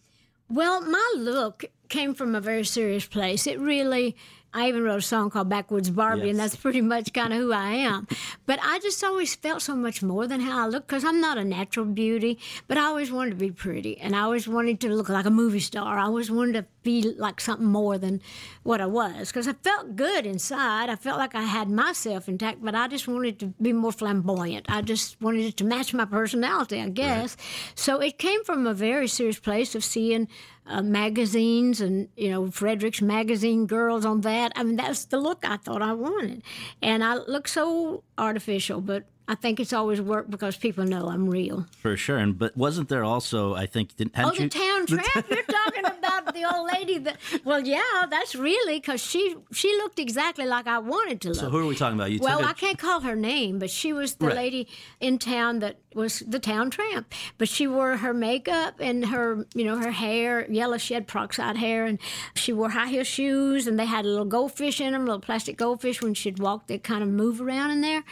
Well, 0.49 0.81
my 0.81 1.13
look 1.17 1.65
came 1.89 2.13
from 2.13 2.35
a 2.35 2.41
very 2.41 2.63
serious 2.63 3.05
place. 3.05 3.47
It 3.47 3.59
really 3.59 4.15
I 4.53 4.69
even 4.69 4.83
wrote 4.83 4.97
a 4.97 5.01
song 5.01 5.29
called 5.29 5.49
Backwoods 5.49 5.89
Barbie, 5.89 6.21
yes. 6.21 6.29
and 6.31 6.39
that's 6.39 6.55
pretty 6.55 6.81
much 6.81 7.13
kind 7.13 7.33
of 7.33 7.39
who 7.39 7.51
I 7.51 7.71
am. 7.73 8.07
But 8.45 8.59
I 8.63 8.79
just 8.79 9.03
always 9.03 9.35
felt 9.35 9.61
so 9.61 9.75
much 9.75 10.01
more 10.01 10.25
than 10.27 10.39
how 10.41 10.65
I 10.65 10.67
look 10.67 10.87
because 10.87 11.03
I'm 11.03 11.19
not 11.21 11.37
a 11.37 11.43
natural 11.43 11.85
beauty, 11.85 12.39
but 12.67 12.77
I 12.77 12.83
always 12.85 13.11
wanted 13.11 13.31
to 13.31 13.35
be 13.35 13.51
pretty, 13.51 13.99
and 13.99 14.15
I 14.15 14.21
always 14.21 14.47
wanted 14.47 14.79
to 14.81 14.89
look 14.89 15.09
like 15.09 15.25
a 15.25 15.29
movie 15.29 15.59
star. 15.59 15.97
I 15.99 16.03
always 16.03 16.31
wanted 16.31 16.53
to 16.53 16.65
be 16.83 17.01
like 17.17 17.41
something 17.41 17.67
more 17.67 17.97
than 17.97 18.21
what 18.63 18.79
I 18.79 18.85
was 18.85 19.27
because 19.27 19.47
I 19.47 19.53
felt 19.53 19.95
good 19.97 20.25
inside. 20.25 20.89
I 20.89 20.95
felt 20.95 21.17
like 21.17 21.35
I 21.35 21.43
had 21.43 21.69
myself 21.69 22.29
intact, 22.29 22.63
but 22.63 22.75
I 22.75 22.87
just 22.87 23.07
wanted 23.07 23.39
to 23.39 23.47
be 23.61 23.73
more 23.73 23.91
flamboyant. 23.91 24.67
I 24.69 24.81
just 24.81 25.21
wanted 25.21 25.45
it 25.45 25.57
to 25.57 25.65
match 25.65 25.93
my 25.93 26.05
personality, 26.05 26.79
I 26.79 26.89
guess. 26.89 27.35
Right. 27.37 27.75
So 27.75 27.99
it 27.99 28.17
came 28.17 28.43
from 28.45 28.65
a 28.65 28.73
very 28.73 29.07
serious 29.07 29.39
place 29.39 29.75
of 29.75 29.83
seeing 29.83 30.29
uh, 30.67 30.81
magazines 30.81 31.81
and 31.81 32.09
you 32.15 32.29
know 32.29 32.51
Frederick's 32.51 33.01
magazine 33.01 33.65
girls 33.67 34.05
on 34.05 34.21
that. 34.21 34.51
I 34.55 34.63
mean 34.63 34.75
that's 34.75 35.05
the 35.05 35.17
look 35.19 35.43
I 35.43 35.57
thought 35.57 35.81
I 35.81 35.93
wanted, 35.93 36.43
and 36.81 37.03
I 37.03 37.15
look 37.15 37.47
so 37.47 38.03
artificial, 38.17 38.81
but 38.81 39.05
I 39.29 39.35
think 39.35 39.59
it's 39.59 39.73
always 39.73 39.99
worked 39.99 40.29
because 40.29 40.55
people 40.55 40.85
know 40.85 41.09
I'm 41.09 41.29
real. 41.29 41.65
For 41.81 41.97
sure. 41.97 42.17
And 42.17 42.37
but 42.37 42.55
wasn't 42.55 42.87
there 42.87 43.03
also? 43.03 43.55
I 43.55 43.65
think 43.65 43.95
didn't. 43.97 44.13
Oh, 44.17 44.31
the 44.31 44.43
you, 44.43 44.49
town 44.49 44.85
tramp. 44.85 45.29
You're 45.29 45.43
talking 45.43 45.85
about 45.85 46.33
the 46.33 46.45
old 46.45 46.71
lady 46.71 46.97
that. 46.99 47.17
Well, 47.43 47.59
yeah, 47.59 48.05
that's 48.09 48.35
really 48.35 48.79
because 48.79 49.01
she 49.01 49.35
she 49.51 49.75
looked 49.77 49.99
exactly 49.99 50.45
like 50.45 50.65
I 50.65 50.79
wanted 50.79 51.19
to 51.21 51.29
look. 51.29 51.37
So 51.37 51.49
who 51.49 51.57
are 51.59 51.65
we 51.65 51.75
talking 51.75 51.99
about? 51.99 52.11
You 52.11 52.19
well, 52.21 52.43
I 52.45 52.51
I 52.51 52.53
can't 52.53 52.79
call 52.79 53.01
her 53.01 53.15
name, 53.15 53.59
but 53.59 53.69
she 53.69 53.91
was 53.91 54.15
the 54.15 54.27
right. 54.27 54.35
lady 54.35 54.67
in 55.01 55.19
town 55.19 55.59
that 55.59 55.77
was 55.97 56.19
the 56.19 56.39
town 56.39 56.69
tramp. 56.69 57.13
But 57.37 57.49
she 57.49 57.67
wore 57.67 57.97
her 57.97 58.13
makeup 58.13 58.75
and 58.79 59.07
her 59.07 59.45
you 59.53 59.65
know 59.65 59.77
her 59.77 59.91
hair 59.91 60.49
yellow. 60.49 60.77
She 60.77 60.93
had 60.93 61.07
peroxide 61.07 61.57
hair, 61.57 61.85
and 61.85 61.99
she 62.35 62.53
wore 62.53 62.69
high 62.69 62.87
heel 62.87 63.03
shoes, 63.03 63.67
and 63.67 63.77
they 63.77 63.85
had 63.85 64.05
little 64.05 64.25
goldfish 64.25 64.79
in 64.79 64.93
them, 64.93 65.05
little 65.05 65.19
plastic 65.19 65.57
goldfish. 65.57 66.01
When 66.01 66.13
she'd 66.13 66.39
walk, 66.39 66.67
they 66.67 66.77
kind 66.77 67.03
of 67.03 67.09
move 67.09 67.41
around 67.41 67.71
in 67.71 67.81
there, 67.81 68.03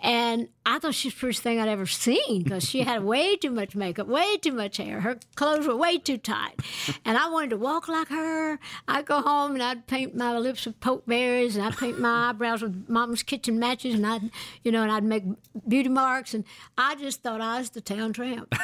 and 0.00 0.48
I 0.68 0.80
thought 0.80 0.96
she 0.96 1.06
was 1.06 1.14
the 1.14 1.20
first 1.20 1.42
thing 1.42 1.60
I'd 1.60 1.68
ever 1.68 1.86
seen 1.86 2.42
because 2.42 2.68
she 2.68 2.80
had 2.80 3.04
way 3.04 3.36
too 3.36 3.52
much 3.52 3.76
makeup, 3.76 4.08
way 4.08 4.36
too 4.36 4.50
much 4.50 4.78
hair. 4.78 5.00
Her 5.00 5.16
clothes 5.36 5.64
were 5.64 5.76
way 5.76 5.96
too 5.96 6.18
tight. 6.18 6.58
And 7.04 7.16
I 7.16 7.28
wanted 7.28 7.50
to 7.50 7.56
walk 7.56 7.86
like 7.86 8.08
her. 8.08 8.58
I'd 8.88 9.06
go 9.06 9.20
home 9.20 9.52
and 9.52 9.62
I'd 9.62 9.86
paint 9.86 10.16
my 10.16 10.36
lips 10.36 10.66
with 10.66 10.80
pokeberries 10.80 11.54
and 11.54 11.62
I'd 11.62 11.76
paint 11.76 12.00
my 12.00 12.30
eyebrows 12.30 12.62
with 12.62 12.88
mom's 12.88 13.22
kitchen 13.22 13.60
matches 13.60 13.94
and 13.94 14.04
I'd, 14.04 14.28
you 14.64 14.72
know, 14.72 14.82
and 14.82 14.90
I'd 14.90 15.04
make 15.04 15.22
beauty 15.68 15.88
marks. 15.88 16.34
And 16.34 16.42
I 16.76 16.96
just 16.96 17.22
thought 17.26 17.40
I 17.40 17.58
was 17.58 17.70
the 17.70 17.80
town 17.80 18.12
tramp. 18.12 18.54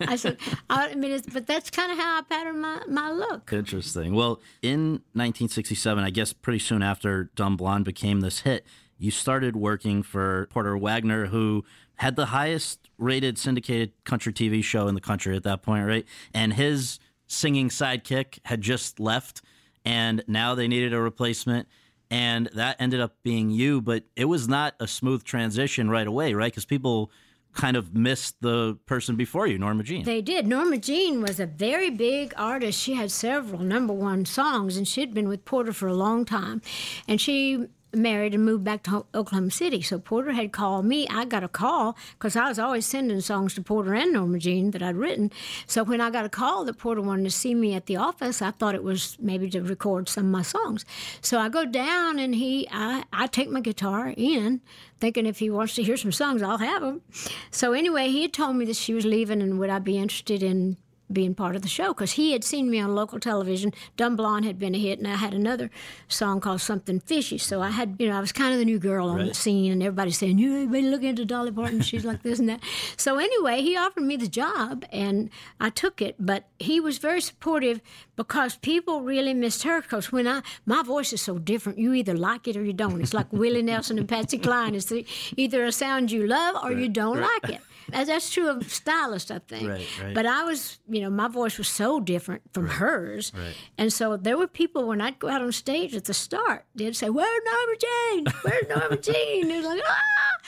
I 0.00 0.16
said, 0.16 0.38
I 0.70 0.92
mean, 0.96 1.22
but 1.32 1.46
that's 1.46 1.70
kind 1.70 1.92
of 1.92 1.98
how 1.98 2.18
I 2.18 2.22
patterned 2.22 2.60
my, 2.60 2.80
my 2.88 3.12
look. 3.12 3.52
Interesting. 3.52 4.12
Well, 4.12 4.40
in 4.60 5.02
1967, 5.14 6.02
I 6.02 6.10
guess 6.10 6.32
pretty 6.32 6.58
soon 6.58 6.82
after 6.82 7.30
Dumb 7.36 7.56
Blonde 7.56 7.84
became 7.84 8.20
this 8.20 8.40
hit, 8.40 8.66
you 8.98 9.12
started 9.12 9.54
working 9.54 10.02
for 10.02 10.48
Porter 10.50 10.76
Wagoner, 10.76 11.26
who 11.26 11.64
had 11.98 12.16
the 12.16 12.26
highest 12.26 12.88
rated 12.98 13.38
syndicated 13.38 13.92
country 14.02 14.32
TV 14.32 14.64
show 14.64 14.88
in 14.88 14.96
the 14.96 15.00
country 15.00 15.36
at 15.36 15.44
that 15.44 15.62
point, 15.62 15.86
right? 15.86 16.04
And 16.34 16.54
his 16.54 16.98
singing 17.28 17.68
sidekick 17.68 18.40
had 18.46 18.62
just 18.62 18.98
left, 18.98 19.42
and 19.84 20.24
now 20.26 20.56
they 20.56 20.66
needed 20.66 20.92
a 20.92 21.00
replacement. 21.00 21.68
And 22.10 22.50
that 22.54 22.80
ended 22.80 22.98
up 22.98 23.14
being 23.22 23.50
you, 23.50 23.80
but 23.80 24.02
it 24.16 24.24
was 24.24 24.48
not 24.48 24.74
a 24.80 24.88
smooth 24.88 25.22
transition 25.22 25.88
right 25.88 26.06
away, 26.06 26.34
right? 26.34 26.50
Because 26.50 26.64
people 26.64 27.12
kind 27.58 27.76
of 27.76 27.92
missed 27.92 28.40
the 28.40 28.78
person 28.86 29.16
before 29.16 29.46
you, 29.48 29.58
Norma 29.58 29.82
Jean. 29.82 30.04
They 30.04 30.22
did. 30.22 30.46
Norma 30.46 30.78
Jean 30.78 31.20
was 31.20 31.40
a 31.40 31.46
very 31.46 31.90
big 31.90 32.32
artist. 32.36 32.80
She 32.80 32.94
had 32.94 33.10
several 33.10 33.60
number 33.60 33.92
one 33.92 34.24
songs, 34.24 34.76
and 34.76 34.86
she'd 34.86 35.12
been 35.12 35.28
with 35.28 35.44
Porter 35.44 35.72
for 35.72 35.88
a 35.88 35.94
long 35.94 36.24
time. 36.24 36.62
And 37.08 37.20
she 37.20 37.66
married 37.94 38.34
and 38.34 38.44
moved 38.44 38.64
back 38.64 38.82
to 38.84 39.06
Oklahoma 39.14 39.50
City. 39.50 39.80
So 39.82 39.98
Porter 39.98 40.32
had 40.32 40.52
called 40.52 40.84
me. 40.84 41.06
I 41.08 41.24
got 41.24 41.42
a 41.42 41.48
call 41.48 41.96
because 42.12 42.36
I 42.36 42.48
was 42.48 42.58
always 42.58 42.86
sending 42.86 43.20
songs 43.20 43.54
to 43.54 43.62
Porter 43.62 43.94
and 43.94 44.12
Norma 44.12 44.38
Jean 44.38 44.70
that 44.72 44.82
I'd 44.82 44.96
written. 44.96 45.30
So 45.66 45.84
when 45.84 46.00
I 46.00 46.10
got 46.10 46.24
a 46.24 46.28
call 46.28 46.64
that 46.64 46.78
Porter 46.78 47.00
wanted 47.00 47.24
to 47.24 47.30
see 47.30 47.54
me 47.54 47.74
at 47.74 47.86
the 47.86 47.96
office, 47.96 48.42
I 48.42 48.50
thought 48.50 48.74
it 48.74 48.84
was 48.84 49.16
maybe 49.20 49.48
to 49.50 49.62
record 49.62 50.08
some 50.08 50.26
of 50.26 50.30
my 50.30 50.42
songs. 50.42 50.84
So 51.20 51.38
I 51.38 51.48
go 51.48 51.64
down 51.64 52.18
and 52.18 52.34
he, 52.34 52.68
I, 52.70 53.04
I 53.12 53.26
take 53.26 53.50
my 53.50 53.60
guitar 53.60 54.12
in, 54.16 54.60
thinking 55.00 55.26
if 55.26 55.38
he 55.38 55.50
wants 55.50 55.74
to 55.76 55.82
hear 55.82 55.96
some 55.96 56.12
songs, 56.12 56.42
I'll 56.42 56.58
have 56.58 56.82
them. 56.82 57.02
So 57.50 57.72
anyway, 57.72 58.08
he 58.08 58.22
had 58.22 58.32
told 58.32 58.56
me 58.56 58.64
that 58.66 58.76
she 58.76 58.94
was 58.94 59.04
leaving 59.04 59.42
and 59.42 59.58
would 59.58 59.70
I 59.70 59.78
be 59.78 59.98
interested 59.98 60.42
in 60.42 60.76
being 61.12 61.34
part 61.34 61.56
of 61.56 61.62
the 61.62 61.68
show 61.68 61.88
because 61.88 62.12
he 62.12 62.32
had 62.32 62.44
seen 62.44 62.70
me 62.70 62.78
on 62.80 62.94
local 62.94 63.18
television. 63.18 63.72
Dumb 63.96 64.16
Blonde 64.16 64.44
had 64.44 64.58
been 64.58 64.74
a 64.74 64.78
hit, 64.78 64.98
and 64.98 65.08
I 65.08 65.16
had 65.16 65.34
another 65.34 65.70
song 66.08 66.40
called 66.40 66.60
Something 66.60 67.00
Fishy. 67.00 67.38
So 67.38 67.62
I 67.62 67.70
had, 67.70 67.96
you 67.98 68.08
know, 68.08 68.16
I 68.16 68.20
was 68.20 68.32
kind 68.32 68.52
of 68.52 68.58
the 68.58 68.64
new 68.64 68.78
girl 68.78 69.08
on 69.08 69.16
right. 69.18 69.28
the 69.28 69.34
scene, 69.34 69.72
and 69.72 69.82
everybody 69.82 70.10
saying, 70.10 70.38
"You 70.38 70.54
everybody 70.54 70.82
look 70.82 71.02
into 71.02 71.24
Dolly 71.24 71.52
Parton. 71.52 71.80
She's 71.80 72.04
like 72.04 72.22
this 72.22 72.38
and 72.38 72.48
that." 72.48 72.60
So 72.96 73.18
anyway, 73.18 73.62
he 73.62 73.76
offered 73.76 74.02
me 74.02 74.16
the 74.16 74.28
job, 74.28 74.84
and 74.92 75.30
I 75.60 75.70
took 75.70 76.02
it. 76.02 76.16
But 76.18 76.44
he 76.58 76.80
was 76.80 76.98
very 76.98 77.20
supportive 77.20 77.80
because 78.16 78.56
people 78.56 79.02
really 79.02 79.34
missed 79.34 79.62
her. 79.62 79.80
Because 79.80 80.10
when 80.12 80.26
I, 80.26 80.42
my 80.66 80.82
voice 80.82 81.12
is 81.12 81.22
so 81.22 81.38
different, 81.38 81.78
you 81.78 81.92
either 81.94 82.16
like 82.16 82.48
it 82.48 82.56
or 82.56 82.64
you 82.64 82.72
don't. 82.72 83.00
It's 83.00 83.14
like 83.14 83.32
Willie 83.32 83.62
Nelson 83.62 83.98
and 83.98 84.08
Patsy 84.08 84.38
Cline. 84.46 84.74
It's 84.74 84.86
the, 84.86 85.06
either 85.36 85.64
a 85.64 85.72
sound 85.72 86.10
you 86.10 86.26
love 86.26 86.56
or 86.56 86.70
right. 86.70 86.78
you 86.78 86.88
don't 86.88 87.18
right. 87.18 87.42
like 87.42 87.54
it. 87.54 87.60
That's 87.90 88.30
true 88.30 88.48
of 88.48 88.70
stylists, 88.70 89.30
I 89.30 89.38
think. 89.38 89.68
Right, 89.68 89.86
right. 90.02 90.14
But 90.14 90.26
I 90.26 90.44
was, 90.44 90.78
you 90.88 91.00
know, 91.00 91.10
my 91.10 91.28
voice 91.28 91.58
was 91.58 91.68
so 91.68 92.00
different 92.00 92.42
from 92.52 92.66
right, 92.66 92.74
hers. 92.74 93.32
Right. 93.34 93.54
And 93.76 93.92
so 93.92 94.16
there 94.16 94.36
were 94.36 94.46
people 94.46 94.86
when 94.86 95.00
I'd 95.00 95.18
go 95.18 95.28
out 95.28 95.42
on 95.42 95.52
stage 95.52 95.94
at 95.94 96.04
the 96.04 96.14
start, 96.14 96.64
they'd 96.74 96.96
say, 96.96 97.10
Where's 97.10 97.40
Norma 97.44 97.76
Jean? 97.80 98.26
Where's 98.42 98.68
Norma 98.68 98.96
Jean? 98.98 99.50
It 99.50 99.56
was 99.56 99.66
like, 99.66 99.82
ah! 99.86 99.96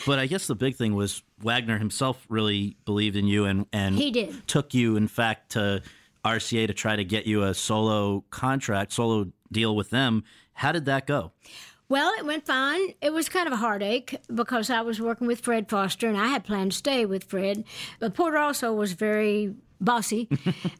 But 0.06 0.18
I 0.18 0.26
guess 0.26 0.46
the 0.46 0.54
big 0.54 0.76
thing 0.76 0.94
was 0.94 1.22
Wagoner 1.42 1.78
himself 1.78 2.24
really 2.28 2.76
believed 2.84 3.16
in 3.16 3.26
you 3.26 3.44
and, 3.44 3.66
and 3.72 3.94
he 3.94 4.10
did. 4.10 4.46
took 4.46 4.74
you, 4.74 4.96
in 4.96 5.08
fact, 5.08 5.52
to 5.52 5.82
RCA 6.24 6.66
to 6.66 6.74
try 6.74 6.96
to 6.96 7.04
get 7.04 7.26
you 7.26 7.42
a 7.44 7.54
solo 7.54 8.24
contract, 8.30 8.92
solo 8.92 9.32
deal 9.50 9.74
with 9.74 9.90
them. 9.90 10.24
How 10.52 10.72
did 10.72 10.84
that 10.86 11.06
go? 11.06 11.32
Well, 11.90 12.12
it 12.16 12.24
went 12.24 12.46
fine. 12.46 12.94
It 13.02 13.12
was 13.12 13.28
kind 13.28 13.48
of 13.48 13.52
a 13.52 13.56
heartache 13.56 14.16
because 14.32 14.70
I 14.70 14.80
was 14.80 15.00
working 15.00 15.26
with 15.26 15.40
Fred 15.40 15.68
Foster 15.68 16.06
and 16.06 16.16
I 16.16 16.28
had 16.28 16.44
planned 16.44 16.70
to 16.70 16.78
stay 16.78 17.04
with 17.04 17.24
Fred. 17.24 17.64
But 17.98 18.14
Porter 18.14 18.38
also 18.38 18.72
was 18.72 18.92
very 18.92 19.56
bossy, 19.80 20.28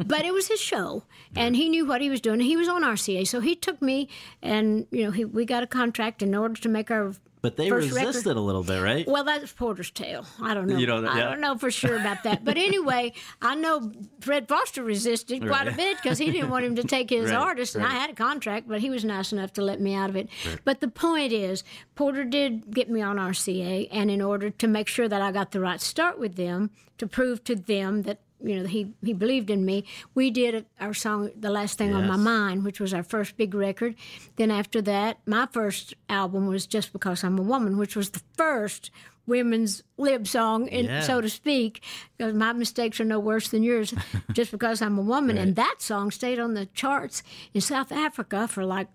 but 0.05 0.25
it 0.25 0.33
was 0.35 0.49
his 0.49 0.61
show, 0.61 1.05
and 1.35 1.57
he 1.57 1.69
knew 1.69 1.87
what 1.87 2.01
he 2.01 2.11
was 2.11 2.21
doing. 2.21 2.41
He 2.41 2.57
was 2.57 2.69
on 2.69 2.83
RCA, 2.83 3.27
so 3.27 3.41
he 3.41 3.55
took 3.55 3.81
me, 3.81 4.09
and 4.43 4.87
you 4.91 5.05
know, 5.05 5.11
he, 5.11 5.25
we 5.25 5.45
got 5.45 5.63
a 5.63 5.67
contract 5.67 6.23
in 6.23 6.35
order 6.35 6.55
to 6.61 6.69
make 6.69 6.91
our 6.91 7.15
but 7.43 7.57
they 7.57 7.71
First 7.71 7.93
resisted 7.93 8.27
record. 8.27 8.37
a 8.37 8.41
little 8.43 8.63
bit, 8.63 8.83
right? 8.83 9.09
Well, 9.09 9.25
that's 9.25 9.51
Porter's 9.51 9.91
tale. 9.91 10.27
I 10.43 10.53
don't 10.53 10.67
know. 10.69 10.77
You 10.77 10.85
don't, 10.85 11.07
I 11.07 11.23
don't 11.23 11.41
know 11.41 11.57
for 11.57 11.71
sure 11.71 11.97
about 11.97 12.23
that. 12.25 12.45
But 12.45 12.59
anyway, 12.59 13.15
I 13.41 13.55
know 13.55 13.93
Fred 14.21 14.47
Foster 14.47 14.83
resisted 14.85 15.41
quite 15.41 15.65
Right. 15.65 15.73
a 15.73 15.75
bit 15.75 15.97
because 16.03 16.19
he 16.19 16.31
didn't 16.31 16.51
want 16.51 16.67
him 16.67 16.77
to 16.77 16.85
take 16.85 17.09
his 17.09 17.31
Right, 17.31 17.39
artist, 17.41 17.77
and 17.77 17.87
I 17.87 17.93
had 17.93 18.11
a 18.11 18.15
contract, 18.15 18.69
but 18.69 18.83
he 18.83 18.91
was 18.91 19.07
nice 19.07 19.33
enough 19.33 19.55
to 19.55 19.63
let 19.63 19.81
me 19.81 19.95
out 19.95 20.11
of 20.11 20.17
it. 20.17 20.29
But 20.67 20.81
the 20.81 20.89
point 20.89 21.33
is, 21.33 21.65
Porter 21.95 22.25
did 22.25 22.75
get 22.75 22.91
me 22.91 23.01
on 23.01 23.17
RCA, 23.17 23.89
and 23.91 24.11
in 24.11 24.21
order 24.21 24.51
to 24.51 24.69
make 24.69 24.87
sure 24.87 25.09
that 25.09 25.23
I 25.23 25.33
got 25.33 25.53
the 25.53 25.61
right 25.61 25.81
start 25.81 26.19
with 26.19 26.37
them, 26.37 26.69
to 26.99 27.07
prove 27.07 27.43
to 27.45 27.57
them 27.57 28.03
that 28.03 28.21
you 28.42 28.61
know 28.61 28.66
he 28.66 28.92
he 29.03 29.12
believed 29.12 29.50
in 29.50 29.64
me, 29.64 29.85
we 30.14 30.31
did 30.31 30.66
our 30.81 30.94
song 30.94 31.31
"The 31.38 31.50
Last 31.50 31.79
Thing 31.79 31.94
on 31.94 32.07
My 32.07 32.16
Mind," 32.16 32.64
which 32.64 32.81
was 32.81 32.92
our 32.94 33.03
first 33.03 33.37
big 33.37 33.55
record. 33.55 33.94
Then 34.37 34.50
after 34.50 34.81
that, 34.83 35.18
my 35.26 35.46
first 35.53 35.94
album 36.09 36.46
was 36.46 36.66
"Just 36.66 36.92
Because 36.92 37.22
I'm 37.24 37.38
a 37.38 37.42
Woman," 37.42 37.76
which 37.79 37.96
was 37.96 38.11
the 38.11 38.22
first 38.37 38.90
women's 39.26 39.83
lib 39.96 40.26
song, 40.26 40.66
in, 40.68 40.87
Yeah. 40.87 41.03
so 41.03 41.20
to 41.20 41.29
speak. 41.29 41.83
Because 42.16 42.35
my 42.35 42.53
mistakes 42.53 42.98
are 43.00 43.05
no 43.05 43.20
worse 43.20 43.48
than 43.48 43.62
yours. 43.62 43.94
just 44.33 44.50
because 44.50 44.83
I'm 44.83 44.98
a 44.98 45.03
woman, 45.03 45.38
and 45.38 45.55
that 45.57 45.76
song 45.79 46.11
stayed 46.11 46.38
on 46.40 46.55
the 46.55 46.66
charts 46.66 47.22
in 47.55 47.61
South 47.61 47.92
Africa 47.92 48.48
for 48.48 48.64
like 48.64 48.88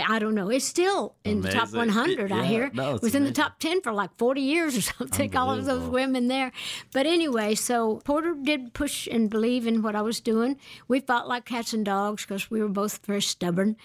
I 0.00 0.18
don't 0.18 0.34
know. 0.34 0.50
It's 0.50 0.64
still 0.64 1.14
in 1.24 1.40
the 1.40 1.50
top 1.50 1.68
Amazing. 1.68 1.78
100, 1.94 2.32
I 2.32 2.44
hear. 2.44 2.70
no, 2.74 2.94
it's 2.94 3.02
was 3.02 3.14
in 3.14 3.24
the 3.24 3.32
top 3.32 3.58
10 3.60 3.80
for 3.82 3.92
like 3.92 4.10
40 4.18 4.40
years 4.40 4.76
or 4.76 4.80
something, 4.98 5.36
all 5.36 5.50
of 5.50 5.64
those 5.64 5.88
women 5.88 6.28
there. 6.28 6.52
But 6.92 7.06
anyway, 7.06 7.54
so 7.54 8.00
Porter 8.04 8.34
did 8.34 8.74
push 8.74 9.06
and 9.06 9.30
believe 9.30 9.66
in 9.66 9.82
what 9.82 9.94
I 9.94 10.02
was 10.02 10.20
doing. 10.20 10.56
We 10.88 11.00
fought 11.00 11.28
like 11.28 11.44
cats 11.44 11.72
and 11.72 11.84
dogs 11.84 12.24
because 12.26 12.50
we 12.50 12.60
were 12.60 12.68
both 12.68 13.04
very 13.06 13.22
stubborn. 13.22 13.76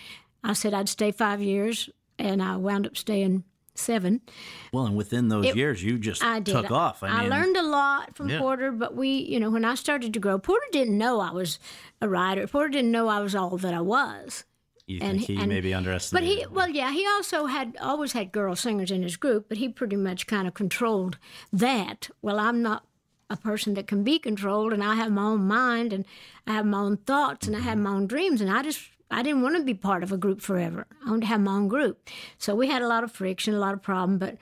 I 0.43 0.53
said 0.53 0.73
I'd 0.73 0.89
stay 0.89 1.11
five 1.11 1.41
years, 1.41 1.89
and 2.17 2.41
I 2.41 2.55
wound 2.55 2.87
up 2.87 2.95
staying 2.97 3.43
seven. 3.75 4.21
Well, 4.73 4.85
and 4.85 4.95
within 4.95 5.27
those 5.29 5.55
years, 5.55 5.83
you 5.83 5.97
just 5.97 6.23
I 6.23 6.39
did. 6.39 6.51
took 6.53 6.71
off. 6.71 7.01
I, 7.03 7.21
mean, 7.21 7.29
learned 7.29 7.57
a 7.57 7.63
lot 7.63 8.15
from 8.15 8.29
Yeah. 8.29 8.39
Porter, 8.39 8.71
but 8.71 8.95
we, 8.95 9.09
you 9.09 9.39
know, 9.39 9.49
when 9.49 9.63
I 9.65 9.75
started 9.75 10.13
to 10.13 10.19
grow, 10.19 10.37
Porter 10.37 10.65
didn't 10.71 10.97
know 10.97 11.19
I 11.19 11.31
was 11.31 11.59
a 12.01 12.09
writer. 12.09 12.45
Porter 12.47 12.69
didn't 12.69 12.91
know 12.91 13.07
I 13.07 13.19
was 13.19 13.35
all 13.35 13.57
that 13.57 13.73
I 13.73 13.81
was. 13.81 14.43
You 14.89 14.99
and- 15.01 15.17
think 15.19 15.27
he 15.27 15.37
and- 15.37 15.47
maybe 15.47 15.73
underestimated? 15.73 16.29
But 16.29 16.37
he, 16.49 16.55
well, 16.55 16.69
yeah, 16.69 16.91
he 16.91 17.05
also 17.07 17.45
had 17.45 17.77
always 17.81 18.13
had 18.13 18.31
girl 18.31 18.55
singers 18.55 18.91
in 18.91 19.03
his 19.03 19.17
group, 19.17 19.47
but 19.49 19.57
he 19.57 19.69
pretty 19.69 19.95
much 19.95 20.27
kind 20.27 20.47
of 20.47 20.53
controlled 20.53 21.17
that. 21.53 22.09
Well, 22.21 22.39
I'm 22.39 22.61
not 22.61 22.85
a 23.29 23.37
person 23.37 23.75
that 23.75 23.87
can 23.87 24.03
be 24.03 24.17
controlled, 24.19 24.73
and 24.73 24.83
I 24.83 24.95
have 24.95 25.11
my 25.11 25.23
own 25.23 25.47
mind, 25.47 25.93
and 25.93 26.05
I 26.47 26.53
have 26.53 26.65
my 26.65 26.79
own 26.79 26.97
thoughts, 26.97 27.45
and 27.47 27.55
I 27.55 27.59
have 27.59 27.77
my 27.77 27.91
own 27.91 28.07
dreams, 28.07 28.41
and 28.41 28.49
I 28.51 28.63
just. 28.63 28.81
I 29.11 29.23
didn't 29.23 29.41
want 29.41 29.55
to 29.57 29.63
be 29.63 29.73
part 29.73 30.03
of 30.03 30.11
a 30.11 30.17
group 30.17 30.39
forever. 30.39 30.85
I 31.03 31.09
wanted 31.09 31.21
to 31.21 31.27
have 31.29 31.41
my 31.41 31.53
own 31.53 31.67
group. 31.67 32.07
So 32.37 32.53
we 32.53 32.67
had 32.67 32.83
a 32.83 32.87
lot 32.87 33.03
of 33.03 33.11
friction, 33.11 33.55
a 33.55 33.57
lot 33.57 33.73
of 33.73 33.81
problem, 33.81 34.19
but 34.19 34.37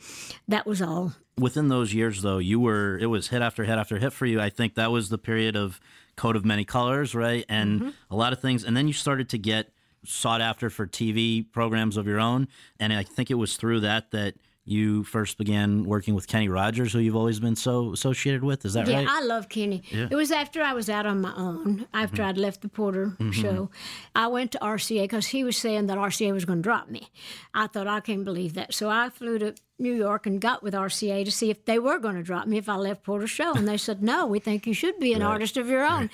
that 0.49 0.65
was 0.67 0.81
all. 0.81 1.13
within 1.37 1.69
those 1.69 1.93
years 1.93 2.21
though 2.21 2.39
you 2.39 2.59
were 2.59 2.97
it 2.97 3.05
was 3.05 3.29
hit 3.29 3.41
after 3.41 3.63
hit 3.63 3.77
after 3.77 3.97
hit 3.99 4.11
for 4.11 4.25
you 4.25 4.41
i 4.41 4.49
think 4.49 4.73
that 4.75 4.91
was 4.91 5.07
the 5.09 5.17
period 5.19 5.55
of 5.55 5.79
coat 6.17 6.35
of 6.35 6.43
many 6.43 6.65
colors 6.65 7.13
right 7.15 7.45
and 7.47 7.79
Mm-hmm. 7.79 7.89
a 8.11 8.15
lot 8.17 8.33
of 8.33 8.41
things 8.41 8.63
and 8.65 8.75
then 8.75 8.87
you 8.87 8.93
started 8.93 9.29
to 9.29 9.37
get 9.37 9.71
sought 10.05 10.41
after 10.41 10.69
for 10.69 10.85
tv 10.87 11.45
programs 11.51 11.97
of 11.97 12.07
your 12.07 12.19
own 12.19 12.47
and 12.79 12.93
i 12.93 13.03
think 13.03 13.31
it 13.31 13.35
was 13.35 13.57
through 13.57 13.79
that 13.79 14.11
that 14.11 14.35
you 14.65 15.03
first 15.05 15.37
began 15.37 15.85
working 15.85 16.13
with 16.13 16.27
kenny 16.27 16.49
rogers 16.49 16.91
who 16.93 16.99
you've 16.99 17.15
always 17.15 17.39
been 17.39 17.55
so 17.55 17.93
associated 17.93 18.43
with 18.43 18.65
is 18.65 18.73
that 18.73 18.87
Yeah, 18.87 18.97
right 18.97 19.07
I 19.07 19.21
love 19.21 19.49
Kenny. 19.49 19.81
It 19.91 20.15
was 20.15 20.31
after 20.31 20.61
I 20.61 20.73
was 20.73 20.89
out 20.89 21.05
on 21.05 21.21
my 21.21 21.33
own, 21.35 21.87
after 21.93 22.17
mm-hmm. 22.17 22.29
I'd 22.29 22.37
left 22.37 22.61
the 22.61 22.69
Porter 22.69 23.07
mm-hmm. 23.17 23.31
show. 23.31 23.69
I 24.15 24.27
went 24.27 24.51
to 24.53 24.59
RCA 24.59 25.03
because 25.03 25.27
he 25.27 25.43
was 25.43 25.57
saying 25.57 25.87
that 25.87 25.97
RCA 25.97 26.33
was 26.33 26.45
going 26.45 26.59
to 26.59 26.63
drop 26.63 26.89
me. 26.89 27.09
I 27.53 27.67
thought, 27.67 27.87
I 27.87 28.01
can't 28.01 28.25
believe 28.25 28.53
that. 28.55 28.73
So 28.73 28.89
I 28.89 29.09
flew 29.09 29.39
to 29.39 29.55
New 29.79 29.93
York 29.93 30.25
and 30.25 30.41
got 30.41 30.63
with 30.63 30.73
RCA 30.73 31.23
to 31.23 31.31
see 31.31 31.49
if 31.49 31.65
they 31.65 31.77
were 31.77 31.99
going 31.99 32.15
to 32.15 32.23
drop 32.23 32.47
me 32.47 32.57
if 32.57 32.67
I 32.67 32.75
left 32.75 33.03
Porter's 33.03 33.29
show. 33.29 33.53
And 33.53 33.67
they 33.67 33.77
said, 33.77 34.01
no, 34.01 34.25
we 34.25 34.39
think 34.39 34.65
you 34.65 34.73
should 34.73 34.99
be 34.99 35.13
an 35.13 35.21
artist 35.21 35.57
of 35.57 35.67
your 35.69 35.85
own. 35.85 36.09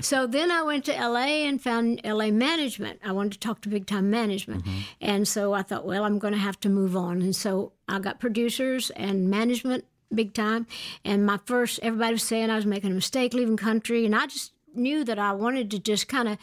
so 0.00 0.26
then 0.26 0.50
I 0.50 0.62
went 0.62 0.84
to 0.86 0.92
LA 0.92 1.46
and 1.46 1.60
found 1.60 2.00
LA 2.04 2.30
management. 2.30 3.00
I 3.04 3.12
wanted 3.12 3.32
to 3.32 3.38
talk 3.38 3.62
to 3.62 3.68
big 3.68 3.86
time 3.86 4.10
management. 4.10 4.64
Mm-hmm. 4.64 4.80
And 5.00 5.26
so 5.26 5.52
I 5.54 5.62
thought, 5.62 5.86
well, 5.86 6.04
I'm 6.04 6.18
going 6.18 6.34
to 6.34 6.38
have 6.38 6.60
to 6.60 6.68
move 6.68 6.96
on. 6.96 7.22
And 7.22 7.34
so 7.34 7.72
I 7.88 7.98
got 7.98 8.20
producers 8.20 8.90
and 8.90 9.30
management 9.30 9.84
big 10.14 10.34
time. 10.34 10.66
And 11.04 11.24
my 11.26 11.38
first, 11.44 11.80
everybody 11.82 12.14
was 12.14 12.22
saying 12.22 12.50
I 12.50 12.56
was 12.56 12.66
making 12.66 12.90
a 12.90 12.94
mistake 12.94 13.34
leaving 13.34 13.56
country, 13.56 14.04
and 14.04 14.14
I 14.14 14.26
just 14.26 14.52
knew 14.74 15.04
that 15.04 15.18
I 15.18 15.32
wanted 15.32 15.70
to 15.70 15.78
just 15.78 16.08
kind 16.08 16.28
of 16.28 16.38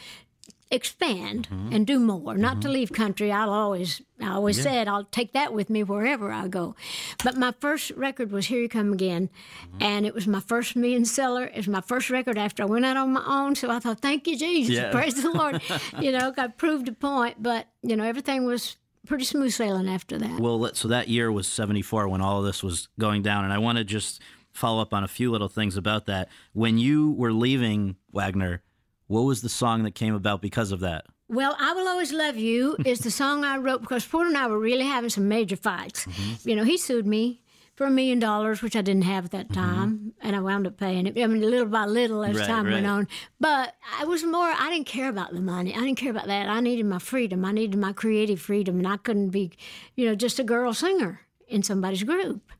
expand 0.74 1.48
mm-hmm. 1.48 1.72
and 1.72 1.86
do 1.86 1.98
more, 1.98 2.36
not 2.36 2.60
to 2.62 2.68
mm-hmm. 2.68 2.74
leave 2.74 2.92
country. 2.92 3.30
I'll 3.32 3.50
always, 3.50 4.02
I 4.20 4.30
always 4.30 4.60
said 4.60 4.88
I'll 4.88 5.04
take 5.04 5.32
that 5.32 5.52
with 5.52 5.70
me 5.70 5.82
wherever 5.82 6.32
I 6.32 6.48
go. 6.48 6.74
But 7.22 7.36
my 7.36 7.52
first 7.60 7.90
record 7.92 8.32
was 8.32 8.46
Here 8.46 8.60
You 8.60 8.68
Come 8.68 8.92
Again, 8.92 9.28
mm-hmm. 9.28 9.82
and 9.82 10.06
it 10.06 10.14
was 10.14 10.26
my 10.26 10.40
first 10.40 10.76
million 10.76 11.04
seller. 11.04 11.44
It 11.44 11.56
was 11.56 11.68
my 11.68 11.80
first 11.80 12.10
record 12.10 12.38
after 12.38 12.62
I 12.62 12.66
went 12.66 12.84
out 12.84 12.96
on 12.96 13.12
my 13.12 13.24
own. 13.26 13.54
So 13.54 13.70
I 13.70 13.78
thought, 13.78 14.00
thank 14.00 14.26
you, 14.26 14.36
Jesus, 14.36 14.76
Yeah. 14.76 14.90
praise 14.90 15.22
the 15.22 15.30
Lord. 15.30 15.62
you 16.00 16.12
know, 16.12 16.32
I 16.36 16.48
proved 16.48 16.88
a 16.88 16.92
point, 16.92 17.42
but 17.42 17.66
you 17.82 17.96
know, 17.96 18.04
everything 18.04 18.44
was 18.44 18.76
pretty 19.06 19.24
smooth 19.24 19.52
sailing 19.52 19.88
after 19.88 20.18
that. 20.18 20.40
Well, 20.40 20.70
so 20.74 20.88
that 20.88 21.08
year 21.08 21.30
was 21.30 21.46
74 21.46 22.08
when 22.08 22.20
all 22.20 22.40
of 22.40 22.44
this 22.44 22.62
was 22.62 22.88
going 22.98 23.22
down. 23.22 23.44
And 23.44 23.52
I 23.52 23.58
want 23.58 23.78
to 23.78 23.84
just 23.84 24.20
follow 24.52 24.80
up 24.80 24.94
on 24.94 25.04
a 25.04 25.08
few 25.08 25.30
little 25.30 25.48
things 25.48 25.76
about 25.76 26.06
that. 26.06 26.28
When 26.52 26.78
you 26.78 27.12
were 27.12 27.32
leaving 27.32 27.96
Wagoner, 28.12 28.62
what 29.06 29.22
was 29.22 29.42
the 29.42 29.48
song 29.48 29.82
that 29.84 29.94
came 29.94 30.14
about 30.14 30.40
because 30.40 30.72
of 30.72 30.80
that? 30.80 31.06
Well, 31.28 31.56
I 31.58 31.72
Will 31.72 31.88
Always 31.88 32.12
Love 32.12 32.36
You 32.36 32.76
is 32.84 33.00
the 33.00 33.10
song 33.10 33.44
I 33.44 33.56
wrote 33.56 33.80
because 33.80 34.06
Porter 34.06 34.28
and 34.28 34.36
I 34.36 34.46
were 34.46 34.58
really 34.58 34.84
having 34.84 35.10
some 35.10 35.28
major 35.28 35.56
fights. 35.56 36.04
Mm-hmm. 36.04 36.48
You 36.48 36.56
know, 36.56 36.64
he 36.64 36.76
sued 36.76 37.06
me 37.06 37.40
for 37.74 37.86
a 37.86 37.90
million 37.90 38.18
dollars, 38.18 38.62
which 38.62 38.76
I 38.76 38.82
didn't 38.82 39.04
have 39.04 39.24
at 39.24 39.30
that 39.32 39.48
mm-hmm. 39.48 39.60
time, 39.60 40.12
and 40.20 40.36
I 40.36 40.40
wound 40.40 40.66
up 40.66 40.78
paying 40.78 41.06
it. 41.06 41.18
I 41.18 41.26
mean, 41.26 41.40
little 41.40 41.66
by 41.66 41.86
little 41.86 42.22
as 42.22 42.36
Right, 42.36 42.46
time 42.46 42.70
went 42.70 42.86
on. 42.86 43.08
But 43.40 43.74
I 43.98 44.04
was 44.04 44.22
more, 44.22 44.46
I 44.46 44.70
didn't 44.70 44.86
care 44.86 45.08
about 45.08 45.32
the 45.32 45.40
money. 45.40 45.74
I 45.74 45.80
didn't 45.80 45.96
care 45.96 46.10
about 46.10 46.26
that. 46.26 46.48
I 46.48 46.60
needed 46.60 46.86
my 46.86 46.98
freedom. 46.98 47.44
I 47.44 47.52
needed 47.52 47.78
my 47.78 47.92
creative 47.92 48.40
freedom, 48.40 48.78
and 48.78 48.86
I 48.86 48.96
couldn't 48.96 49.30
be, 49.30 49.52
you 49.96 50.06
know, 50.06 50.14
just 50.14 50.38
a 50.38 50.44
girl 50.44 50.72
singer 50.72 51.20
in 51.48 51.62
somebody's 51.62 52.02
group. 52.04 52.52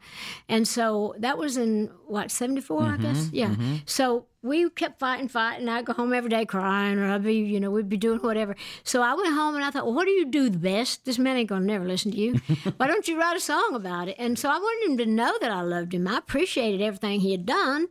And 0.49 0.67
so 0.67 1.15
that 1.19 1.39
was 1.39 1.57
in 1.57 1.91
what, 2.07 2.31
74, 2.31 2.83
I 2.83 2.97
guess? 2.97 3.27
Mm-hmm, 3.27 3.35
yeah. 3.35 3.79
So 3.87 4.27
we 4.45 4.69
kept 4.69 4.99
fighting, 4.99 5.27
fighting. 5.27 5.71
I'd 5.71 5.87
go 5.87 5.95
home 5.95 6.13
every 6.13 6.29
day 6.29 6.45
crying, 6.45 6.99
or 6.99 7.11
I'd 7.11 7.25
be, 7.25 7.37
you 7.37 7.59
know, 7.59 7.71
we'd 7.71 7.89
be 7.89 7.97
doing 7.97 8.19
whatever. 8.19 8.55
So 8.83 9.01
I 9.01 9.15
went 9.15 9.33
home 9.33 9.55
and 9.55 9.65
I 9.65 9.71
thought, 9.71 9.87
well, 9.87 9.95
what 9.95 10.05
do 10.05 10.11
you 10.11 10.27
do 10.27 10.51
the 10.51 10.59
best? 10.59 11.07
This 11.07 11.19
man 11.19 11.39
ain't 11.39 11.49
gonna 11.49 11.65
never 11.65 11.87
listen 11.87 12.11
to 12.13 12.19
you. 12.19 12.35
Why 12.77 12.87
don't 12.87 13.09
you 13.09 13.19
write 13.19 13.39
a 13.39 13.41
song 13.41 13.71
about 13.75 14.09
it? 14.09 14.17
And 14.19 14.39
so 14.39 14.51
I 14.51 14.59
wanted 14.59 14.91
him 14.91 14.99
to 14.99 15.07
know 15.07 15.39
that 15.41 15.51
I 15.51 15.63
loved 15.63 15.95
him. 15.95 16.07
I 16.07 16.19
appreciated 16.19 16.83
everything 16.83 17.21
he 17.21 17.33
had 17.33 17.47
done, 17.47 17.89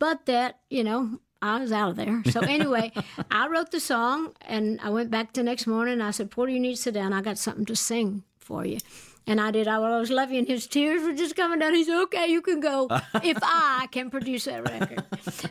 but 0.00 0.26
that, 0.26 0.58
you 0.70 0.82
know, 0.82 1.20
I 1.40 1.60
was 1.60 1.70
out 1.70 1.90
of 1.90 1.96
there. 1.96 2.20
So 2.30 2.40
anyway, 2.48 2.90
I 3.30 3.46
wrote 3.46 3.70
the 3.70 3.78
song 3.78 4.32
and 4.40 4.80
I 4.82 4.90
went 4.90 5.12
back 5.12 5.32
the 5.32 5.44
next 5.44 5.68
morning 5.68 5.94
and 5.94 6.02
I 6.02 6.10
said, 6.10 6.32
Porter, 6.32 6.50
you 6.50 6.58
need 6.58 6.74
to 6.74 6.82
sit 6.82 6.94
down. 6.94 7.12
I 7.12 7.22
got 7.22 7.38
something 7.38 7.64
to 7.66 7.76
sing 7.76 8.24
for 8.40 8.66
you. 8.66 8.78
And 9.26 9.40
I 9.40 9.50
did. 9.50 9.68
I 9.68 9.78
was 9.78 10.10
love 10.10 10.30
you, 10.30 10.38
and 10.38 10.48
his 10.48 10.66
tears 10.66 11.02
were 11.02 11.12
just 11.12 11.36
coming 11.36 11.58
down. 11.60 11.74
He's 11.74 11.88
"Okay, 11.88 12.26
you 12.26 12.42
can 12.42 12.60
go 12.60 12.88
if 13.22 13.38
I 13.42 13.88
can 13.92 14.10
produce 14.10 14.44
that 14.46 14.68
record." 14.68 15.04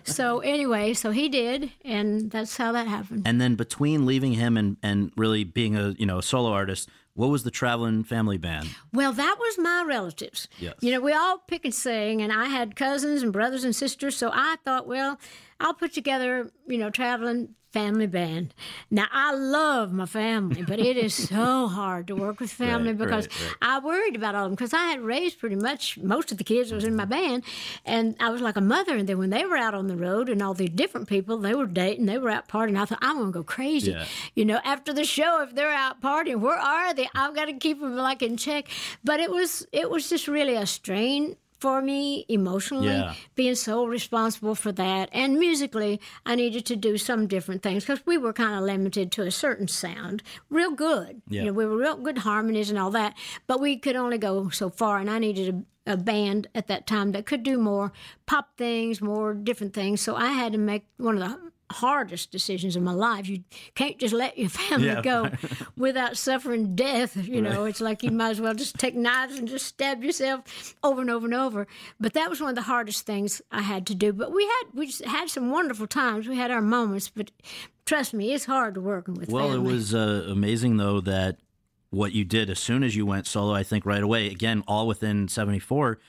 so 0.03 0.39
anyway, 0.39 0.93
so 0.93 1.11
he 1.11 1.29
did, 1.29 1.71
and 1.85 2.29
that's 2.29 2.57
how 2.57 2.71
that 2.73 2.87
happened. 2.87 3.23
And 3.25 3.39
then 3.39 3.55
between 3.55 4.05
leaving 4.05 4.33
him 4.33 4.57
and, 4.57 4.77
and 4.83 5.11
really 5.15 5.43
being 5.43 5.75
a 5.77 5.89
you 5.97 6.05
know 6.05 6.19
a 6.19 6.23
solo 6.23 6.51
artist, 6.51 6.89
what 7.13 7.27
was 7.27 7.43
the 7.43 7.51
traveling 7.51 8.03
family 8.03 8.37
band? 8.37 8.69
Well, 8.93 9.13
that 9.13 9.35
was 9.39 9.57
my 9.57 9.83
relatives. 9.83 10.47
Yes. 10.59 10.75
You 10.81 10.91
know, 10.91 11.01
we 11.01 11.13
all 11.13 11.39
pick 11.39 11.65
and 11.65 11.73
sing, 11.73 12.21
and 12.21 12.31
I 12.31 12.45
had 12.45 12.75
cousins 12.75 13.21
and 13.21 13.33
brothers 13.33 13.63
and 13.63 13.75
sisters. 13.75 14.15
So 14.15 14.31
I 14.33 14.57
thought, 14.65 14.87
well, 14.87 15.19
I'll 15.59 15.73
put 15.73 15.93
together, 15.93 16.51
you 16.67 16.77
know, 16.77 16.89
traveling 16.89 17.55
family 17.71 18.07
band. 18.07 18.53
Now 18.89 19.05
I 19.11 19.33
love 19.33 19.91
my 19.93 20.05
family, 20.05 20.63
but 20.63 20.79
it 20.79 20.97
is 20.97 21.13
so 21.29 21.67
hard 21.67 22.07
to 22.07 22.15
work 22.15 22.39
with 22.39 22.51
family 22.51 22.91
Right, 22.91 22.97
because 22.97 23.27
right, 23.27 23.45
right. 23.45 23.55
I 23.61 23.79
worried 23.79 24.15
about 24.15 24.35
all 24.35 24.45
of 24.45 24.51
them 24.51 24.55
because 24.55 24.73
I 24.73 24.85
had 24.87 25.01
raised 25.01 25.39
pretty 25.39 25.55
much 25.55 25.97
most 25.97 26.31
of 26.31 26.37
the 26.37 26.43
kids 26.43 26.71
was 26.71 26.83
in 26.83 26.95
my 26.95 27.03
mm-hmm. 27.03 27.11
band, 27.11 27.43
and 27.85 28.15
I 28.19 28.29
was 28.29 28.41
like 28.41 28.57
a 28.57 28.61
mother. 28.61 28.95
And 28.97 29.07
then 29.07 29.17
when 29.17 29.29
they 29.29 29.45
were 29.45 29.57
out 29.57 29.73
on 29.73 29.87
the 29.87 29.95
road 29.95 30.29
and 30.29 30.41
all 30.41 30.53
the 30.53 30.67
different 30.67 31.07
people, 31.07 31.37
they 31.37 31.55
were 31.55 31.65
dating, 31.65 32.05
they 32.05 32.17
were 32.17 32.29
out 32.29 32.47
partying. 32.47 32.79
I 32.79 32.85
thought 32.85 32.99
I'm 33.01 33.17
gonna 33.17 33.31
go 33.31 33.43
crazy. 33.43 33.91
Yeah. 33.91 34.05
You 34.35 34.45
know, 34.45 34.59
after 34.63 34.93
the 34.93 35.05
show, 35.05 35.41
if 35.41 35.55
they're 35.55 35.71
out 35.71 36.01
partying, 36.01 36.39
where 36.39 36.57
are 36.57 36.93
they? 36.93 37.09
I've 37.15 37.35
got 37.35 37.45
to 37.45 37.53
keep 37.53 37.79
them 37.79 37.95
like 37.95 38.21
in 38.21 38.37
check. 38.37 38.67
But 39.03 39.19
it 39.19 39.31
was 39.31 39.65
it 39.71 39.89
was 39.89 40.09
just 40.09 40.27
really 40.27 40.55
a 40.55 40.65
strain 40.65 41.35
for 41.61 41.81
me 41.81 42.25
emotionally 42.27 42.87
Yeah. 42.87 43.13
being 43.35 43.55
so 43.55 43.85
responsible 43.85 44.55
for 44.55 44.71
that 44.73 45.09
and 45.13 45.37
musically 45.39 46.01
i 46.25 46.33
needed 46.35 46.65
to 46.65 46.75
do 46.75 46.97
some 46.97 47.27
different 47.27 47.61
things 47.61 47.83
because 47.85 48.05
we 48.05 48.17
were 48.17 48.33
kind 48.33 48.55
of 48.55 48.63
limited 48.63 49.11
to 49.13 49.21
a 49.21 49.31
certain 49.31 49.67
sound 49.67 50.23
real 50.49 50.71
good 50.71 51.21
Yeah. 51.29 51.41
you 51.41 51.47
know 51.47 51.53
we 51.53 51.65
were 51.65 51.77
real 51.77 51.97
good 51.97 52.17
harmonies 52.19 52.69
and 52.71 52.79
all 52.79 52.91
that 52.91 53.15
but 53.47 53.61
we 53.61 53.77
could 53.77 53.95
only 53.95 54.17
go 54.17 54.49
so 54.49 54.69
far 54.69 54.97
and 54.97 55.09
i 55.09 55.19
needed 55.19 55.63
a, 55.87 55.93
a 55.93 55.97
band 55.97 56.47
at 56.55 56.67
that 56.67 56.87
time 56.87 57.11
that 57.11 57.25
could 57.27 57.43
do 57.43 57.57
more 57.59 57.91
pop 58.25 58.57
things 58.57 59.01
more 59.01 59.33
different 59.33 59.73
things 59.73 60.01
so 60.01 60.15
i 60.15 60.27
had 60.31 60.51
to 60.53 60.57
make 60.57 60.85
one 60.97 61.21
of 61.21 61.29
the 61.29 61.50
hardest 61.71 62.31
decisions 62.31 62.75
in 62.75 62.83
my 62.83 62.93
life 62.93 63.27
you 63.27 63.43
can't 63.75 63.97
just 63.97 64.13
let 64.13 64.37
your 64.37 64.49
family 64.61 64.87
Yeah. 64.87 65.01
go 65.01 65.29
without 65.77 66.17
suffering 66.17 66.75
death 66.75 67.15
you 67.15 67.41
know 67.41 67.65
it's 67.65 67.81
like 67.81 68.03
you 68.03 68.11
might 68.11 68.31
as 68.31 68.41
well 68.41 68.53
just 68.53 68.77
take 68.77 68.95
knives 68.95 69.37
and 69.37 69.47
just 69.47 69.65
stab 69.65 70.03
yourself 70.03 70.75
over 70.83 71.01
and 71.01 71.09
over 71.09 71.25
and 71.25 71.33
over 71.33 71.67
but 71.99 72.13
that 72.13 72.29
was 72.29 72.39
one 72.41 72.49
of 72.49 72.55
the 72.55 72.61
hardest 72.63 73.05
things 73.05 73.41
i 73.51 73.61
had 73.61 73.85
to 73.87 73.95
do 73.95 74.13
but 74.13 74.31
we 74.31 74.43
had 74.43 74.63
we 74.73 74.85
just 74.87 75.03
had 75.05 75.29
some 75.29 75.51
wonderful 75.51 75.87
times 75.87 76.27
we 76.27 76.35
had 76.37 76.51
our 76.51 76.61
moments 76.61 77.09
but 77.09 77.31
trust 77.85 78.13
me 78.13 78.33
it's 78.33 78.45
hard 78.45 78.75
to 78.75 78.81
working 78.81 79.13
with 79.15 79.29
Well, 79.29 79.49
family 79.49 79.69
it 79.69 79.73
was 79.73 79.93
uh, 79.93 80.25
amazing 80.29 80.77
though 80.77 81.01
that 81.01 81.37
what 81.89 82.13
you 82.13 82.23
did 82.23 82.49
as 82.49 82.57
soon 82.57 82.83
as 82.83 82.95
you 82.95 83.05
went 83.05 83.27
solo. 83.27 83.53
I 83.53 83.63
think 83.63 83.85
right 83.85 84.01
away, 84.01 84.27
again, 84.27 84.63
all 84.65 84.87
within 84.87 85.27
'74. 85.27 85.99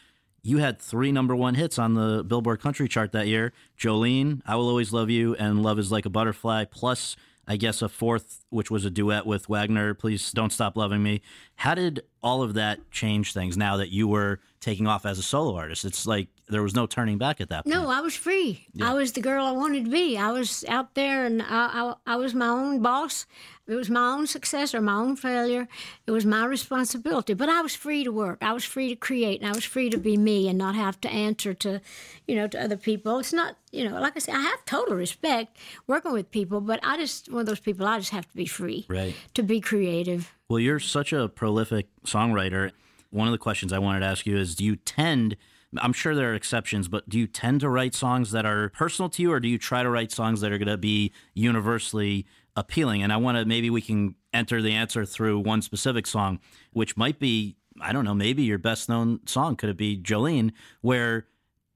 You 0.45 0.59
had 0.59 0.80
three 0.80 1.12
number 1.12 1.36
one 1.36 1.55
hits 1.55 1.78
on 1.78 1.95
the 1.95 2.24
Billboard 2.24 2.61
Country 2.61 2.88
chart 2.88 3.12
that 3.12 3.28
year: 3.28 3.53
Jolene, 3.78 4.43
"I 4.45 4.57
Will 4.57 4.68
Always 4.68 4.93
Love 4.93 5.09
You," 5.09 5.36
and 5.36 5.62
"Love 5.62 5.78
Is 5.78 5.93
Like 5.93 6.05
a 6.05 6.11
Butterfly." 6.11 6.64
Plus, 6.64 7.14
I 7.47 7.57
guess 7.57 7.80
a 7.80 7.88
fourth, 7.88 8.45
which 8.51 8.68
was 8.68 8.84
a 8.84 8.90
duet 8.90 9.24
with 9.24 9.49
Wagoner. 9.49 9.95
Please 9.95 10.32
don't 10.32 10.53
stop 10.53 10.76
loving 10.76 11.01
me. 11.01 11.22
How 11.62 11.76
did 11.76 12.02
all 12.24 12.42
of 12.42 12.54
that 12.54 12.90
change 12.90 13.32
things 13.32 13.56
now 13.56 13.76
that 13.76 13.90
you 13.90 14.08
were 14.08 14.40
taking 14.58 14.88
off 14.88 15.06
as 15.06 15.20
a 15.20 15.22
solo 15.22 15.54
artist? 15.54 15.84
It's 15.84 16.08
like 16.08 16.26
there 16.48 16.60
was 16.60 16.74
no 16.74 16.86
turning 16.86 17.18
back 17.18 17.40
at 17.40 17.50
that 17.50 17.64
point. 17.64 17.76
No, 17.76 17.88
I 17.88 18.00
was 18.00 18.16
free. 18.16 18.66
I 18.82 18.94
was 18.94 19.12
the 19.12 19.20
girl 19.20 19.46
I 19.46 19.52
wanted 19.52 19.84
to 19.84 19.90
be. 19.92 20.18
I 20.18 20.32
was 20.32 20.64
out 20.66 20.96
there 20.96 21.24
and 21.24 21.40
I, 21.40 21.46
I, 21.46 21.94
I 22.04 22.16
was 22.16 22.34
my 22.34 22.48
own 22.48 22.82
boss. 22.82 23.26
It 23.68 23.76
was 23.76 23.88
my 23.88 24.12
own 24.12 24.26
success 24.26 24.74
or 24.74 24.80
my 24.80 24.94
own 24.94 25.14
failure. 25.14 25.68
It 26.04 26.10
was 26.10 26.26
my 26.26 26.44
responsibility. 26.46 27.34
But 27.34 27.48
I 27.48 27.60
was 27.60 27.76
free 27.76 28.02
to 28.02 28.10
work. 28.10 28.38
I 28.42 28.52
was 28.52 28.64
free 28.64 28.88
to 28.88 28.96
create 28.96 29.40
and 29.40 29.48
I 29.48 29.54
was 29.54 29.64
free 29.64 29.88
to 29.88 29.98
be 29.98 30.16
me 30.16 30.48
and 30.48 30.58
not 30.58 30.74
have 30.74 31.00
to 31.02 31.08
answer 31.08 31.54
to, 31.54 31.80
you 32.26 32.34
know, 32.34 32.48
to 32.48 32.60
other 32.60 32.76
people. 32.76 33.20
It's 33.20 33.32
not, 33.32 33.56
you 33.70 33.88
know, 33.88 34.00
like 34.00 34.16
I 34.16 34.18
said, 34.18 34.34
I 34.34 34.40
have 34.40 34.64
total 34.64 34.96
respect 34.96 35.56
working 35.86 36.10
with 36.10 36.32
people, 36.32 36.60
but 36.60 36.80
I 36.82 36.96
just, 36.96 37.30
one 37.30 37.42
of 37.42 37.46
those 37.46 37.60
people, 37.60 37.86
I 37.86 38.00
just 38.00 38.10
have 38.10 38.28
to 38.28 38.36
be 38.36 38.46
free. 38.46 38.84
Right. 38.88 39.14
To 39.34 39.44
be 39.44 39.60
creative. 39.60 40.34
Well, 40.49 40.59
you're 40.59 40.80
such 40.80 41.12
a 41.12 41.28
prolific 41.28 41.88
songwriter. 42.05 42.72
One 43.11 43.28
of 43.28 43.32
the 43.32 43.38
questions 43.38 43.72
I 43.72 43.78
wanted 43.78 44.01
to 44.01 44.07
ask 44.07 44.26
you 44.26 44.36
is 44.36 44.55
do 44.55 44.64
you 44.64 44.76
tend 44.76 45.36
I'm 45.80 45.93
sure 45.93 46.14
there 46.14 46.32
are 46.32 46.34
exceptions, 46.34 46.88
but 46.88 47.09
do 47.09 47.18
you 47.18 47.26
tend 47.26 47.61
to 47.61 47.68
write 47.70 47.95
songs 47.95 48.30
that 48.32 48.45
are 48.45 48.68
personal 48.70 49.09
to 49.11 49.22
you 49.22 49.32
or 49.32 49.40
do 49.40 49.49
you 49.49 49.57
try 49.59 49.82
to 49.82 49.88
write 49.88 50.12
songs 50.12 50.40
that 50.43 50.53
are 50.53 50.59
going 50.59 50.68
to 50.68 50.76
be 50.76 51.12
universally 51.34 52.26
appealing? 52.57 53.03
And 53.03 53.12
I 53.12 53.16
want 53.16 53.38
to 53.38 53.45
maybe 53.47 53.70
we 53.70 53.80
can 53.80 54.14
enter 54.34 54.61
the 54.61 54.72
answer 54.72 55.07
through 55.07 55.38
one 55.38 55.62
specific 55.62 56.07
song, 56.07 56.40
which 56.72 56.97
might 56.97 57.18
be 57.18 57.57
I 57.80 57.93
don't 57.93 58.05
know, 58.05 58.14
maybe 58.14 58.43
your 58.43 58.59
best 58.59 58.88
known 58.88 59.20
song 59.26 59.57
could 59.57 59.70
it 59.70 59.78
be 59.78 59.97
Jolene 59.97 60.53
where 60.82 61.26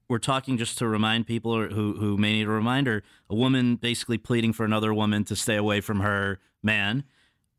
we're 0.07 0.19
talking 0.19 0.57
just 0.57 0.77
to 0.77 0.87
remind 0.87 1.25
people 1.25 1.67
who 1.67 1.93
who 1.93 2.17
may 2.17 2.33
need 2.33 2.47
a 2.47 2.51
reminder, 2.51 3.03
a 3.29 3.35
woman 3.35 3.77
basically 3.77 4.19
pleading 4.19 4.53
for 4.53 4.63
another 4.63 4.93
woman 4.93 5.23
to 5.25 5.35
stay 5.35 5.55
away 5.55 5.81
from 5.81 6.01
her 6.01 6.39
man 6.61 7.03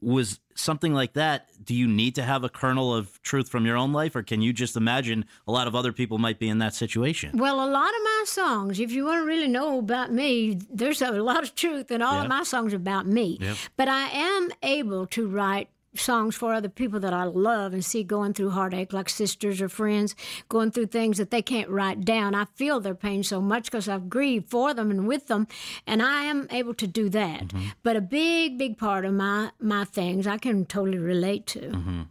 was 0.01 0.39
something 0.55 0.93
like 0.93 1.13
that 1.15 1.49
do 1.65 1.75
you 1.75 1.87
need 1.89 2.15
to 2.17 2.23
have 2.23 2.43
a 2.45 2.49
kernel 2.49 2.93
of 2.95 3.21
truth 3.23 3.49
from 3.49 3.65
your 3.67 3.77
own 3.77 3.93
life 3.93 4.15
or 4.17 4.23
can 4.23 4.41
you 4.43 4.53
just 4.53 4.77
imagine 4.77 5.25
a 5.47 5.53
lot 5.53 5.67
of 5.69 5.75
other 5.75 5.93
people 5.93 6.19
might 6.19 6.39
be 6.39 6.49
in 6.49 6.59
that 6.59 6.75
situation 6.75 7.31
Well, 7.37 7.57
a 7.57 7.71
lot 7.71 7.89
of 7.89 8.03
my 8.03 8.23
songs, 8.27 8.81
if 8.81 8.91
you 8.93 9.05
want 9.07 9.23
to 9.23 9.27
really 9.27 9.49
know 9.49 9.79
about 9.79 10.13
me, 10.13 10.59
there's 10.71 11.01
a 11.03 11.11
lot 11.13 11.43
of 11.45 11.55
truth 11.55 11.91
in 11.91 12.03
all 12.03 12.15
Yeah. 12.15 12.23
of 12.23 12.29
my 12.29 12.43
songs 12.43 12.73
about 12.73 13.07
me. 13.07 13.39
Yeah. 13.41 13.55
But 13.77 13.89
I 13.89 14.09
am 14.11 14.51
able 14.63 15.07
to 15.09 15.29
write 15.29 15.69
songs 15.95 16.37
for 16.37 16.53
other 16.53 16.69
people 16.69 17.01
that 17.01 17.13
I 17.13 17.25
love 17.25 17.73
and 17.73 17.85
see 17.85 18.03
going 18.03 18.35
through 18.35 18.51
heartache, 18.51 18.93
like 18.93 19.09
sisters 19.09 19.61
or 19.61 19.69
friends, 19.69 20.15
going 20.49 20.71
through 20.71 20.87
things 20.87 21.19
that 21.19 21.31
they 21.31 21.43
can't 21.43 21.69
write 21.69 22.05
down. 22.05 22.35
I 22.35 22.47
feel 22.55 22.81
their 22.81 22.95
pain 22.95 23.23
so 23.23 23.41
much 23.41 23.65
because 23.65 23.89
I've 23.89 24.09
grieved 24.09 24.51
for 24.51 24.75
them 24.75 24.91
and 24.91 25.07
with 25.07 25.27
them, 25.27 25.47
and 25.87 26.03
I 26.03 26.25
am 26.25 26.47
able 26.51 26.75
to 26.75 26.87
do 26.87 27.09
that. 27.11 27.49
Mm-hmm. 27.49 27.69
But 27.83 27.97
a 27.97 28.01
big, 28.01 28.59
big 28.59 28.79
part 28.79 29.05
of 29.05 29.15
my 29.15 29.51
my 29.61 29.85
things 29.85 30.27
I 30.27 30.39
can 30.39 30.67
totally 30.67 30.99
relate 30.99 31.47
to. 31.49 31.71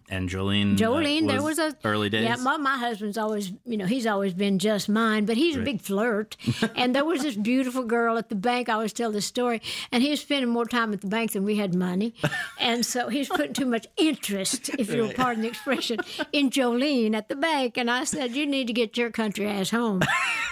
and 0.10 0.30
Jolene 0.30 0.74
uh, 0.74 0.78
Jolene, 0.78 1.28
there 1.28 1.44
was 1.44 1.60
a 1.60 1.76
early 1.84 2.10
days 2.10 2.24
Yeah, 2.24 2.36
my, 2.38 2.58
my 2.58 2.78
husband's 2.78 3.18
always, 3.18 3.52
you 3.66 3.78
know, 3.78 3.86
he's 3.86 4.08
always 4.08 4.34
been 4.34 4.60
just 4.60 4.90
mine, 4.90 5.26
but 5.26 5.38
he's 5.38 5.56
a 5.56 5.62
big 5.62 5.82
flirt. 5.82 6.36
and 6.76 6.96
there 6.96 7.06
was 7.06 7.22
this 7.22 7.36
beautiful 7.36 7.84
girl 7.84 8.18
at 8.18 8.30
the 8.30 8.36
bank. 8.36 8.70
I 8.70 8.74
always 8.74 8.94
tell 8.94 9.12
this 9.12 9.26
story, 9.26 9.62
and 9.92 10.02
he 10.04 10.10
was 10.10 10.22
spending 10.22 10.50
more 10.50 10.66
time 10.66 10.94
at 10.94 11.02
the 11.02 11.08
bank 11.08 11.32
than 11.32 11.44
we 11.44 11.58
had 11.58 11.76
money, 11.76 12.14
and 12.60 12.86
so 12.86 13.10
he 13.10 13.20
was 13.20 13.30
putting 13.30 13.54
too 13.54 13.66
much 13.68 13.88
interest, 13.98 14.70
if 14.78 14.94
you'll 14.94 15.14
pardon 15.14 15.44
the 15.44 15.50
expression, 15.50 16.00
in 16.32 16.50
Jolene 16.50 17.16
at 17.16 17.30
the 17.30 17.36
bank. 17.36 17.78
And 17.78 17.90
I 17.92 18.04
said, 18.04 18.36
"You 18.36 18.46
need 18.46 18.68
to 18.68 18.74
get 18.74 18.98
your 18.98 19.12
country 19.12 19.48
ass 19.48 19.70
home, 19.70 20.02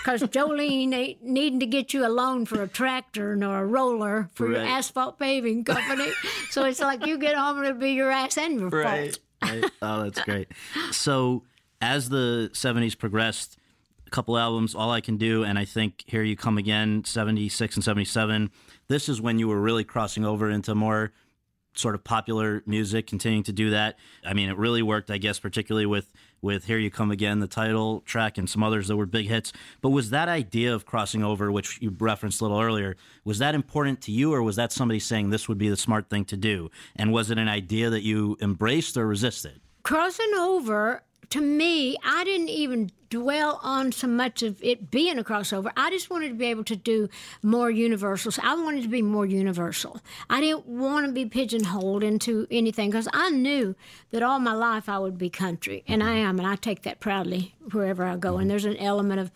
because 0.04 0.22
Jolene 0.36 0.94
ain't 0.94 1.24
needing 1.24 1.60
to 1.60 1.66
get 1.66 1.94
you 1.94 2.06
a 2.06 2.10
loan 2.10 2.46
for 2.46 2.62
a 2.62 2.68
tractor 2.68 3.36
nor 3.36 3.60
a 3.60 3.66
roller 3.66 4.30
for 4.34 4.52
your 4.52 4.62
asphalt 4.62 5.18
paving 5.20 5.64
company. 5.64 6.12
so 6.50 6.66
it's 6.66 6.80
like 6.80 7.06
you 7.06 7.18
get 7.18 7.36
home 7.36 7.58
and 7.58 7.68
it'll 7.68 7.80
be 7.80 7.92
your 7.92 8.12
ass 8.12 8.38
and 8.38 8.60
your 8.60 8.70
fault." 8.70 8.84
right, 8.84 9.20
right. 9.42 9.66
oh 9.82 10.04
that's 10.04 10.22
great 10.22 10.48
so 10.92 11.44
as 11.82 12.10
the 12.10 12.50
70s 12.54 12.98
progressed 12.98 13.58
a 14.08 14.10
couple 14.10 14.38
albums 14.38 14.76
all 14.76 14.92
i 14.92 15.02
can 15.02 15.18
do 15.18 15.44
and 15.44 15.60
i 15.60 15.66
think 15.66 16.04
here 16.08 16.24
you 16.24 16.36
come 16.36 16.58
again 16.58 17.04
76 17.04 17.76
and 17.76 17.84
77 17.84 18.50
this 18.88 19.10
is 19.10 19.22
when 19.22 19.40
you 19.40 19.48
were 19.48 19.60
really 19.60 19.84
crossing 19.84 20.26
over 20.26 20.50
into 20.50 20.74
more 20.76 21.12
sort 21.76 21.96
of 21.96 22.04
popular 22.04 22.64
music 22.66 23.08
continuing 23.08 23.44
to 23.44 23.54
do 23.54 23.70
that. 23.72 23.98
I 24.24 24.34
mean 24.34 24.50
it 24.50 24.58
really 24.58 24.82
worked 24.82 25.12
i 25.12 25.18
guess 25.18 25.40
particularly 25.40 25.86
with 25.86 26.12
with 26.42 26.66
here 26.66 26.78
you 26.78 26.92
come 26.92 27.12
again 27.12 27.40
the 27.40 27.48
title 27.48 28.02
track 28.02 28.38
and 28.38 28.50
some 28.50 28.64
others 28.64 28.88
that 28.88 28.96
were 28.96 29.06
big 29.06 29.28
hits. 29.28 29.52
But 29.82 29.90
was 29.90 30.12
that 30.12 30.30
idea 30.30 30.74
of 30.74 30.86
crossing 30.86 31.24
over 31.24 31.52
which 31.52 31.82
you 31.82 31.96
referenced 31.98 32.42
a 32.42 32.44
little 32.44 32.62
earlier 32.62 32.96
was 33.24 33.40
that 33.40 33.56
important 33.56 34.02
to 34.02 34.12
you 34.12 34.34
or 34.34 34.42
was 34.42 34.56
that 34.56 34.72
somebody 34.72 35.00
saying 35.00 35.30
this 35.30 35.50
would 35.50 35.58
be 35.58 35.70
the 35.70 35.78
smart 35.78 36.10
thing 36.10 36.26
to 36.26 36.38
do 36.38 36.70
and 36.96 37.12
was 37.12 37.32
it 37.32 37.38
an 37.38 37.48
idea 37.48 37.90
that 37.90 38.04
you 38.04 38.38
embraced 38.42 38.96
or 38.98 39.08
resisted? 39.08 39.60
Crossing 39.84 40.34
over 40.38 41.04
to 41.30 41.42
me 41.42 41.98
i 42.04 42.24
didn't 42.24 42.50
even 42.50 42.92
dwell 43.10 43.60
on 43.64 43.94
so 43.94 44.08
much 44.08 44.44
of 44.44 44.62
it 44.62 44.92
being 44.92 45.18
a 45.18 45.24
crossover. 45.24 45.72
I 45.78 45.90
just 45.90 46.10
wanted 46.10 46.30
to 46.30 46.36
be 46.36 46.48
able 46.48 46.66
to 46.66 46.76
do 46.76 47.08
more 47.42 47.70
universals. 47.72 48.38
I 48.44 48.56
wanted 48.56 48.84
to 48.84 48.90
be 48.90 49.02
more 49.02 49.26
universal. 49.26 50.02
I 50.30 50.42
didn't 50.42 50.66
want 50.66 51.06
to 51.06 51.14
be 51.14 51.26
pigeonholed 51.26 52.04
into 52.04 52.46
anything 52.52 52.90
because 52.90 53.08
i 53.14 53.30
knew 53.30 53.76
that 54.12 54.22
all 54.22 54.40
my 54.40 54.54
life 54.54 54.90
i 54.90 55.00
would 55.00 55.18
be 55.18 55.30
country 55.30 55.84
and 55.88 56.04
i 56.04 56.08
mm-hmm. 56.08 56.28
am 56.28 56.40
and 56.40 56.48
i 56.48 56.56
take 56.56 56.82
that 56.84 57.00
proudly 57.00 57.56
wherever 57.72 58.04
i 58.04 58.18
go. 58.18 58.34
And 58.34 58.42
mm-hmm. 58.42 58.50
there's 58.50 58.66
an 58.66 58.78
element 58.78 59.20
of 59.22 59.32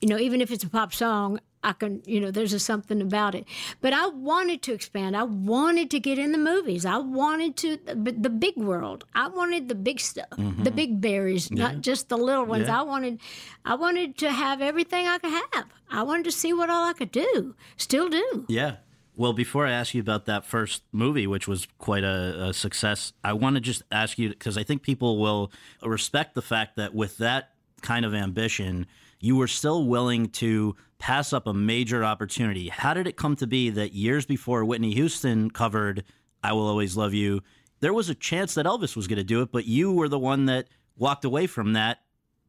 you 0.00 0.08
know 0.08 0.18
even 0.18 0.40
if 0.40 0.50
it's 0.50 0.64
a 0.64 0.68
pop 0.68 0.94
song 0.94 1.40
I 1.64 1.72
can, 1.72 2.02
you 2.04 2.20
know, 2.20 2.30
there's 2.30 2.52
a 2.52 2.58
something 2.60 3.00
about 3.00 3.34
it. 3.34 3.46
But 3.80 3.92
I 3.92 4.06
wanted 4.06 4.62
to 4.62 4.72
expand. 4.72 5.16
I 5.16 5.24
wanted 5.24 5.90
to 5.90 5.98
get 5.98 6.18
in 6.18 6.32
the 6.32 6.38
movies. 6.38 6.84
I 6.84 6.98
wanted 6.98 7.56
to, 7.58 7.78
the, 7.86 8.12
the 8.12 8.30
big 8.30 8.56
world. 8.56 9.04
I 9.14 9.28
wanted 9.28 9.68
the 9.68 9.74
big 9.74 9.98
stuff, 9.98 10.28
the 10.30 10.36
mm-hmm. 10.36 10.76
big 10.76 11.00
berries, 11.00 11.50
not 11.50 11.80
just 11.80 12.08
the 12.08 12.18
little 12.18 12.44
ones. 12.44 12.68
Yeah. 12.68 12.80
I 12.80 12.82
wanted, 12.82 13.20
I 13.64 13.74
wanted 13.74 14.18
to 14.18 14.30
have 14.30 14.60
everything 14.60 15.08
I 15.08 15.18
could 15.18 15.32
have. 15.52 15.66
I 15.90 16.02
wanted 16.02 16.24
to 16.24 16.32
see 16.32 16.52
what 16.52 16.70
all 16.70 16.84
I 16.84 16.92
could 16.92 17.10
do. 17.10 17.54
Still 17.76 18.08
do. 18.08 18.44
Yeah. 18.48 18.76
Well, 19.16 19.32
before 19.32 19.66
I 19.66 19.70
ask 19.70 19.94
you 19.94 20.00
about 20.00 20.26
that 20.26 20.44
first 20.44 20.82
movie, 20.90 21.26
which 21.26 21.46
was 21.46 21.68
quite 21.78 22.02
a, 22.02 22.48
a 22.48 22.52
success, 22.52 23.12
I 23.22 23.32
want 23.32 23.54
to 23.54 23.60
just 23.60 23.82
ask 23.92 24.18
you 24.18 24.28
because 24.28 24.58
I 24.58 24.64
think 24.64 24.82
people 24.82 25.18
will 25.18 25.52
respect 25.82 26.34
the 26.34 26.42
fact 26.42 26.76
that 26.76 26.94
with 26.94 27.18
that 27.18 27.50
kind 27.80 28.04
of 28.04 28.12
ambition, 28.12 28.86
you 29.20 29.36
were 29.36 29.46
still 29.46 29.86
willing 29.86 30.28
to 30.30 30.74
pass 31.04 31.34
up 31.34 31.46
a 31.46 31.52
major 31.52 32.02
opportunity. 32.02 32.70
How 32.70 32.94
did 32.94 33.06
it 33.06 33.14
come 33.14 33.36
to 33.36 33.46
be 33.46 33.68
that 33.68 33.92
years 33.92 34.24
before 34.24 34.64
Whitney 34.64 34.94
Houston 34.94 35.50
covered 35.50 36.02
I 36.42 36.54
Will 36.54 36.66
Always 36.66 36.96
Love 36.96 37.12
You, 37.12 37.42
there 37.80 37.92
was 37.92 38.08
a 38.08 38.14
chance 38.14 38.54
that 38.54 38.64
Elvis 38.64 38.96
was 38.96 39.06
going 39.06 39.18
to 39.18 39.22
do 39.22 39.42
it, 39.42 39.52
but 39.52 39.66
you 39.66 39.92
were 39.92 40.08
the 40.08 40.18
one 40.18 40.46
that 40.46 40.68
walked 40.96 41.26
away 41.26 41.46
from 41.46 41.74
that 41.74 41.98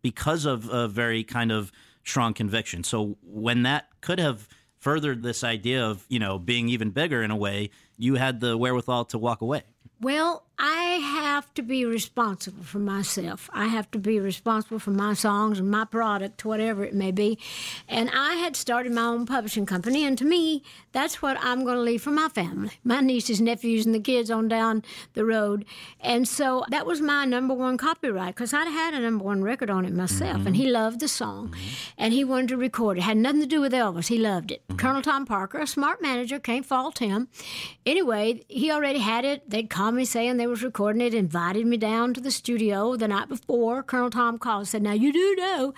because 0.01 0.45
of 0.45 0.70
a 0.70 0.88
very 0.88 1.22
kind 1.22 1.51
of 1.51 1.70
strong 2.06 2.34
conviction. 2.34 2.86
So 2.86 3.18
when 3.22 3.64
that 3.64 3.89
could 3.99 4.20
have 4.20 4.47
furthered 4.78 5.22
this 5.22 5.43
idea 5.43 5.86
of, 5.86 6.06
you 6.08 6.20
know, 6.20 6.39
being 6.39 6.70
even 6.70 6.91
bigger 6.91 7.24
in 7.24 7.32
a 7.32 7.36
way, 7.36 7.72
you 7.97 8.16
had 8.16 8.39
the 8.39 8.58
wherewithal 8.58 9.03
to 9.06 9.18
walk 9.18 9.41
away. 9.41 9.64
Well, 9.99 10.45
I 10.58 10.84
have 10.84 11.53
to 11.56 11.62
be 11.62 11.86
responsible 11.86 12.64
for 12.64 12.80
myself. 12.80 13.49
I 13.53 13.68
have 13.68 13.91
to 13.91 13.99
be 13.99 14.20
responsible 14.20 14.80
for 14.80 14.91
my 14.91 15.14
songs 15.14 15.60
and 15.60 15.70
my 15.70 15.86
product, 15.86 16.45
whatever 16.45 16.84
it 16.84 16.93
may 16.93 17.12
be. 17.12 17.38
And 17.88 18.10
I 18.14 18.36
had 18.36 18.56
started 18.56 18.93
my 18.93 19.03
own 19.03 19.26
publishing 19.26 19.66
company, 19.66 20.06
and 20.06 20.18
to 20.18 20.26
me, 20.26 20.64
that's 20.91 21.22
what 21.22 21.38
I'm 21.41 21.66
going 21.66 21.76
to 21.76 21.82
leave 21.82 22.01
for 22.03 22.12
my 22.12 22.30
family 22.30 22.72
my 22.84 23.01
nieces, 23.01 23.41
nephews, 23.41 23.86
and 23.86 23.93
the 23.93 23.99
kids 23.99 24.32
on 24.32 24.47
down 24.47 24.84
the 25.14 25.26
road. 25.26 25.66
And 25.99 26.28
so 26.28 26.64
that 26.70 26.86
was 26.86 27.01
my 27.01 27.26
number 27.26 27.53
one 27.53 27.78
copyright 27.78 28.36
because 28.36 28.53
I'd 28.53 28.68
had 28.68 28.93
a 28.93 28.99
number 28.99 29.26
one 29.26 29.43
record 29.43 29.70
on 29.70 29.86
it 29.86 29.93
myself, 29.93 30.38
and 30.38 30.47
mm-hmm. 30.47 30.53
he 30.53 30.72
loved 30.72 30.99
the 30.99 31.08
song. 31.08 31.53
And 31.97 32.14
he 32.14 32.24
wanted 32.24 32.49
to 32.49 32.58
record 32.58 32.97
it. 32.97 33.01
Had 33.01 33.18
nothing 33.18 33.41
to 33.41 33.47
do 33.47 33.62
with 33.62 33.74
Elvis. 33.74 34.08
He 34.08 34.18
loved 34.18 34.51
it. 34.51 34.62
Mm-hmm. 34.68 34.78
Colonel 34.78 35.01
Tom 35.01 35.26
Parker, 35.26 35.60
a 35.60 35.68
smart 35.68 36.01
manager, 36.01 36.39
can't 36.39 36.66
fault 36.66 36.99
him. 36.99 37.28
Anyway, 37.86 38.43
he 38.47 38.72
already 38.72 38.99
had 38.99 39.26
it. 39.26 39.49
They'd 39.49 39.70
call 39.70 39.91
me 39.91 40.06
saying 40.06 40.38
they 40.38 40.45
was 40.48 40.64
recording 40.64 41.02
it, 41.02 41.14
invited 41.14 41.66
me 41.66 41.78
down 41.78 42.14
to 42.14 42.22
the 42.22 42.32
studio 42.32 42.96
the 42.96 43.08
night 43.08 43.30
before. 43.30 43.84
Colonel 43.84 44.10
Tom 44.10 44.38
called 44.38 44.62
and 44.62 44.68
said, 44.68 44.82
Now 44.82 44.93
you 44.93 45.12
do 45.14 45.36
know 45.36 45.74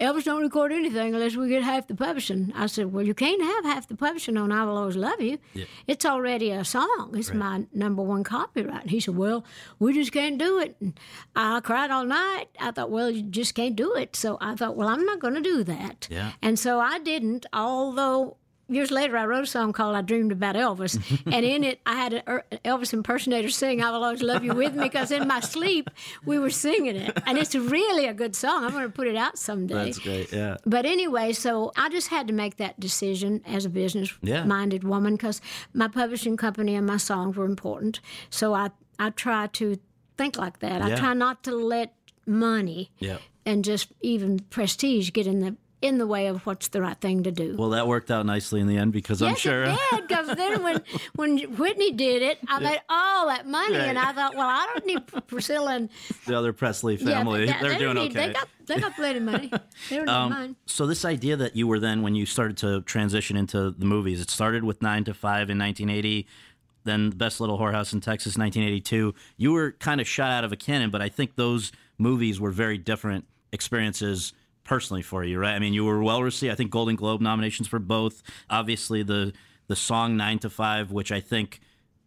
Elvis 0.00 0.24
don't 0.24 0.42
record 0.42 0.72
anything 0.72 1.14
unless 1.14 1.36
we 1.36 1.48
get 1.48 1.62
half 1.62 1.86
the 1.86 1.94
publishing. 1.94 2.52
I 2.54 2.66
said, 2.66 2.92
Well, 2.92 3.06
you 3.06 3.14
can't 3.14 3.42
have 3.42 3.64
half 3.64 3.88
the 3.88 3.96
publishing 3.96 4.36
on 4.36 4.52
I 4.52 4.64
Will 4.64 4.76
Always 4.76 4.96
Love 4.96 5.20
You. 5.20 5.38
It's 5.86 6.04
already 6.04 6.50
a 6.50 6.64
song. 6.64 7.14
It's 7.14 7.32
my 7.32 7.66
number 7.72 8.02
one 8.02 8.24
copyright. 8.24 8.82
And 8.82 8.90
he 8.90 9.00
said, 9.00 9.16
Well, 9.16 9.44
we 9.78 9.92
just 9.92 10.12
can't 10.12 10.38
do 10.38 10.58
it. 10.58 10.76
And 10.80 10.98
I 11.36 11.60
cried 11.60 11.90
all 11.90 12.04
night. 12.04 12.46
I 12.60 12.70
thought, 12.70 12.90
Well, 12.90 13.10
you 13.10 13.22
just 13.22 13.54
can't 13.54 13.76
do 13.76 13.94
it. 13.94 14.16
So 14.16 14.38
I 14.40 14.54
thought, 14.54 14.76
Well, 14.76 14.88
I'm 14.88 15.04
not 15.04 15.20
going 15.20 15.34
to 15.34 15.40
do 15.40 15.64
that. 15.64 16.08
Yeah. 16.10 16.32
And 16.42 16.58
so 16.58 16.80
I 16.80 16.98
didn't, 16.98 17.46
although 17.52 18.36
years 18.68 18.90
later 18.90 19.16
I 19.16 19.26
wrote 19.26 19.44
a 19.44 19.46
song 19.46 19.72
called 19.72 19.94
I 19.96 20.00
Dreamed 20.02 20.32
About 20.32 20.54
Elvis. 20.54 20.96
and 21.26 21.44
in 21.44 21.64
it, 21.64 21.80
I 21.84 21.94
had 21.94 22.12
an 22.14 22.22
Er- 22.28 22.44
Elvis 22.64 22.92
impersonator 22.92 23.50
sing 23.50 23.82
I 23.82 23.90
Will 23.90 24.02
Always 24.04 24.22
Love 24.22 24.44
You 24.44 24.54
With 24.54 24.74
Me 24.74 24.84
because 24.84 25.10
in 25.10 25.28
my 25.28 25.40
sleep, 25.40 25.90
we 26.24 26.38
were 26.38 26.50
singing 26.50 26.96
it. 26.96 27.18
And 27.26 27.38
it's 27.38 27.54
really 27.54 28.06
a 28.06 28.14
good 28.14 28.34
song. 28.34 28.64
I'm 28.64 28.70
going 28.72 28.84
to 28.84 28.90
put 28.90 29.06
it 29.06 29.16
out 29.16 29.38
someday. 29.38 29.74
That's 29.86 29.98
great. 29.98 30.32
Yeah. 30.32 30.56
But 30.64 30.86
anyway, 30.86 31.32
so 31.32 31.72
I 31.76 31.88
just 31.88 32.08
had 32.08 32.26
to 32.28 32.32
make 32.32 32.56
that 32.56 32.78
decision 32.80 33.42
as 33.46 33.64
a 33.64 33.70
business 33.70 34.12
Yeah. 34.22 34.44
minded 34.44 34.84
woman 34.84 35.14
because 35.16 35.40
my 35.74 35.88
publishing 35.88 36.36
company 36.36 36.74
and 36.74 36.86
my 36.86 36.96
songs 36.98 37.36
were 37.36 37.44
important. 37.44 38.00
So 38.30 38.54
I, 38.54 38.70
I 38.98 39.10
try 39.10 39.48
to 39.48 39.76
think 40.16 40.36
like 40.38 40.60
that. 40.60 40.80
Yeah. 40.86 40.94
I 40.94 40.98
try 40.98 41.14
not 41.14 41.42
to 41.44 41.52
let 41.52 41.94
money 42.26 42.90
Yeah. 43.00 43.18
and 43.44 43.64
just 43.64 43.88
even 44.02 44.38
prestige 44.38 45.10
get 45.12 45.26
in 45.26 45.40
the 45.40 45.56
in 45.82 45.98
the 45.98 46.06
way 46.06 46.28
of 46.28 46.46
what's 46.46 46.68
the 46.68 46.80
right 46.80 46.98
thing 47.00 47.24
to 47.24 47.30
do. 47.32 47.56
Well, 47.58 47.70
that 47.70 47.86
worked 47.88 48.10
out 48.10 48.24
nicely 48.24 48.60
in 48.60 48.66
the 48.68 48.78
end 48.78 48.92
because 48.92 49.20
I'm 49.20 49.34
sure. 49.34 49.66
yes, 49.66 49.78
it 49.92 49.96
did. 49.96 50.08
Because 50.08 50.36
then 50.36 50.62
when 50.62 50.80
when 51.16 51.38
Whitney 51.56 51.90
did 51.92 52.22
it, 52.22 52.38
I 52.48 52.60
made 52.60 52.80
all 52.88 53.26
that 53.26 53.46
money, 53.46 53.76
and 53.76 53.98
I 53.98 54.12
thought, 54.12 54.34
well, 54.34 54.48
I 54.48 54.66
don't 54.72 54.86
need 54.86 55.26
Priscilla 55.26 55.74
and 55.74 55.88
The 56.26 56.38
other 56.38 56.52
Presley 56.52 56.96
family, 56.96 57.46
yeah, 57.46 57.60
they're 57.60 57.72
they 57.72 57.78
doing 57.78 57.94
don't 57.96 58.04
need- 58.04 58.16
okay. 58.16 58.28
They 58.28 58.32
got 58.32 58.48
they 58.66 58.78
got 58.80 58.94
plenty 58.94 59.18
of 59.18 59.24
money. 59.24 59.50
They 59.90 59.96
don't 59.96 60.08
Um, 60.08 60.30
need 60.30 60.36
mine. 60.38 60.56
So 60.66 60.86
this 60.86 61.04
idea 61.04 61.36
that 61.36 61.56
you 61.56 61.66
were 61.66 61.80
then 61.80 62.00
when 62.02 62.14
you 62.14 62.24
started 62.26 62.56
to 62.58 62.80
transition 62.82 63.36
into 63.36 63.72
the 63.72 63.84
movies, 63.84 64.20
it 64.20 64.30
started 64.30 64.62
with 64.64 64.80
Nine 64.80 65.04
to 65.04 65.12
Five 65.14 65.50
in 65.50 65.58
1980, 65.58 66.26
then 66.84 67.10
The 67.10 67.16
Best 67.16 67.40
Little 67.40 67.58
Whorehouse 67.58 67.92
in 67.92 68.00
Texas 68.00 68.38
1982. 68.38 69.14
You 69.36 69.52
were 69.52 69.72
kind 69.72 70.00
of 70.00 70.06
shot 70.06 70.30
out 70.30 70.44
of 70.44 70.52
a 70.52 70.56
cannon, 70.56 70.90
but 70.90 71.02
I 71.02 71.08
think 71.08 71.34
those 71.34 71.72
movies 71.98 72.38
were 72.40 72.52
very 72.52 72.78
different 72.78 73.24
experiences 73.52 74.32
personally 74.64 75.02
for 75.02 75.24
you, 75.24 75.38
right? 75.38 75.54
I 75.54 75.58
mean, 75.58 75.72
you 75.72 75.84
were 75.84 76.02
well 76.02 76.22
received. 76.22 76.52
I 76.52 76.54
think 76.56 76.70
Golden 76.70 76.96
Globe 76.96 77.20
nominations 77.20 77.68
for 77.68 77.78
both. 77.78 78.22
Obviously, 78.50 79.02
the 79.02 79.32
the 79.68 79.76
song 79.76 80.16
Nine 80.16 80.38
to 80.40 80.50
Five, 80.50 80.90
which 80.90 81.12
I 81.12 81.20
think 81.20 81.60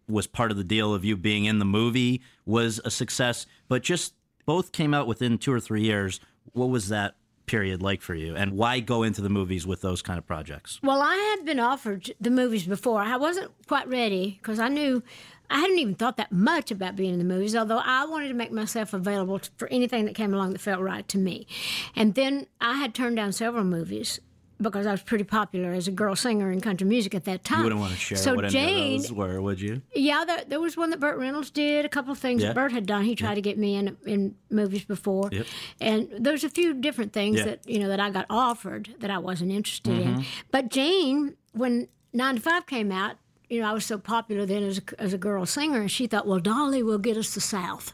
was 0.07 0.27
part 0.27 0.51
of 0.51 0.57
the 0.57 0.63
deal 0.63 0.93
of 0.93 1.03
you 1.03 1.17
being 1.17 1.45
in 1.45 1.59
the 1.59 1.65
movie, 1.65 2.21
was 2.45 2.79
a 2.85 2.91
success. 2.91 3.45
But 3.67 3.81
just 3.81 4.13
both 4.45 4.71
came 4.71 4.93
out 4.93 5.07
within 5.07 5.37
two 5.37 5.51
or 5.51 5.59
three 5.59 5.81
years. 5.81 6.19
What 6.53 6.69
was 6.69 6.89
that 6.89 7.15
period 7.47 7.81
like 7.81 8.01
for 8.01 8.15
you, 8.15 8.35
and 8.35 8.53
why 8.53 8.79
go 8.79 9.03
into 9.03 9.21
the 9.21 9.29
movies 9.29 9.67
with 9.67 9.81
those 9.81 10.01
kind 10.01 10.17
of 10.17 10.25
projects? 10.25 10.79
Well, 10.81 11.01
I 11.01 11.15
had 11.37 11.45
been 11.45 11.59
offered 11.59 12.13
the 12.19 12.31
movies 12.31 12.65
before. 12.65 13.01
I 13.01 13.17
wasn't 13.17 13.51
quite 13.67 13.87
ready 13.87 14.39
because 14.41 14.59
I 14.59 14.67
knew 14.67 15.03
I 15.49 15.59
hadn't 15.59 15.79
even 15.79 15.95
thought 15.95 16.17
that 16.17 16.31
much 16.31 16.71
about 16.71 16.95
being 16.95 17.13
in 17.13 17.19
the 17.19 17.25
movies, 17.25 17.55
although 17.55 17.81
I 17.83 18.05
wanted 18.05 18.29
to 18.29 18.33
make 18.33 18.51
myself 18.51 18.93
available 18.93 19.39
to, 19.39 19.49
for 19.57 19.67
anything 19.69 20.05
that 20.05 20.15
came 20.15 20.33
along 20.33 20.53
that 20.53 20.59
felt 20.61 20.81
right 20.81 21.07
to 21.09 21.17
me. 21.17 21.47
And 21.95 22.15
then 22.15 22.47
I 22.61 22.75
had 22.77 22.93
turned 22.93 23.15
down 23.15 23.31
several 23.31 23.63
movies 23.63 24.19
because 24.61 24.87
I 24.87 24.91
was 24.91 25.01
pretty 25.01 25.25
popular 25.25 25.71
as 25.73 25.85
a 25.87 25.91
girl 25.91 26.15
singer 26.15 26.49
in 26.49 26.61
country 26.61 26.87
music 26.87 27.13
at 27.13 27.25
that 27.25 27.43
time. 27.43 27.57
You 27.57 27.63
wouldn't 27.65 27.81
want 27.81 27.91
to 27.93 27.99
share 27.99 28.17
so 28.17 28.35
what 28.35 28.47
Jane, 28.49 29.01
those 29.01 29.11
were, 29.11 29.41
would 29.41 29.59
you? 29.59 29.81
Yeah, 29.93 30.23
there, 30.25 30.45
there 30.47 30.61
was 30.61 30.77
one 30.77 30.91
that 30.91 30.99
Burt 31.01 31.17
Reynolds 31.17 31.49
did. 31.51 31.83
A 31.83 31.89
couple 31.89 32.13
of 32.13 32.17
things 32.17 32.41
Yeah. 32.41 32.49
that 32.49 32.55
Burt 32.55 32.71
had 32.71 32.85
done. 32.85 33.03
He 33.03 33.15
tried 33.15 33.35
to 33.35 33.41
get 33.41 33.57
me 33.57 33.75
in 33.75 33.97
in 34.05 34.35
movies 34.49 34.85
before, 34.85 35.27
Yep. 35.31 35.45
and 35.81 36.07
there's 36.19 36.45
a 36.45 36.49
few 36.49 36.73
different 36.73 37.11
things 37.11 37.39
Yeah. 37.39 37.43
that 37.45 37.67
you 37.69 37.79
know 37.79 37.89
that 37.89 37.99
I 37.99 38.09
got 38.09 38.27
offered 38.29 38.95
that 38.99 39.11
I 39.11 39.17
wasn't 39.17 39.51
interested 39.51 39.91
Mm-hmm. 39.93 40.19
in. 40.19 40.25
But 40.51 40.69
Jane, 40.69 41.35
when 41.51 41.89
Nine 42.13 42.35
to 42.35 42.41
Five 42.41 42.65
came 42.65 42.93
out. 42.93 43.17
You 43.49 43.61
know, 43.61 43.69
I 43.69 43.73
was 43.73 43.85
so 43.85 43.97
popular 43.97 44.45
then 44.45 44.63
as 44.63 44.79
a, 44.79 45.01
as 45.01 45.13
a 45.13 45.17
girl 45.17 45.45
singer, 45.45 45.81
and 45.81 45.91
she 45.91 46.07
thought, 46.07 46.27
well, 46.27 46.39
Dolly 46.39 46.81
will 46.81 46.97
get 46.97 47.17
us 47.17 47.33
the 47.33 47.41
South. 47.41 47.93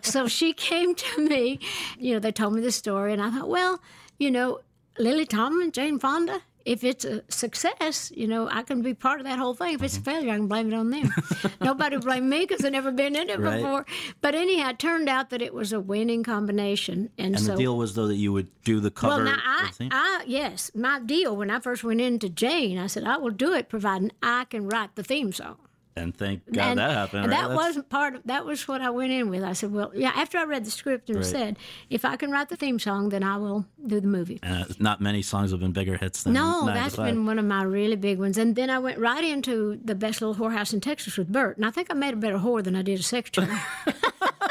so 0.02 0.26
she 0.26 0.52
came 0.52 0.94
to 0.94 1.28
me. 1.28 1.60
You 1.98 2.14
know, 2.14 2.18
they 2.18 2.32
told 2.32 2.54
me 2.54 2.60
the 2.60 2.72
story, 2.72 3.12
and 3.12 3.22
I 3.22 3.30
thought, 3.30 3.48
well, 3.48 3.80
you 4.18 4.30
know, 4.30 4.60
Lily 4.98 5.24
Tomlin, 5.24 5.72
Jane 5.72 5.98
Fonda, 5.98 6.42
if 6.64 6.84
it's 6.84 7.04
a 7.04 7.22
success, 7.28 8.12
you 8.14 8.26
know, 8.26 8.48
I 8.50 8.62
can 8.62 8.82
be 8.82 8.94
part 8.94 9.20
of 9.20 9.26
that 9.26 9.38
whole 9.38 9.54
thing. 9.54 9.74
If 9.74 9.82
it's 9.82 9.96
a 9.96 10.00
mm-hmm. 10.00 10.10
failure, 10.10 10.32
I 10.32 10.36
can 10.36 10.46
blame 10.48 10.72
it 10.72 10.76
on 10.76 10.90
them. 10.90 11.10
Nobody 11.60 11.96
blame 11.98 12.28
me 12.28 12.40
because 12.46 12.64
I've 12.64 12.72
never 12.72 12.90
been 12.92 13.16
in 13.16 13.28
it 13.30 13.38
Right. 13.38 13.56
before. 13.56 13.86
But 14.20 14.34
anyhow, 14.34 14.70
it 14.70 14.78
turned 14.78 15.08
out 15.08 15.30
that 15.30 15.42
it 15.42 15.54
was 15.54 15.72
a 15.72 15.80
winning 15.80 16.22
combination. 16.22 17.10
And, 17.18 17.34
And 17.36 17.40
so, 17.40 17.52
the 17.52 17.58
deal 17.58 17.76
was 17.76 17.94
though 17.94 18.06
that 18.08 18.16
you 18.16 18.32
would 18.32 18.48
do 18.64 18.80
the 18.80 18.90
cover. 18.90 19.16
well, 19.16 19.24
now 19.24 19.38
I. 19.44 19.70
I, 19.90 20.24
yes, 20.26 20.70
my 20.74 21.00
deal 21.00 21.36
when 21.36 21.50
I 21.50 21.60
first 21.60 21.84
went 21.84 22.00
into 22.00 22.28
Jane, 22.28 22.78
I 22.78 22.86
said, 22.86 23.04
I 23.04 23.16
will 23.16 23.30
do 23.30 23.52
it 23.52 23.68
providing 23.68 24.12
I 24.22 24.44
can 24.44 24.68
write 24.68 24.94
the 24.94 25.02
theme 25.02 25.32
song. 25.32 25.56
And 25.94 26.16
thank 26.16 26.50
God 26.50 26.62
and, 26.62 26.78
that 26.78 26.90
happened. 26.90 27.24
right? 27.26 27.30
that 27.30 27.48
That's- 27.48 27.56
wasn't 27.56 27.88
part 27.90 28.14
of 28.14 28.22
that 28.24 28.46
was 28.46 28.66
what 28.66 28.80
I 28.80 28.88
went 28.90 29.12
in 29.12 29.28
with. 29.28 29.42
I 29.44 29.52
said, 29.52 29.72
well, 29.72 29.92
yeah. 29.94 30.12
After 30.14 30.38
I 30.38 30.44
read 30.44 30.64
the 30.64 30.70
script 30.70 31.10
and 31.10 31.18
Right. 31.18 31.26
said, 31.26 31.58
if 31.90 32.04
I 32.04 32.16
can 32.16 32.30
write 32.30 32.48
the 32.48 32.56
theme 32.56 32.78
song, 32.78 33.10
then 33.10 33.22
I 33.22 33.36
will 33.36 33.66
do 33.86 34.00
the 34.00 34.06
movie. 34.06 34.40
uh, 34.42 34.64
not 34.78 35.00
many 35.02 35.20
songs 35.20 35.50
have 35.50 35.60
been 35.60 35.72
bigger 35.72 35.98
hits 35.98 36.22
than 36.22 36.32
No, 36.32 36.64
that's 36.66 36.96
been 36.96 37.26
one 37.26 37.38
of 37.38 37.44
my 37.44 37.62
really 37.62 37.96
big 37.96 38.18
ones. 38.18 38.38
And 38.38 38.56
then 38.56 38.70
I 38.70 38.78
went 38.78 38.98
right 38.98 39.22
into 39.24 39.78
the 39.84 39.94
best 39.94 40.22
little 40.22 40.34
whorehouse 40.34 40.72
in 40.72 40.80
Texas 40.80 41.18
with 41.18 41.30
Burt, 41.30 41.56
and 41.58 41.66
I 41.66 41.70
think 41.70 41.88
I 41.90 41.94
made 41.94 42.14
a 42.14 42.16
better 42.16 42.38
whore 42.38 42.64
than 42.64 42.74
I 42.74 42.82
did 42.82 42.98
a 42.98 43.02
secretary. 43.02 43.48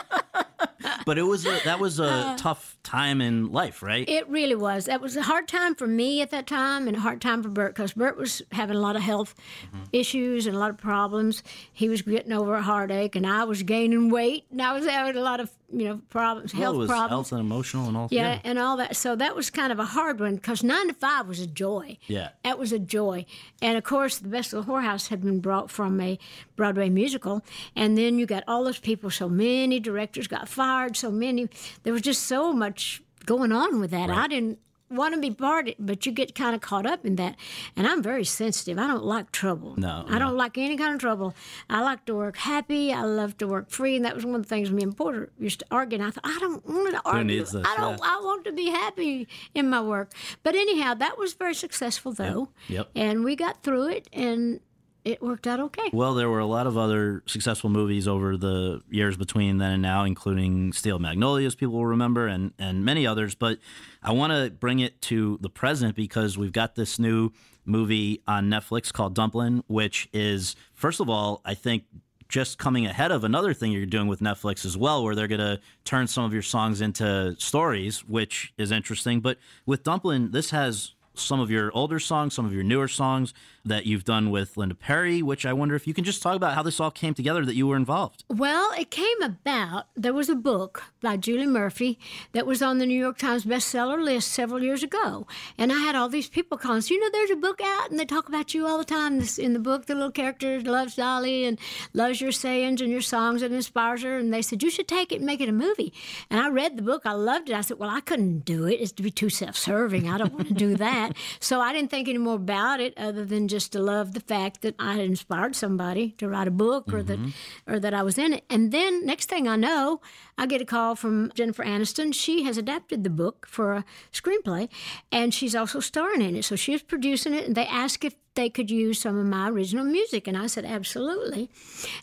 But 1.06 1.18
it 1.18 1.24
was 1.24 1.46
a, 1.46 1.60
that 1.66 1.80
was 1.80 2.00
a 2.00 2.36
tough 2.38 2.78
time 2.84 3.22
in 3.22 3.52
life, 3.52 3.82
right? 3.82 4.08
Uh, 4.08 4.12
it 4.12 4.30
really 4.30 4.56
was. 4.56 4.86
That 4.86 5.02
was 5.02 5.16
a 5.16 5.22
hard 5.24 5.48
time 5.48 5.76
for 5.76 5.88
me 5.88 6.22
at 6.22 6.32
that 6.32 6.48
time, 6.48 6.88
and 6.88 6.96
a 6.98 7.00
hard 7.00 7.22
time 7.22 7.42
for 7.44 7.50
Burt 7.50 7.76
because 7.76 7.94
Burt 7.94 8.18
was 8.18 8.42
having 8.52 8.76
a 8.76 8.80
lot 8.80 8.96
of 8.96 9.02
health 9.02 9.36
Mm-hmm. 9.74 9.84
issues 9.94 10.48
and 10.48 10.56
a 10.56 10.60
lot 10.60 10.70
of 10.70 10.78
problems. 10.78 11.44
He 11.72 11.88
was 11.90 12.02
getting 12.02 12.32
over 12.32 12.56
a 12.56 12.62
heartache, 12.62 13.16
and 13.16 13.26
I 13.26 13.44
was 13.46 13.64
gaining 13.64 14.10
weight, 14.10 14.46
and 14.52 14.62
I 14.62 14.74
was 14.74 14.86
having 14.86 15.16
a 15.16 15.22
lot 15.22 15.40
of 15.40 15.50
you 15.72 15.86
know 15.86 16.02
problems, 16.10 16.54
well, 16.54 16.74
health 16.74 16.88
problems. 16.88 17.10
health 17.10 17.32
and 17.32 17.42
emotional 17.42 17.88
and 17.88 17.98
all. 17.98 18.08
Yeah, 18.12 18.40
and 18.44 18.60
all 18.60 18.78
that. 18.78 18.96
So 18.96 19.16
that 19.16 19.36
was 19.36 19.50
kind 19.50 19.72
of 19.72 19.80
a 19.80 19.86
hard 19.86 20.20
one 20.20 20.36
because 20.36 20.64
nine 20.64 20.88
to 20.88 20.94
five 20.94 21.28
was 21.28 21.40
a 21.40 21.48
joy. 21.48 21.98
Yeah. 22.08 22.30
That 22.44 22.60
was 22.60 22.72
a 22.72 22.80
joy. 22.80 23.26
And 23.62 23.78
of 23.78 23.84
course, 23.84 24.20
The 24.20 24.30
Best 24.30 24.54
of 24.54 24.66
the 24.66 24.72
Whorehouse 24.72 25.08
had 25.08 25.22
been 25.22 25.40
brought 25.40 25.72
from 25.72 26.00
a 26.02 26.20
Broadway 26.56 26.90
musical. 26.90 27.44
And 27.76 27.98
then 27.98 28.20
you 28.20 28.26
got 28.26 28.44
all 28.48 28.64
those 28.64 28.80
people, 28.80 29.10
so 29.10 29.30
many 29.30 29.80
directors 29.80 30.28
got 30.28 30.48
fired, 30.48 30.96
so 30.98 31.12
many. 31.12 31.48
There 31.84 31.94
was 31.94 32.02
just 32.02 32.24
so 32.24 32.54
much 32.54 33.02
going 33.26 33.52
on 33.52 33.80
with 33.80 33.92
that. 33.92 34.10
I 34.10 34.28
didn't 34.28 34.60
want 34.92 35.16
to 35.16 35.20
be 35.22 35.32
part 35.32 35.68
of 35.68 35.72
it, 35.72 35.78
but 35.80 36.06
you 36.06 36.12
get 36.12 36.36
kind 36.36 36.56
of 36.56 36.62
caught 36.62 36.86
up 36.86 37.06
in 37.06 37.16
that. 37.16 37.36
And 37.76 37.88
I'm 37.88 38.04
very 38.04 38.26
sensitive. 38.26 38.78
I 38.78 38.88
don't 38.88 39.04
like 39.04 39.32
trouble. 39.32 39.76
No, 39.78 40.06
I 40.08 40.20
don't 40.20 40.36
like 40.38 40.58
any 40.58 40.78
kind 40.78 40.94
of 40.94 41.00
trouble. 41.00 41.34
I 41.70 41.82
like 41.82 42.06
to 42.06 42.16
work 42.16 42.38
happy. 42.38 42.92
I 42.92 43.04
love 43.04 43.38
to 43.40 43.48
work 43.48 43.70
free. 43.70 43.96
And 43.96 44.06
that 44.06 44.16
was 44.16 44.26
one 44.26 44.36
of 44.36 44.44
the 44.44 44.48
things 44.50 44.72
me 44.72 44.84
and 44.84 44.96
Porter 44.96 45.32
used 45.40 45.60
to 45.60 45.66
argue. 45.72 45.98
And 46.00 46.08
I 46.08 46.12
thought, 46.12 46.26
I 46.26 46.38
don't 46.40 46.66
want 46.66 46.96
to 46.96 47.02
argue. 47.06 47.40
this? 47.40 47.56
I 47.56 47.76
don't. 47.78 47.98
Yeah. 47.98 48.06
I 48.06 48.20
want 48.24 48.46
to 48.46 48.52
be 48.52 48.70
happy 48.70 49.28
in 49.54 49.70
my 49.70 49.82
work. 49.82 50.12
But 50.44 50.56
anyhow, 50.56 50.94
that 50.96 51.18
was 51.18 51.34
very 51.34 51.56
successful, 51.56 52.12
though. 52.12 52.50
Yep. 52.68 52.90
And 52.96 53.24
we 53.24 53.36
got 53.36 53.64
through 53.64 53.90
it, 53.90 54.08
and 54.14 54.60
it 55.04 55.22
worked 55.22 55.48
out 55.48 55.60
okay. 55.60 55.90
Well, 55.94 56.14
there 56.14 56.30
were 56.30 56.40
a 56.40 56.46
lot 56.46 56.68
of 56.68 56.78
other 56.78 57.24
successful 57.26 57.70
movies 57.70 58.08
over 58.08 58.38
the 58.38 58.82
years 58.90 59.18
between 59.18 59.58
then 59.58 59.74
and 59.74 59.82
now, 59.82 60.04
including 60.04 60.74
Steel 60.74 61.00
Magnolias, 61.00 61.56
people 61.56 61.76
will 61.76 61.86
remember, 61.86 62.28
and, 62.28 62.54
and 62.60 62.86
many 62.86 63.08
others. 63.08 63.36
But 63.36 63.60
I 64.04 64.12
want 64.12 64.34
to 64.34 64.52
bring 64.52 64.80
it 64.80 65.02
to 65.04 65.40
the 65.42 65.50
present 65.50 65.96
because 65.96 66.38
we've 66.38 66.52
got 66.52 66.76
this 66.76 67.00
new 67.00 67.32
movie 67.66 68.22
on 68.28 68.50
Netflix 68.50 68.92
called 68.92 69.16
Dumplin', 69.16 69.64
which 69.68 70.10
is, 70.14 70.56
first 70.74 71.00
of 71.00 71.10
all, 71.10 71.42
I 71.46 71.54
think 71.54 71.84
just 72.30 72.58
coming 72.58 72.86
ahead 72.86 73.12
of 73.12 73.24
another 73.24 73.54
thing 73.54 73.72
you're 73.72 73.86
doing 73.86 74.08
with 74.08 74.22
Netflix 74.22 74.66
as 74.66 74.78
well, 74.78 75.04
where 75.04 75.16
they're 75.16 75.28
going 75.28 75.40
to 75.40 75.60
turn 75.84 76.08
some 76.08 76.24
of 76.24 76.32
your 76.32 76.42
songs 76.42 76.80
into 76.80 77.36
stories, 77.38 78.06
which 78.08 78.54
is 78.58 78.72
interesting. 78.72 79.20
But 79.20 79.38
with 79.66 79.84
Dumplin', 79.84 80.32
this 80.32 80.52
has 80.52 80.94
some 81.14 81.40
of 81.40 81.52
your 81.52 81.72
older 81.74 82.00
songs, 82.00 82.34
some 82.34 82.46
of 82.46 82.54
your 82.54 82.64
newer 82.64 82.88
songs 82.88 83.34
that 83.64 83.86
you've 83.86 84.06
done 84.06 84.32
with 84.32 84.58
Linda 84.58 84.74
Perry, 84.74 85.22
which 85.22 85.46
I 85.46 85.54
wonder 85.54 85.76
if 85.76 85.86
you 85.86 85.94
can 85.94 86.04
just 86.04 86.24
talk 86.24 86.36
about 86.36 86.56
how 86.56 86.64
this 86.64 86.80
all 86.80 86.90
came 86.90 87.14
together 87.14 87.46
that 87.46 87.54
you 87.54 87.68
were 87.68 87.76
involved. 87.76 88.24
Well, 88.28 88.72
it 88.80 88.90
came 88.90 89.22
about. 89.22 89.86
There 89.96 90.14
was 90.14 90.30
a 90.30 90.36
book 90.36 90.84
by 91.00 91.18
Julie 91.18 91.46
Murphy 91.46 92.00
that 92.32 92.48
was 92.48 92.62
on 92.62 92.80
the 92.80 92.88
New 92.88 93.00
York 93.00 93.20
Times 93.20 93.46
bestseller 93.46 94.04
list 94.04 94.32
several 94.32 94.64
years 94.64 94.82
ago, 94.84 95.28
and 95.58 95.72
I 95.72 95.78
had 95.78 95.96
all 95.96 96.10
these 96.10 96.30
people 96.30 96.58
calling. 96.58 96.82
So, 96.82 96.94
you 96.94 97.00
know, 97.00 97.10
there's 97.12 97.30
a 97.30 97.36
book 97.36 97.62
out, 97.64 97.92
and 97.92 98.00
they 98.00 98.06
talk 98.06 98.28
about 98.28 98.54
you 98.54 98.66
all 98.66 98.78
the 98.78 98.86
time. 98.86 99.20
This 99.20 99.38
in 99.38 99.54
the 99.54 99.60
book, 99.60 99.86
the 99.86 99.96
little 99.96 100.12
character 100.12 100.60
loves 100.62 100.96
Dolly 100.96 101.46
and 101.46 101.60
loves 101.94 102.22
your 102.22 102.32
sayings 102.32 102.82
and 102.82 102.92
your 102.92 103.02
songs 103.02 103.42
and 103.42 103.54
inspires 103.54 104.04
her. 104.04 104.18
And 104.18 104.34
they 104.34 104.42
said 104.42 104.64
you 104.64 104.70
should 104.70 104.88
take 104.88 105.12
it 105.12 105.18
and 105.18 105.26
make 105.26 105.42
it 105.42 105.50
a 105.50 105.54
movie. 105.54 105.94
And 106.30 106.40
I 106.40 106.50
read 106.50 106.78
the 106.78 106.84
book. 106.84 107.04
I 107.06 107.14
loved 107.14 107.50
it. 107.50 107.56
I 107.56 107.62
said, 107.62 107.80
well, 107.80 107.90
I 107.90 108.00
couldn't 108.00 108.40
do 108.46 108.66
it. 108.66 108.80
It's 108.80 108.92
to 108.94 109.04
be 109.04 109.12
too 109.12 109.30
self-serving. 109.30 110.10
I 110.10 110.18
don't 110.18 110.34
want 110.34 110.48
to 110.48 110.54
do 110.54 110.76
that. 110.78 111.01
So 111.40 111.62
I 111.62 111.74
didn't 111.74 111.92
think 111.92 112.08
any 112.08 112.18
more 112.18 112.36
about 112.36 112.80
it 112.80 112.94
other 112.98 113.26
than 113.26 113.48
just 113.48 113.72
to 113.74 113.80
love 113.80 114.14
the 114.14 114.20
fact 114.20 114.62
that 114.62 114.76
I 114.80 114.94
had 114.94 115.06
inspired 115.06 115.56
somebody 115.56 116.12
to 116.18 116.28
write 116.28 116.48
a 116.48 116.52
book 116.52 116.94
or 116.94 117.04
that 117.04 117.20
mm-hmm. 117.20 117.72
or 117.72 117.80
that 117.80 117.94
I 117.94 118.04
was 118.04 118.18
in 118.18 118.34
it. 118.34 118.44
And 118.50 118.72
then 118.72 119.06
next 119.06 119.30
thing 119.30 119.48
I 119.48 119.56
know, 119.56 120.02
I 120.38 120.46
get 120.46 120.62
a 120.62 120.66
call 120.66 120.96
from 120.96 121.32
Jennifer 121.34 121.64
Aniston. 121.64 122.14
She 122.14 122.44
has 122.44 122.58
adapted 122.58 123.04
the 123.04 123.10
book 123.10 123.48
for 123.50 123.74
a 123.74 123.86
screenplay 124.12 124.70
and 125.12 125.34
she's 125.34 125.56
also 125.56 125.80
starring 125.80 126.22
in 126.22 126.36
it. 126.36 126.46
So 126.46 126.56
she 126.56 126.72
was 126.72 126.84
producing 126.84 127.34
it 127.34 127.46
and 127.46 127.56
they 127.56 127.68
asked 127.68 128.04
if 128.04 128.16
they 128.34 128.50
could 128.50 128.72
use 128.72 129.00
some 129.00 129.18
of 129.18 129.26
my 129.26 129.50
original 129.50 129.86
music 129.86 130.28
and 130.28 130.38
I 130.38 130.48
said 130.48 130.66
absolutely. 130.66 131.50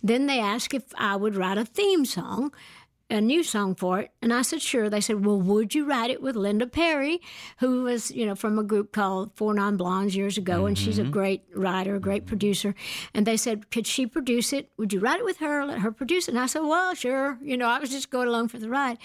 Then 0.02 0.26
they 0.26 0.40
asked 0.40 0.74
if 0.74 0.84
I 0.96 1.16
would 1.16 1.36
write 1.36 1.58
a 1.58 1.64
theme 1.64 2.04
song 2.04 2.52
a 3.10 3.20
new 3.20 3.42
song 3.42 3.74
for 3.74 4.00
it. 4.00 4.10
And 4.20 4.32
I 4.32 4.42
said, 4.42 4.60
sure. 4.60 4.90
They 4.90 5.00
said, 5.00 5.24
well, 5.24 5.40
would 5.40 5.74
you 5.74 5.86
write 5.86 6.10
it 6.10 6.20
with 6.20 6.36
Linda 6.36 6.66
Perry, 6.66 7.20
who 7.58 7.84
was, 7.84 8.10
you 8.10 8.26
know, 8.26 8.34
from 8.34 8.58
a 8.58 8.64
group 8.64 8.92
called 8.92 9.32
Four 9.34 9.54
Non 9.54 9.76
Blondes 9.76 10.14
years 10.14 10.36
ago. 10.36 10.66
And 10.66 10.76
she's 10.76 10.98
a 10.98 11.02
mm-hmm. 11.02 11.12
great 11.12 11.42
writer, 11.54 11.94
a 11.94 12.00
great 12.00 12.26
producer. 12.26 12.74
And 13.14 13.26
they 13.26 13.36
said, 13.36 13.70
could 13.70 13.86
she 13.86 14.06
produce 14.06 14.52
it? 14.52 14.70
Would 14.76 14.92
you 14.92 15.00
write 15.00 15.20
it 15.20 15.24
with 15.24 15.38
her? 15.38 15.64
Let 15.64 15.78
her 15.80 15.92
produce 15.92 16.28
it. 16.28 16.32
And 16.32 16.40
I 16.40 16.46
said, 16.46 16.60
well, 16.60 16.94
sure. 16.94 17.38
You 17.42 17.56
know, 17.56 17.68
I 17.68 17.78
was 17.78 17.90
just 17.90 18.10
going 18.10 18.28
along 18.28 18.48
for 18.48 18.58
the 18.58 18.68
ride. 18.68 18.98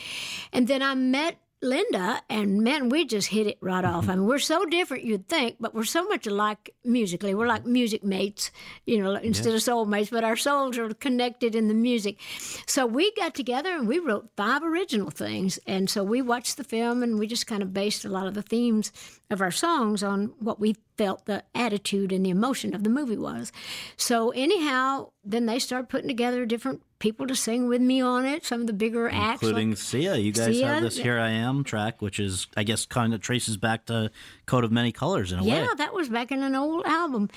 And 0.52 0.68
then 0.68 0.82
I 0.82 0.96
met 0.96 1.38
Linda, 1.64 2.22
and 2.30 2.62
man, 2.62 2.90
we 2.90 3.06
just 3.06 3.30
hit 3.30 3.48
it 3.48 3.58
right 3.62 3.86
off. 3.86 4.10
I 4.10 4.16
mean, 4.16 4.28
we're 4.28 4.38
so 4.38 4.66
different, 4.66 5.06
you'd 5.06 5.30
think, 5.30 5.56
but 5.60 5.74
we're 5.74 5.86
so 5.86 6.04
much 6.04 6.28
alike 6.28 6.76
musically. 6.84 7.34
We're 7.34 7.48
like 7.48 7.66
music 7.66 8.04
mates, 8.04 8.52
you 8.86 9.02
know, 9.02 9.16
instead 9.16 9.56
of 9.56 9.64
soul 9.64 9.86
mates, 9.86 10.10
but 10.10 10.26
our 10.26 10.36
souls 10.36 10.78
are 10.78 10.94
connected 10.94 11.56
in 11.56 11.70
the 11.70 11.74
music. 11.74 12.20
So 12.68 12.86
we 12.86 13.14
got 13.14 13.34
together 13.34 13.74
and 13.74 13.88
we 13.88 14.00
wrote 14.00 14.30
five 14.36 14.62
original 14.62 15.10
things. 15.10 15.58
And 15.66 15.90
so 15.90 16.04
we 16.04 16.22
watched 16.22 16.58
the 16.58 16.66
film 16.66 17.02
and 17.02 17.18
we 17.18 17.28
just 17.28 17.48
kind 17.48 17.64
of 17.64 17.74
based 17.74 18.04
a 18.04 18.10
lot 18.10 18.28
of 18.28 18.34
the 18.34 18.42
themes 18.42 18.92
of 19.30 19.42
our 19.42 19.52
songs 19.52 20.04
on 20.04 20.34
what 20.40 20.60
we 20.60 20.76
felt 20.98 21.26
the 21.26 21.44
attitude 21.56 22.12
and 22.12 22.26
the 22.26 22.30
emotion 22.30 22.76
of 22.76 22.84
the 22.84 22.90
movie 22.90 23.18
was. 23.18 23.52
So 23.98 24.32
anyhow, 24.32 25.12
then 25.24 25.46
they 25.46 25.60
started 25.60 25.90
putting 25.90 26.10
together 26.10 26.46
different 26.46 26.84
people 27.04 27.28
to 27.28 27.36
sing 27.36 27.68
with 27.68 27.82
me 27.82 28.00
on 28.02 28.26
it. 28.26 28.46
Some 28.46 28.62
of 28.62 28.68
the 28.68 28.74
bigger 28.74 29.10
acts, 29.10 29.44
including 29.44 29.76
Sia. 29.76 30.16
You 30.16 30.32
guys 30.32 30.56
Sia, 30.56 30.68
have 30.68 30.82
this 30.82 30.98
"Here 30.98 31.20
I 31.20 31.32
Am" 31.32 31.64
track, 31.66 32.02
which 32.02 32.18
is, 32.18 32.48
I 32.56 32.64
guess, 32.64 32.86
kind 32.86 33.14
of 33.14 33.20
traces 33.20 33.58
back 33.58 33.86
to 33.88 34.10
"Coat 34.46 34.64
of 34.64 34.72
Many 34.72 34.94
Colors" 34.94 35.34
in 35.34 35.40
a 35.40 35.44
yeah, 35.44 35.64
way. 35.64 35.68
that 35.78 35.94
was 35.94 36.08
back 36.08 36.32
in 36.32 36.42
an 36.42 36.56
old 36.56 36.86
album 36.86 37.30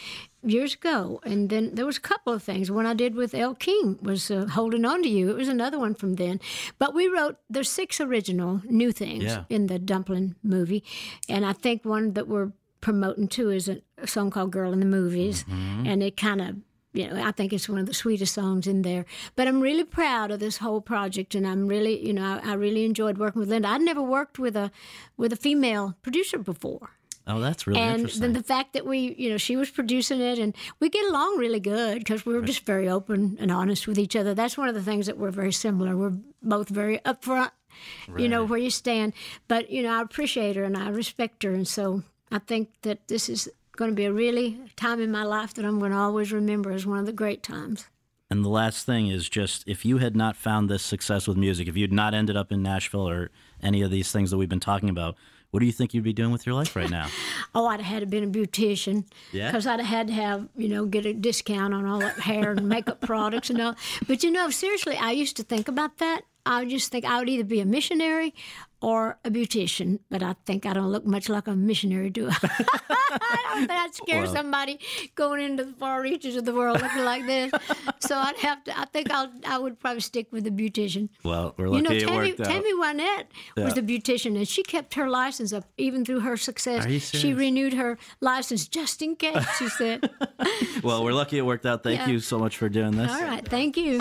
years 0.45 0.75
ago. 0.75 1.21
And 1.25 1.51
then 1.51 1.75
there 1.75 1.85
was 1.85 1.97
a 1.97 2.01
couple 2.12 2.33
of 2.33 2.45
things. 2.45 2.71
One 2.71 2.87
I 2.87 2.95
did 2.95 3.17
with 3.17 3.35
Elle 3.35 3.57
King 3.57 3.99
was 4.01 4.31
uh, 4.31 4.47
"Holding 4.47 4.85
On 4.85 5.03
to 5.03 5.09
You." 5.09 5.31
It 5.31 5.37
was 5.37 5.49
another 5.49 5.81
one 5.81 5.95
from 5.97 6.14
then. 6.14 6.39
But 6.79 6.95
we 6.95 7.09
wrote 7.09 7.37
there's 7.51 7.69
six 7.69 8.01
original 8.01 8.62
new 8.71 8.93
things 8.93 9.25
Yeah. 9.25 9.45
in 9.51 9.67
the 9.67 9.81
Dumplin' 9.81 10.37
movie, 10.45 10.85
and 11.29 11.45
I 11.45 11.53
think 11.53 11.85
one 11.85 12.12
that 12.12 12.29
we're 12.29 12.53
promoting 12.81 13.27
too 13.27 13.51
is 13.51 13.69
a, 13.69 13.79
a 13.99 14.07
song 14.07 14.31
called 14.31 14.53
"Girl 14.53 14.73
in 14.73 14.79
the 14.79 14.87
Movies," 14.87 15.43
Mm-hmm. 15.45 15.87
and 15.89 16.03
it 16.05 16.17
kind 16.17 16.41
of. 16.41 16.55
You 16.97 17.09
know, 17.11 17.22
I 17.22 17.30
think 17.32 17.53
it's 17.53 17.68
one 17.68 17.78
of 17.78 17.86
the 17.86 17.94
sweetest 17.94 18.34
songs 18.34 18.66
in 18.66 18.82
there. 18.82 19.05
But 19.34 19.49
I'm 19.49 19.61
really 19.61 19.84
proud 19.84 20.30
of 20.30 20.40
this 20.40 20.59
whole 20.59 20.80
project, 20.80 21.34
and 21.34 21.47
I'm 21.47 21.66
really, 21.68 22.05
you 22.07 22.12
know, 22.12 22.40
I, 22.42 22.51
I 22.51 22.55
really 22.55 22.84
enjoyed 22.84 23.18
working 23.18 23.40
with 23.40 23.49
Linda. 23.51 23.68
I'd 23.68 23.82
never 23.82 24.03
worked 24.03 24.38
with 24.38 24.57
a 24.57 24.70
with 25.16 25.32
a 25.32 25.36
female 25.36 25.94
producer 26.03 26.38
before 26.38 26.90
Oh, 27.28 27.40
that's 27.40 27.66
really 27.66 27.80
and 27.80 27.94
interesting. 28.03 28.22
then 28.22 28.32
the 28.34 28.42
fact 28.42 28.72
that 28.74 28.86
we, 28.86 29.14
you 29.18 29.30
know, 29.30 29.36
she 29.36 29.57
was 29.57 29.68
producing 29.68 30.20
it, 30.20 30.38
and 30.38 30.55
we 30.78 30.88
get 30.88 31.05
along 31.07 31.38
really 31.38 31.59
good 31.59 31.99
because 31.99 32.24
we 32.24 32.34
were 32.34 32.42
just 32.42 32.64
very 32.64 32.88
open 32.88 33.36
and 33.40 33.51
honest 33.51 33.88
with 33.88 33.99
each 33.99 34.14
other. 34.14 34.32
That's 34.32 34.57
one 34.57 34.68
of 34.68 34.76
the 34.76 34.82
things 34.82 35.07
that 35.07 35.18
we're 35.18 35.32
very 35.32 35.53
similar. 35.53 35.97
We're 35.97 36.16
both 36.40 36.68
very 36.68 36.99
upfront, 36.99 37.51
you 38.16 38.28
know, 38.28 38.44
where 38.44 38.61
you 38.61 38.70
stand. 38.70 39.12
But 39.49 39.70
you 39.70 39.82
know, 39.82 39.92
I 39.99 40.03
appreciate 40.03 40.55
her 40.55 40.62
and 40.62 40.76
I 40.76 40.88
respect 40.90 41.42
her, 41.42 41.51
and 41.53 41.66
so 41.66 42.05
I 42.30 42.38
think 42.38 42.70
that 42.82 43.09
this 43.09 43.28
is 43.28 43.49
going 43.77 43.91
to 43.91 43.95
be 43.95 44.05
a 44.05 44.12
really 44.12 44.59
time 44.77 45.01
in 45.01 45.11
my 45.11 45.22
life 45.22 45.55
that 45.55 45.64
I'm 45.64 45.79
going 45.79 45.93
to 45.93 45.99
always 45.99 46.33
remember 46.33 46.72
as 46.72 46.87
one 46.87 46.99
of 46.99 47.07
the 47.07 47.12
great 47.12 47.43
times. 47.43 47.87
And 48.29 48.45
the 48.45 48.49
last 48.49 48.85
thing 48.85 49.09
is 49.09 49.29
just 49.29 49.62
if 49.68 49.85
you 49.85 49.99
had 49.99 50.16
not 50.16 50.37
found 50.37 50.68
this 50.68 50.83
success 50.83 51.29
with 51.29 51.37
music, 51.37 51.68
if 51.68 51.77
you 51.77 51.83
had 51.85 51.93
not 51.93 52.12
ended 52.12 52.37
up 52.37 52.51
in 52.51 52.62
Nashville 52.62 53.09
or 53.09 53.31
any 53.62 53.83
of 53.83 53.91
these 53.91 54.11
things 54.11 54.31
that 54.31 54.37
we've 54.37 54.49
been 54.49 54.59
talking 54.59 54.89
about, 54.91 55.14
what 55.51 55.61
do 55.61 55.66
you 55.66 55.72
think 55.72 55.95
you'd 55.95 56.05
be 56.05 56.12
doing 56.12 56.33
with 56.33 56.45
your 56.45 56.55
life 56.55 56.74
right 56.74 56.91
now? 56.91 57.09
Oh, 57.55 57.66
I'd 57.68 57.81
have 57.81 57.87
had 57.87 58.01
to 58.01 58.07
been 58.07 58.24
a 58.24 58.27
beautician. 58.27 59.07
Yeah? 59.33 59.51
Because 59.51 59.66
I'd 59.66 59.81
have 59.81 59.89
had 59.89 60.09
to 60.09 60.12
have, 60.12 60.49
you 60.57 60.68
know, 60.68 60.85
get 60.85 61.07
a 61.07 61.14
discount 61.14 61.72
on 61.72 61.87
all 61.87 62.01
that 62.01 62.18
hair 62.18 62.53
and 62.53 62.68
makeup 62.68 63.01
products 63.01 63.49
and 63.49 63.62
all. 63.62 63.74
But, 64.07 64.22
you 64.22 64.31
know, 64.31 64.51
seriously, 64.51 64.97
I 64.99 65.12
used 65.12 65.39
to 65.39 65.43
think 65.43 65.66
about 65.68 65.97
that. 65.97 66.22
I 66.45 66.61
would 66.61 66.68
just 66.68 66.93
think 66.93 67.07
I 67.07 67.18
would 67.18 67.31
either 67.31 67.45
be 67.45 67.61
a 67.61 67.64
missionary 67.64 68.35
or 68.83 69.18
a 69.24 69.31
beautician. 69.31 70.01
But 70.11 70.22
I 70.22 70.35
think 70.45 70.66
I 70.66 70.72
don't 70.72 70.91
look 70.93 71.07
much 71.07 71.29
like 71.29 71.49
a 71.49 71.57
missionary, 71.57 72.11
do 72.11 72.29
I? 72.31 72.37
I 73.18 73.43
don't 73.49 73.66
think 73.66 73.70
I'd 73.70 73.95
scare 73.95 74.22
Well- 74.22 74.33
somebody 74.35 74.79
going 75.14 75.41
into 75.43 75.64
the 75.64 75.72
far 75.72 76.01
reaches 76.03 76.37
of 76.37 76.45
the 76.45 76.55
world 76.55 76.81
looking 76.83 77.05
like 77.05 77.24
this. 77.27 77.51
So 78.01 78.16
I'd 78.16 78.37
have 78.39 78.62
to, 78.64 78.79
I 78.79 78.85
think 78.87 79.11
I'll, 79.11 79.31
I 79.47 79.59
would 79.59 79.81
probably 79.81 80.01
stick 80.01 80.27
with 80.31 80.45
the 80.45 80.51
beautician. 80.51 81.09
Well, 81.24 81.55
we're 81.57 81.68
You 81.68 81.83
know, 81.83 81.91
it 81.91 82.01
Tammy, 82.07 82.29
worked 82.33 82.41
out. 82.41 82.47
Tammy 82.47 82.74
Wynette 82.74 83.27
was 83.57 83.77
a 83.79 83.83
beautician, 83.83 84.37
and 84.37 84.47
she 84.47 84.62
kept 84.62 84.95
her 84.95 85.09
license 85.09 85.53
up 85.53 85.64
even 85.79 86.05
through 86.05 86.20
her 86.20 86.37
success. 86.37 86.85
Are 86.85 86.89
you 86.91 86.99
she 87.01 87.33
renewed 87.33 87.72
her 87.74 87.97
license 88.20 88.68
just 88.68 89.01
in 89.03 89.16
case, 89.16 89.45
she 89.59 89.68
said. 89.68 90.11
well, 90.83 91.03
we're 91.05 91.12
lucky 91.12 91.39
it 91.39 91.43
worked 91.47 91.64
out. 91.66 91.83
Thank 91.83 92.01
Yeah. 92.01 92.09
you 92.09 92.20
so 92.20 92.39
much 92.39 92.57
for 92.59 92.68
doing 92.68 92.93
this. 92.97 93.11
All 93.11 93.22
right, 93.22 93.47
thank 93.47 93.77
you. 93.77 94.01